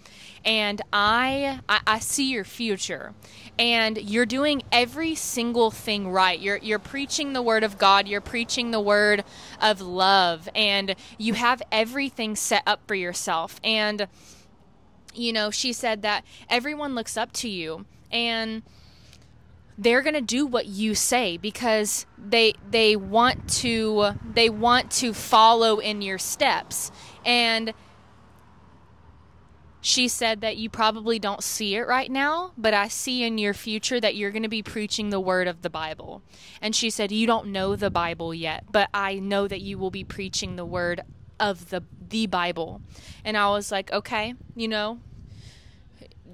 and 0.45 0.83
I, 0.93 1.61
I, 1.69 1.81
I 1.87 1.99
see 1.99 2.31
your 2.31 2.45
future. 2.45 3.15
And 3.59 3.99
you're 3.99 4.27
doing 4.27 4.63
every 4.73 5.15
single 5.15 5.71
thing 5.71 6.09
right. 6.11 6.41
You're 6.41 6.57
you're 6.57 6.79
preaching 6.79 7.33
the 7.33 7.43
word 7.43 7.65
of 7.65 7.79
God. 7.79 8.09
You're 8.09 8.21
preaching 8.21 8.71
the 8.71 8.81
word 8.81 9.25
of 9.61 9.81
love. 9.81 10.49
And 10.55 10.95
you 11.19 11.35
have 11.35 11.63
everything 11.71 12.35
set 12.35 12.63
up 12.67 12.81
for 12.87 12.95
yourself. 12.95 13.61
And 13.63 14.09
you 15.15 15.33
know 15.33 15.51
she 15.51 15.73
said 15.75 16.01
that 16.03 16.25
everyone 16.49 16.95
looks 16.95 17.19
up 17.19 17.33
to 17.35 17.49
you 17.49 17.85
and 18.11 18.63
they're 19.79 20.03
going 20.03 20.15
to 20.15 20.21
do 20.21 20.47
what 20.47 20.67
you 20.67 20.95
say 20.95 21.37
because 21.37 22.07
they 22.19 22.55
they 22.71 22.95
want 22.95 23.49
to 23.49 24.13
they 24.35 24.49
want 24.49 24.91
to 24.91 25.13
follow 25.13 25.79
in 25.79 26.03
your 26.03 26.19
steps. 26.19 26.91
And 27.25 27.73
she 29.85 30.07
said 30.07 30.41
that 30.43 30.57
you 30.57 30.71
probably 30.71 31.19
don't 31.19 31.43
see 31.43 31.75
it 31.75 31.89
right 31.89 32.09
now, 32.09 32.53
but 32.57 32.73
I 32.73 32.87
see 32.87 33.25
in 33.25 33.37
your 33.37 33.53
future 33.53 34.01
that 34.01 34.15
you're 34.15 34.31
going 34.31 34.45
to 34.45 34.49
be 34.49 34.63
preaching 34.63 35.11
the 35.11 35.19
word 35.19 35.49
of 35.49 35.63
the 35.63 35.69
Bible. 35.69 36.23
And 36.61 36.75
she 36.75 36.89
said, 36.89 37.11
You 37.11 37.27
don't 37.27 37.49
know 37.49 37.75
the 37.75 37.91
Bible 37.91 38.33
yet, 38.33 38.65
but 38.71 38.89
I 38.95 39.17
know 39.17 39.49
that 39.49 39.61
you 39.61 39.79
will 39.79 39.91
be 39.91 40.05
preaching 40.05 40.55
the 40.55 40.65
word 40.65 41.01
of 41.41 41.71
the 41.71 41.83
the 42.09 42.29
Bible. 42.29 42.81
And 43.25 43.37
I 43.37 43.51
was 43.51 43.73
like, 43.73 43.93
Okay, 43.93 44.35
you 44.55 44.69
know, 44.69 45.01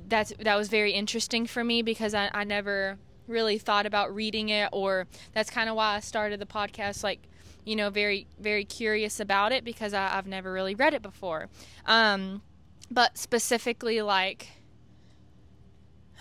that's 0.08 0.34
that 0.38 0.56
was 0.56 0.68
very 0.68 0.92
interesting 0.92 1.46
for 1.46 1.64
me 1.64 1.80
because 1.80 2.12
I, 2.12 2.30
I 2.34 2.44
never 2.44 2.98
really 3.26 3.56
thought 3.56 3.86
about 3.86 4.14
reading 4.14 4.50
it 4.50 4.68
or 4.72 5.06
that's 5.32 5.50
kind 5.50 5.70
of 5.70 5.76
why 5.76 5.96
I 5.96 6.00
started 6.00 6.38
the 6.38 6.46
podcast 6.46 7.02
like 7.02 7.20
you 7.66 7.76
know 7.76 7.90
very 7.90 8.26
very 8.40 8.64
curious 8.64 9.20
about 9.20 9.52
it 9.52 9.64
because 9.64 9.92
I, 9.92 10.08
have 10.08 10.26
never 10.26 10.50
really 10.50 10.74
read 10.74 10.94
it 10.94 11.02
before 11.02 11.48
um, 11.84 12.40
but 12.90 13.16
specifically 13.16 14.02
like 14.02 14.48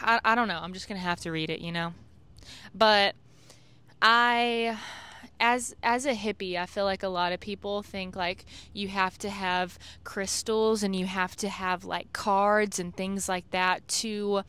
I, 0.00 0.20
I 0.24 0.34
don't 0.34 0.48
know 0.48 0.58
i'm 0.60 0.72
just 0.72 0.88
gonna 0.88 1.00
have 1.00 1.20
to 1.20 1.30
read 1.30 1.50
it 1.50 1.60
you 1.60 1.72
know 1.72 1.94
but 2.74 3.14
i 4.00 4.78
as 5.40 5.74
as 5.82 6.06
a 6.06 6.12
hippie 6.12 6.56
i 6.56 6.66
feel 6.66 6.84
like 6.84 7.02
a 7.02 7.08
lot 7.08 7.32
of 7.32 7.40
people 7.40 7.82
think 7.82 8.14
like 8.14 8.44
you 8.72 8.88
have 8.88 9.18
to 9.18 9.30
have 9.30 9.78
crystals 10.04 10.82
and 10.82 10.94
you 10.94 11.06
have 11.06 11.34
to 11.36 11.48
have 11.48 11.84
like 11.84 12.12
cards 12.12 12.78
and 12.78 12.94
things 12.96 13.28
like 13.28 13.50
that 13.50 13.86
to 13.88 14.42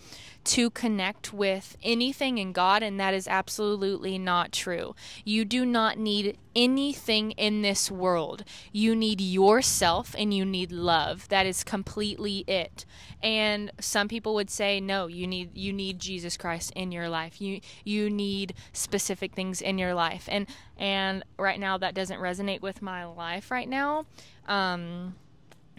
to 0.44 0.70
connect 0.72 1.32
with 1.32 1.78
anything 1.84 2.38
in 2.38 2.52
God, 2.52 2.84
and 2.84 3.00
that 3.00 3.14
is 3.14 3.28
absolutely 3.28 4.18
not 4.18 4.52
true. 4.52 4.96
You 5.24 5.46
do 5.46 5.66
not 5.66 5.98
need 5.98 6.38
anything 6.56 7.32
in 7.32 7.62
this 7.62 7.90
world. 7.90 8.44
You 8.72 8.96
need 8.96 9.22
yourself 9.22 10.16
and 10.18 10.34
you 10.34 10.46
need 10.46 10.72
love. 10.72 11.28
That 11.30 11.46
is 11.46 11.64
completely 11.64 12.40
it. 12.48 12.86
And 13.22 13.72
some 13.80 14.08
people 14.08 14.34
would 14.36 14.50
say 14.50 14.80
no, 14.80 15.08
you 15.08 15.28
need 15.28 15.56
you 15.58 15.72
need 15.72 16.00
Jesus 16.00 16.38
Christ 16.38 16.72
in 16.76 16.92
your 16.92 17.10
life. 17.10 17.42
You 17.42 17.62
you 17.84 18.10
need 18.10 18.54
specific 18.74 19.34
things 19.34 19.62
in 19.62 19.78
your 19.78 19.94
life. 19.94 20.28
And 20.30 20.48
and 20.78 21.24
right 21.38 21.60
now 21.60 21.78
that 21.78 21.96
doesn't 21.96 22.20
resonate 22.20 22.62
with 22.62 22.82
my 22.82 23.06
life 23.06 23.50
right 23.50 23.70
now. 23.70 24.06
Um 24.48 25.16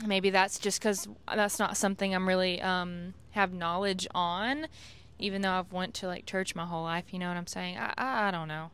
maybe 0.06 0.30
that's 0.30 0.58
just 0.58 0.80
cuz 0.80 1.06
that's 1.34 1.58
not 1.58 1.76
something 1.76 2.14
I'm 2.14 2.26
really 2.26 2.60
um 2.62 3.14
have 3.32 3.52
knowledge 3.52 4.06
on, 4.14 4.66
even 5.18 5.42
though 5.42 5.52
I've 5.52 5.72
went 5.72 5.94
to 5.94 6.06
like 6.06 6.24
church 6.24 6.54
my 6.54 6.64
whole 6.64 6.82
life. 6.82 7.12
You 7.12 7.18
know 7.18 7.28
what 7.28 7.36
I'm 7.36 7.46
saying? 7.46 7.76
I 7.76 7.92
I, 7.98 8.28
I 8.28 8.30
don't 8.30 8.48
know. 8.48 8.70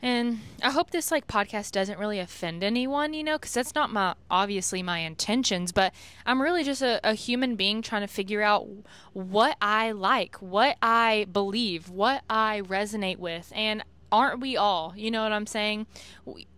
And 0.00 0.40
I 0.62 0.70
hope 0.70 0.90
this 0.90 1.10
like 1.10 1.26
podcast 1.26 1.72
doesn't 1.72 1.98
really 1.98 2.20
offend 2.20 2.62
anyone, 2.62 3.14
you 3.14 3.24
know, 3.24 3.36
because 3.36 3.52
that's 3.52 3.74
not 3.74 3.90
my 3.90 4.14
obviously 4.30 4.82
my 4.82 5.00
intentions. 5.00 5.72
But 5.72 5.92
I'm 6.24 6.40
really 6.40 6.62
just 6.62 6.82
a, 6.82 7.00
a 7.02 7.14
human 7.14 7.56
being 7.56 7.82
trying 7.82 8.02
to 8.02 8.06
figure 8.06 8.42
out 8.42 8.68
what 9.12 9.56
I 9.60 9.90
like, 9.90 10.36
what 10.36 10.76
I 10.80 11.26
believe, 11.32 11.88
what 11.88 12.22
I 12.30 12.62
resonate 12.64 13.18
with, 13.18 13.52
and 13.56 13.82
aren't 14.10 14.40
we 14.40 14.56
all? 14.56 14.94
You 14.96 15.10
know 15.10 15.22
what 15.22 15.32
i'm 15.32 15.46
saying? 15.46 15.86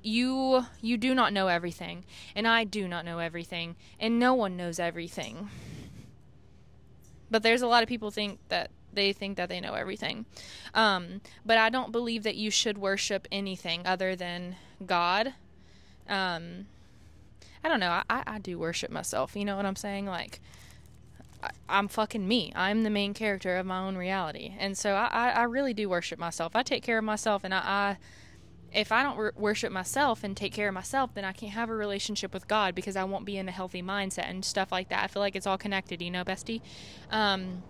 You 0.02 0.66
you 0.80 0.96
do 0.96 1.14
not 1.14 1.32
know 1.32 1.48
everything 1.48 2.04
and 2.36 2.46
i 2.46 2.62
do 2.62 2.86
not 2.86 3.04
know 3.04 3.18
everything 3.18 3.74
and 3.98 4.18
no 4.18 4.34
one 4.34 4.56
knows 4.56 4.78
everything. 4.78 5.48
But 7.30 7.42
there's 7.42 7.62
a 7.62 7.66
lot 7.66 7.82
of 7.82 7.88
people 7.88 8.10
think 8.10 8.38
that 8.48 8.70
they 8.92 9.12
think 9.12 9.36
that 9.36 9.48
they 9.48 9.60
know 9.60 9.74
everything. 9.74 10.26
Um, 10.74 11.20
but 11.44 11.58
I 11.58 11.68
don't 11.68 11.92
believe 11.92 12.22
that 12.24 12.36
you 12.36 12.50
should 12.50 12.78
worship 12.78 13.26
anything 13.30 13.86
other 13.86 14.16
than 14.16 14.56
God. 14.84 15.34
Um, 16.08 16.66
I 17.62 17.68
don't 17.68 17.80
know. 17.80 18.02
I, 18.08 18.22
I 18.26 18.38
do 18.38 18.58
worship 18.58 18.90
myself. 18.90 19.36
You 19.36 19.44
know 19.44 19.56
what 19.56 19.66
I'm 19.66 19.76
saying? 19.76 20.06
Like, 20.06 20.40
I, 21.42 21.78
am 21.78 21.88
fucking 21.88 22.26
me. 22.26 22.52
I'm 22.54 22.82
the 22.82 22.90
main 22.90 23.14
character 23.14 23.56
of 23.56 23.66
my 23.66 23.78
own 23.78 23.96
reality. 23.96 24.54
And 24.58 24.76
so 24.76 24.94
I, 24.94 25.30
I, 25.30 25.42
really 25.44 25.74
do 25.74 25.88
worship 25.88 26.18
myself. 26.18 26.54
I 26.54 26.62
take 26.62 26.82
care 26.82 26.98
of 26.98 27.04
myself 27.04 27.44
and 27.44 27.54
I, 27.54 27.58
I 27.58 27.96
if 28.72 28.92
I 28.92 29.02
don't 29.02 29.36
worship 29.36 29.72
myself 29.72 30.22
and 30.22 30.36
take 30.36 30.52
care 30.52 30.68
of 30.68 30.74
myself, 30.74 31.14
then 31.14 31.24
I 31.24 31.32
can't 31.32 31.52
have 31.52 31.70
a 31.70 31.74
relationship 31.74 32.32
with 32.32 32.46
God 32.46 32.74
because 32.74 32.96
I 32.96 33.04
won't 33.04 33.24
be 33.24 33.36
in 33.36 33.48
a 33.48 33.52
healthy 33.52 33.82
mindset 33.82 34.30
and 34.30 34.44
stuff 34.44 34.70
like 34.70 34.90
that. 34.90 35.02
I 35.02 35.06
feel 35.08 35.20
like 35.20 35.34
it's 35.34 35.46
all 35.46 35.58
connected, 35.58 36.00
you 36.00 36.10
know, 36.10 36.24
bestie. 36.24 36.60
Um, 37.10 37.62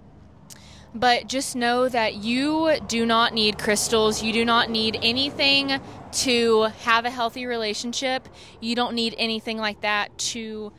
but 0.94 1.28
just 1.28 1.54
know 1.54 1.88
that 1.88 2.16
you 2.16 2.78
do 2.88 3.06
not 3.06 3.32
need 3.32 3.58
crystals. 3.58 4.22
You 4.22 4.32
do 4.32 4.44
not 4.44 4.70
need 4.70 4.98
anything 5.02 5.80
to 6.12 6.62
have 6.82 7.04
a 7.04 7.10
healthy 7.10 7.46
relationship. 7.46 8.28
You 8.60 8.74
don't 8.74 8.94
need 8.94 9.14
anything 9.18 9.58
like 9.58 9.80
that 9.82 10.16
to 10.18 10.72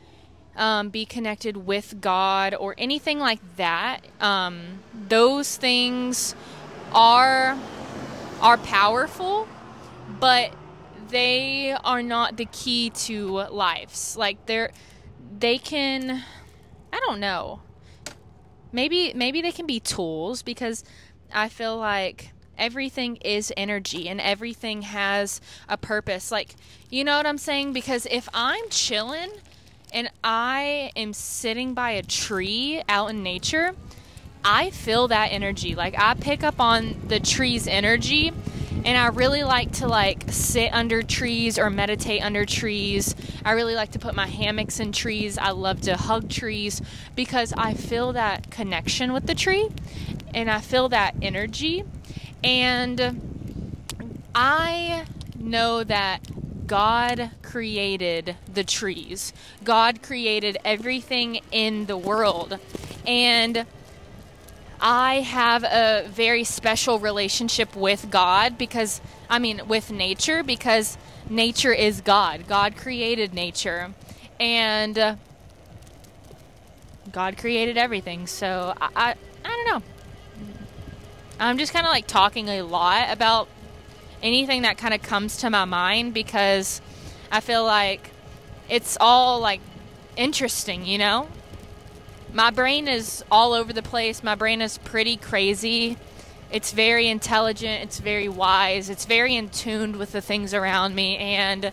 um, 0.56 0.90
be 0.90 1.06
connected 1.06 1.56
with 1.56 2.00
God 2.00 2.54
or 2.54 2.74
anything 2.76 3.18
like 3.18 3.40
that. 3.56 4.06
Um, 4.20 4.80
those 5.08 5.56
things 5.56 6.34
are 6.94 7.58
are 8.40 8.58
powerful, 8.58 9.48
but 10.20 10.52
they 11.08 11.72
are 11.84 12.02
not 12.02 12.36
the 12.36 12.46
key 12.46 12.90
to 12.90 13.44
lives. 13.50 14.16
Like 14.16 14.44
they're 14.46 14.72
they 15.38 15.58
can 15.58 16.22
I 16.92 17.00
don't 17.06 17.20
know. 17.20 17.60
Maybe 18.72 19.12
maybe 19.14 19.42
they 19.42 19.52
can 19.52 19.66
be 19.66 19.80
tools 19.80 20.42
because 20.42 20.84
I 21.32 21.48
feel 21.48 21.76
like 21.76 22.32
everything 22.58 23.16
is 23.16 23.52
energy 23.56 24.08
and 24.08 24.20
everything 24.20 24.82
has 24.82 25.40
a 25.68 25.76
purpose. 25.76 26.30
Like, 26.30 26.54
you 26.90 27.04
know 27.04 27.16
what 27.16 27.26
I'm 27.26 27.38
saying? 27.38 27.72
Because 27.72 28.06
if 28.10 28.28
I'm 28.32 28.68
chilling 28.70 29.30
and 29.92 30.10
I 30.24 30.90
am 30.96 31.12
sitting 31.12 31.74
by 31.74 31.92
a 31.92 32.02
tree 32.02 32.82
out 32.88 33.10
in 33.10 33.22
nature, 33.22 33.74
I 34.44 34.70
feel 34.70 35.08
that 35.08 35.32
energy. 35.32 35.74
Like 35.74 35.94
I 35.98 36.14
pick 36.14 36.42
up 36.42 36.60
on 36.60 36.96
the 37.08 37.20
tree's 37.20 37.66
energy 37.66 38.32
and 38.84 38.98
I 38.98 39.08
really 39.08 39.44
like 39.44 39.72
to 39.74 39.88
like 39.88 40.24
sit 40.28 40.72
under 40.72 41.02
trees 41.02 41.58
or 41.58 41.70
meditate 41.70 42.22
under 42.22 42.44
trees. 42.44 43.14
I 43.44 43.52
really 43.52 43.74
like 43.74 43.92
to 43.92 43.98
put 43.98 44.14
my 44.14 44.26
hammocks 44.26 44.80
in 44.80 44.92
trees. 44.92 45.38
I 45.38 45.50
love 45.50 45.82
to 45.82 45.96
hug 45.96 46.28
trees 46.28 46.82
because 47.14 47.52
I 47.56 47.74
feel 47.74 48.12
that 48.14 48.50
connection 48.50 49.12
with 49.12 49.26
the 49.26 49.34
tree 49.34 49.68
and 50.34 50.50
I 50.50 50.60
feel 50.60 50.88
that 50.88 51.14
energy 51.22 51.84
and 52.42 53.20
I 54.34 55.04
know 55.36 55.84
that 55.84 56.20
God 56.66 57.30
created 57.42 58.36
the 58.52 58.64
trees. 58.64 59.32
God 59.62 60.02
created 60.02 60.56
everything 60.64 61.40
in 61.50 61.86
the 61.86 61.96
world. 61.96 62.58
And 63.06 63.66
I 64.84 65.20
have 65.20 65.62
a 65.62 66.08
very 66.08 66.42
special 66.42 66.98
relationship 66.98 67.76
with 67.76 68.10
God 68.10 68.58
because, 68.58 69.00
I 69.30 69.38
mean, 69.38 69.62
with 69.68 69.92
nature, 69.92 70.42
because 70.42 70.98
nature 71.30 71.72
is 71.72 72.00
God. 72.00 72.48
God 72.48 72.76
created 72.76 73.32
nature. 73.32 73.94
And 74.40 74.98
uh, 74.98 75.16
God 77.12 77.38
created 77.38 77.78
everything. 77.78 78.26
So 78.26 78.74
I, 78.80 78.88
I, 78.96 79.14
I 79.44 79.48
don't 79.48 79.66
know. 79.68 79.82
I'm 81.38 81.58
just 81.58 81.72
kind 81.72 81.86
of 81.86 81.92
like 81.92 82.08
talking 82.08 82.48
a 82.48 82.62
lot 82.62 83.06
about 83.10 83.48
anything 84.20 84.62
that 84.62 84.78
kind 84.78 84.94
of 84.94 85.00
comes 85.00 85.36
to 85.38 85.50
my 85.50 85.64
mind 85.64 86.12
because 86.12 86.80
I 87.30 87.38
feel 87.38 87.64
like 87.64 88.10
it's 88.68 88.96
all 89.00 89.38
like 89.38 89.60
interesting, 90.16 90.84
you 90.86 90.98
know? 90.98 91.28
My 92.32 92.50
brain 92.50 92.88
is 92.88 93.22
all 93.30 93.52
over 93.52 93.72
the 93.72 93.82
place. 93.82 94.22
My 94.22 94.34
brain 94.34 94.62
is 94.62 94.78
pretty 94.78 95.16
crazy. 95.16 95.98
It's 96.50 96.72
very 96.72 97.08
intelligent, 97.08 97.82
it's 97.82 97.98
very 97.98 98.28
wise, 98.28 98.90
it's 98.90 99.06
very 99.06 99.34
in 99.34 99.48
tuned 99.48 99.96
with 99.96 100.12
the 100.12 100.20
things 100.20 100.52
around 100.52 100.94
me 100.94 101.16
and 101.16 101.72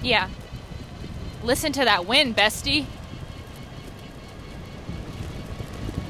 Yeah. 0.00 0.28
Listen 1.44 1.72
to 1.72 1.84
that 1.84 2.06
wind, 2.06 2.36
bestie. 2.36 2.86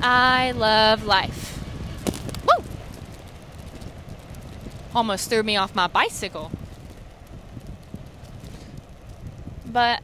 I 0.02 0.52
love 0.52 1.04
life. 1.04 1.62
Woo! 2.44 2.64
Almost 4.94 5.28
threw 5.28 5.42
me 5.42 5.56
off 5.56 5.74
my 5.74 5.86
bicycle. 5.86 6.50
But 9.72 10.02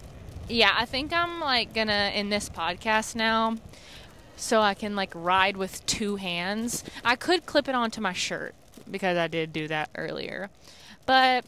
yeah, 0.48 0.72
I 0.74 0.84
think 0.84 1.12
I'm 1.12 1.40
like 1.40 1.74
gonna 1.74 2.10
end 2.14 2.32
this 2.32 2.48
podcast 2.48 3.14
now 3.14 3.56
so 4.36 4.60
I 4.60 4.74
can 4.74 4.96
like 4.96 5.12
ride 5.14 5.56
with 5.56 5.84
two 5.86 6.16
hands. 6.16 6.84
I 7.04 7.16
could 7.16 7.44
clip 7.46 7.68
it 7.68 7.74
onto 7.74 8.00
my 8.00 8.12
shirt 8.12 8.54
because 8.90 9.18
I 9.18 9.26
did 9.28 9.52
do 9.52 9.68
that 9.68 9.90
earlier. 9.94 10.50
But 11.06 11.44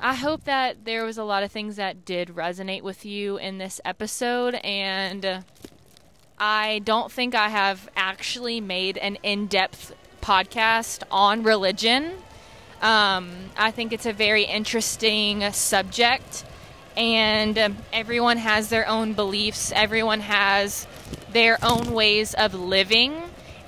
I 0.00 0.14
hope 0.14 0.44
that 0.44 0.84
there 0.84 1.04
was 1.04 1.18
a 1.18 1.24
lot 1.24 1.42
of 1.42 1.52
things 1.52 1.76
that 1.76 2.04
did 2.04 2.28
resonate 2.28 2.82
with 2.82 3.04
you 3.04 3.36
in 3.36 3.58
this 3.58 3.80
episode 3.84 4.54
and 4.54 5.44
I 6.38 6.80
don't 6.84 7.12
think 7.12 7.34
I 7.34 7.50
have 7.50 7.90
actually 7.94 8.62
made 8.62 8.96
an 8.96 9.18
in 9.22 9.46
depth 9.46 9.94
podcast 10.22 11.02
on 11.10 11.42
religion. 11.42 12.12
Um, 12.80 13.30
I 13.58 13.70
think 13.72 13.92
it's 13.92 14.06
a 14.06 14.12
very 14.12 14.44
interesting 14.44 15.52
subject, 15.52 16.44
and 16.96 17.58
um, 17.58 17.76
everyone 17.92 18.36
has 18.36 18.68
their 18.68 18.86
own 18.88 19.12
beliefs, 19.14 19.72
everyone 19.74 20.20
has 20.20 20.86
their 21.32 21.58
own 21.62 21.92
ways 21.92 22.34
of 22.34 22.54
living, 22.54 23.22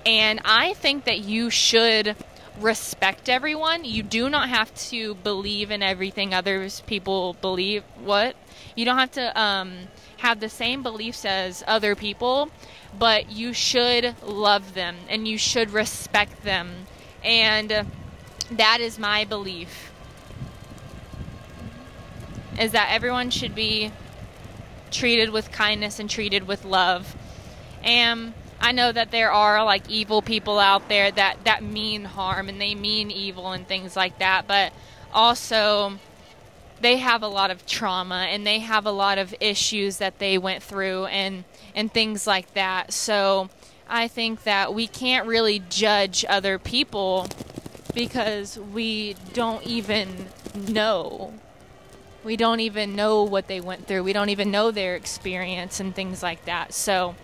and 0.04 0.40
I 0.44 0.74
think 0.74 1.04
that 1.04 1.20
you 1.20 1.50
should 1.50 2.16
respect 2.60 3.28
everyone. 3.28 3.84
You 3.84 4.02
do 4.02 4.28
not 4.28 4.48
have 4.48 4.74
to 4.88 5.14
believe 5.14 5.70
in 5.70 5.82
everything 5.82 6.34
others 6.34 6.82
people 6.86 7.34
believe. 7.40 7.84
What? 8.02 8.36
You 8.74 8.84
don't 8.84 8.98
have 8.98 9.12
to. 9.12 9.40
Um, 9.40 9.88
have 10.22 10.38
the 10.38 10.48
same 10.48 10.84
beliefs 10.84 11.24
as 11.24 11.64
other 11.66 11.96
people, 11.96 12.48
but 12.96 13.30
you 13.30 13.52
should 13.52 14.14
love 14.22 14.74
them 14.74 14.96
and 15.08 15.26
you 15.26 15.36
should 15.36 15.70
respect 15.72 16.44
them. 16.44 16.86
And 17.24 17.86
that 18.50 18.80
is 18.80 19.00
my 19.00 19.24
belief. 19.24 19.91
Is 22.58 22.72
that 22.72 22.88
everyone 22.90 23.30
should 23.30 23.54
be 23.54 23.92
treated 24.90 25.30
with 25.30 25.50
kindness 25.50 25.98
and 25.98 26.08
treated 26.08 26.46
with 26.46 26.64
love. 26.64 27.16
And 27.82 28.34
I 28.60 28.70
know 28.72 28.92
that 28.92 29.10
there 29.10 29.32
are 29.32 29.64
like 29.64 29.90
evil 29.90 30.22
people 30.22 30.58
out 30.58 30.88
there 30.88 31.10
that 31.10 31.44
that 31.44 31.64
mean 31.64 32.04
harm 32.04 32.48
and 32.48 32.60
they 32.60 32.74
mean 32.74 33.10
evil 33.10 33.50
and 33.50 33.66
things 33.66 33.96
like 33.96 34.18
that, 34.20 34.46
but 34.46 34.72
also 35.12 35.98
they 36.80 36.98
have 36.98 37.22
a 37.22 37.28
lot 37.28 37.50
of 37.50 37.66
trauma 37.66 38.26
and 38.30 38.46
they 38.46 38.60
have 38.60 38.86
a 38.86 38.90
lot 38.90 39.18
of 39.18 39.34
issues 39.40 39.98
that 39.98 40.18
they 40.18 40.38
went 40.38 40.62
through 40.62 41.06
and 41.06 41.44
and 41.74 41.92
things 41.92 42.26
like 42.26 42.54
that. 42.54 42.92
So 42.92 43.50
I 43.88 44.06
think 44.08 44.44
that 44.44 44.72
we 44.72 44.86
can't 44.86 45.26
really 45.26 45.62
judge 45.68 46.24
other 46.28 46.58
people 46.58 47.26
because 47.94 48.58
we 48.58 49.16
don't 49.32 49.64
even 49.66 50.28
know. 50.54 51.34
We 52.24 52.36
don't 52.36 52.60
even 52.60 52.94
know 52.94 53.24
what 53.24 53.48
they 53.48 53.60
went 53.60 53.86
through. 53.86 54.04
We 54.04 54.12
don't 54.12 54.28
even 54.28 54.50
know 54.50 54.70
their 54.70 54.94
experience 54.94 55.80
and 55.80 55.94
things 55.94 56.22
like 56.22 56.44
that. 56.44 56.72
So 56.72 57.16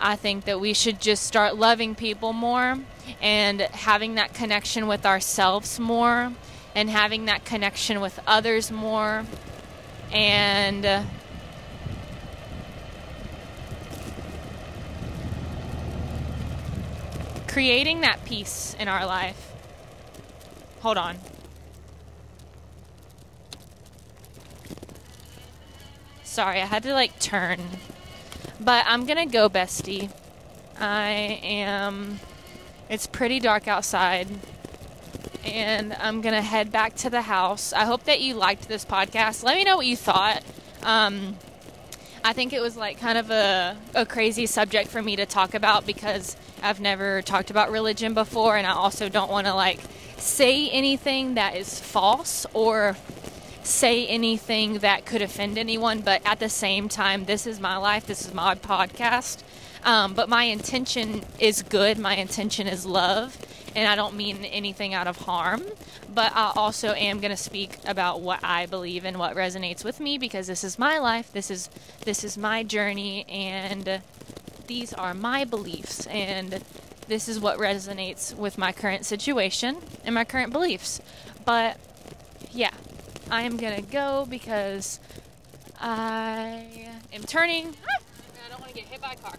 I 0.00 0.16
think 0.16 0.44
that 0.44 0.60
we 0.60 0.72
should 0.72 1.00
just 1.00 1.24
start 1.24 1.56
loving 1.56 1.94
people 1.94 2.32
more 2.32 2.78
and 3.20 3.60
having 3.60 4.14
that 4.14 4.34
connection 4.34 4.86
with 4.86 5.04
ourselves 5.04 5.80
more 5.80 6.32
and 6.74 6.90
having 6.90 7.24
that 7.26 7.44
connection 7.44 8.00
with 8.00 8.20
others 8.26 8.70
more 8.70 9.24
and 10.12 10.86
uh, 10.86 11.02
creating 17.48 18.00
that 18.00 18.24
peace 18.24 18.76
in 18.78 18.88
our 18.88 19.06
life. 19.06 19.52
Hold 20.80 20.98
on. 20.98 21.18
Sorry, 26.34 26.60
I 26.60 26.66
had 26.66 26.82
to 26.82 26.92
like 26.92 27.16
turn. 27.20 27.60
But 28.58 28.84
I'm 28.88 29.06
gonna 29.06 29.24
go, 29.24 29.48
bestie. 29.48 30.10
I 30.76 31.38
am. 31.44 32.18
It's 32.90 33.06
pretty 33.06 33.38
dark 33.38 33.68
outside 33.68 34.26
and 35.44 35.92
I'm 35.92 36.22
gonna 36.22 36.42
head 36.42 36.72
back 36.72 36.96
to 36.96 37.10
the 37.10 37.22
house. 37.22 37.72
I 37.72 37.84
hope 37.84 38.02
that 38.06 38.20
you 38.20 38.34
liked 38.34 38.66
this 38.66 38.84
podcast. 38.84 39.44
Let 39.44 39.54
me 39.54 39.62
know 39.62 39.76
what 39.76 39.86
you 39.86 39.96
thought. 39.96 40.42
Um, 40.82 41.36
I 42.24 42.32
think 42.32 42.52
it 42.52 42.60
was 42.60 42.76
like 42.76 42.98
kind 42.98 43.16
of 43.16 43.30
a, 43.30 43.76
a 43.94 44.04
crazy 44.04 44.46
subject 44.46 44.90
for 44.90 45.00
me 45.00 45.14
to 45.14 45.26
talk 45.26 45.54
about 45.54 45.86
because 45.86 46.36
I've 46.64 46.80
never 46.80 47.22
talked 47.22 47.50
about 47.50 47.70
religion 47.70 48.12
before, 48.12 48.56
and 48.56 48.66
I 48.66 48.72
also 48.72 49.08
don't 49.08 49.30
want 49.30 49.46
to 49.46 49.54
like 49.54 49.78
say 50.16 50.68
anything 50.70 51.34
that 51.34 51.54
is 51.54 51.78
false 51.78 52.44
or 52.54 52.96
say 53.64 54.06
anything 54.06 54.78
that 54.78 55.04
could 55.04 55.22
offend 55.22 55.58
anyone. 55.58 56.00
But 56.00 56.22
at 56.24 56.38
the 56.38 56.48
same 56.48 56.88
time, 56.88 57.24
this 57.24 57.46
is 57.46 57.58
my 57.58 57.76
life, 57.76 58.06
this 58.06 58.26
is 58.26 58.32
my 58.32 58.54
podcast. 58.54 59.42
Um, 59.82 60.14
but 60.14 60.28
my 60.28 60.44
intention 60.44 61.24
is 61.38 61.62
good, 61.62 61.98
my 61.98 62.16
intention 62.16 62.66
is 62.66 62.86
love 62.86 63.36
and 63.76 63.88
I 63.88 63.96
don't 63.96 64.14
mean 64.14 64.44
anything 64.44 64.94
out 64.94 65.06
of 65.06 65.16
harm, 65.16 65.62
but 66.12 66.32
I 66.34 66.52
also 66.56 66.92
am 66.92 67.20
going 67.20 67.32
to 67.32 67.36
speak 67.36 67.78
about 67.86 68.20
what 68.20 68.40
I 68.44 68.66
believe 68.66 69.04
and 69.04 69.18
what 69.18 69.34
resonates 69.34 69.84
with 69.84 70.00
me 70.00 70.16
because 70.16 70.46
this 70.46 70.64
is 70.64 70.78
my 70.78 70.98
life, 70.98 71.32
this 71.32 71.50
is 71.50 71.68
this 72.04 72.24
is 72.24 72.38
my 72.38 72.62
journey 72.62 73.24
and 73.28 74.00
these 74.66 74.92
are 74.94 75.12
my 75.12 75.44
beliefs 75.44 76.06
and 76.06 76.62
this 77.08 77.28
is 77.28 77.38
what 77.40 77.58
resonates 77.58 78.34
with 78.34 78.56
my 78.56 78.72
current 78.72 79.04
situation 79.04 79.76
and 80.04 80.14
my 80.14 80.24
current 80.24 80.52
beliefs. 80.52 81.00
But 81.44 81.76
yeah, 82.52 82.70
I 83.30 83.42
am 83.42 83.56
gonna 83.56 83.82
go 83.82 84.26
because 84.28 85.00
I 85.80 86.66
am 87.12 87.22
turning. 87.22 87.74
Ah, 87.88 87.98
I 88.46 88.50
don't 88.50 88.60
want 88.60 88.74
to 88.74 88.80
get 88.80 88.88
hit 88.88 89.00
by 89.00 89.12
a 89.12 89.16
car. 89.16 89.34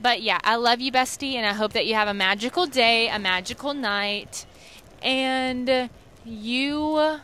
But 0.00 0.22
yeah, 0.22 0.38
I 0.44 0.56
love 0.56 0.80
you, 0.80 0.92
bestie, 0.92 1.34
and 1.34 1.46
I 1.46 1.52
hope 1.52 1.72
that 1.72 1.86
you 1.86 1.94
have 1.94 2.08
a 2.08 2.14
magical 2.14 2.66
day, 2.66 3.08
a 3.08 3.18
magical 3.18 3.72
night, 3.74 4.44
and 5.02 5.88
you 6.24 7.20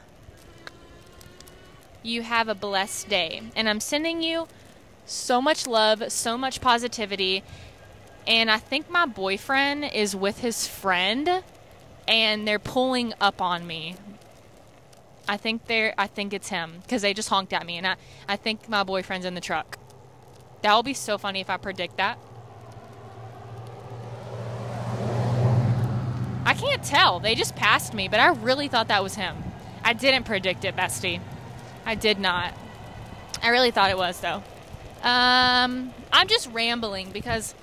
you 2.03 2.23
have 2.23 2.49
a 2.49 2.55
blessed 2.55 3.09
day. 3.09 3.43
And 3.55 3.69
I'm 3.69 3.81
sending 3.81 4.23
you 4.23 4.49
so 5.05 5.43
much 5.43 5.67
love, 5.67 6.11
so 6.11 6.39
much 6.39 6.61
positivity. 6.61 7.43
And 8.27 8.51
I 8.51 8.59
think 8.59 8.91
my 8.91 9.07
boyfriend 9.07 9.85
is 9.85 10.15
with 10.15 10.39
his 10.39 10.67
friend 10.67 11.43
and 12.07 12.47
they're 12.47 12.59
pulling 12.59 13.13
up 13.21 13.41
on 13.43 13.67
me. 13.67 13.97
I 15.31 15.37
think 15.37 15.67
they're 15.67 15.95
I 15.97 16.09
think 16.09 16.35
it's 16.35 16.49
him 16.49 16.83
cuz 16.89 17.03
they 17.03 17.15
just 17.15 17.29
honked 17.29 17.53
at 17.53 17.65
me 17.65 17.77
and 17.77 17.87
I 17.87 17.95
I 18.29 18.35
think 18.35 18.69
my 18.69 18.83
boyfriend's 18.83 19.25
in 19.25 19.37
the 19.37 19.41
truck. 19.41 19.79
That 20.63 20.75
will 20.75 20.83
be 20.83 20.93
so 20.93 21.19
funny 21.19 21.41
if 21.41 21.49
I 21.49 21.57
predict 21.57 21.97
that. 21.99 22.19
I 26.45 26.55
can't 26.55 26.83
tell. 26.83 27.21
They 27.21 27.37
just 27.37 27.55
passed 27.55 27.95
me, 27.95 28.09
but 28.09 28.19
I 28.19 28.31
really 28.31 28.67
thought 28.67 28.89
that 28.89 29.05
was 29.05 29.15
him. 29.15 29.37
I 29.85 29.93
didn't 29.93 30.25
predict 30.25 30.65
it, 30.65 30.75
bestie. 30.75 31.21
I 31.87 31.95
did 31.95 32.19
not. 32.19 32.53
I 33.41 33.51
really 33.51 33.71
thought 33.71 33.91
it 33.91 33.99
was 33.99 34.19
though. 34.19 34.43
Um, 35.03 35.95
I'm 36.13 36.27
just 36.27 36.51
rambling 36.51 37.13
because 37.13 37.55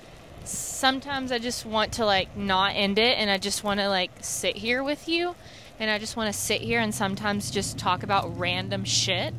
sometimes 0.44 1.30
I 1.30 1.38
just 1.38 1.66
want 1.66 1.92
to 1.94 2.06
like 2.06 2.34
not 2.34 2.76
end 2.76 2.98
it 2.98 3.18
and 3.18 3.30
I 3.30 3.36
just 3.36 3.62
want 3.62 3.78
to 3.80 3.90
like 3.90 4.10
sit 4.22 4.56
here 4.56 4.82
with 4.82 5.06
you 5.06 5.34
and 5.78 5.90
I 5.90 5.98
just 5.98 6.16
want 6.16 6.32
to 6.32 6.38
sit 6.38 6.60
here 6.60 6.80
and 6.80 6.94
sometimes 6.94 7.50
just 7.50 7.78
talk 7.78 8.02
about 8.02 8.38
random 8.38 8.84
shit 8.84 9.34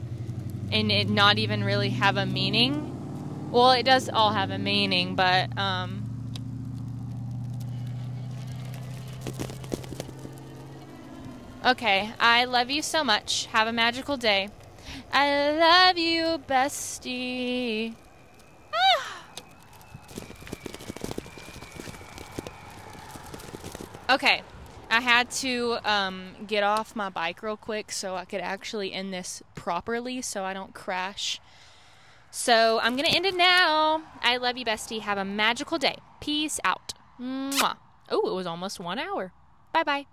and 0.71 0.91
it 0.91 1.09
not 1.09 1.37
even 1.37 1.63
really 1.63 1.89
have 1.89 2.17
a 2.17 2.25
meaning. 2.25 3.49
Well, 3.51 3.71
it 3.71 3.83
does 3.83 4.09
all 4.09 4.31
have 4.31 4.51
a 4.51 4.59
meaning, 4.59 5.15
but 5.15 5.57
um 5.57 6.05
Okay, 11.65 12.13
I 12.19 12.45
love 12.45 12.69
you 12.69 12.81
so 12.81 13.03
much. 13.03 13.47
Have 13.47 13.67
a 13.67 13.73
magical 13.73 14.15
day. 14.15 14.47
I 15.11 15.51
love 15.51 15.97
you, 15.97 16.41
bestie. 16.47 17.95
Ah. 18.73 19.25
Okay, 24.11 24.41
I 24.89 25.01
had 25.01 25.29
to 25.31 25.77
um, 25.83 26.31
get 26.47 26.63
off 26.63 26.95
my 26.95 27.09
bike 27.09 27.43
real 27.43 27.57
quick 27.57 27.91
so 27.91 28.15
I 28.15 28.25
could 28.25 28.41
actually 28.41 28.91
end 28.91 29.13
this 29.13 29.43
properly 29.55 30.21
so 30.21 30.43
I 30.43 30.53
don't 30.53 30.73
crash. 30.73 31.39
So 32.31 32.79
I'm 32.81 32.95
going 32.95 33.07
to 33.09 33.15
end 33.15 33.25
it 33.25 33.35
now. 33.35 34.03
I 34.21 34.37
love 34.37 34.57
you, 34.57 34.65
bestie. 34.65 35.01
Have 35.01 35.17
a 35.17 35.25
magical 35.25 35.77
day. 35.77 35.97
Peace 36.21 36.59
out. 36.63 36.93
Oh, 38.09 38.29
it 38.31 38.35
was 38.35 38.47
almost 38.47 38.79
one 38.79 38.99
hour. 38.99 39.31
Bye 39.73 39.83
bye. 39.83 40.05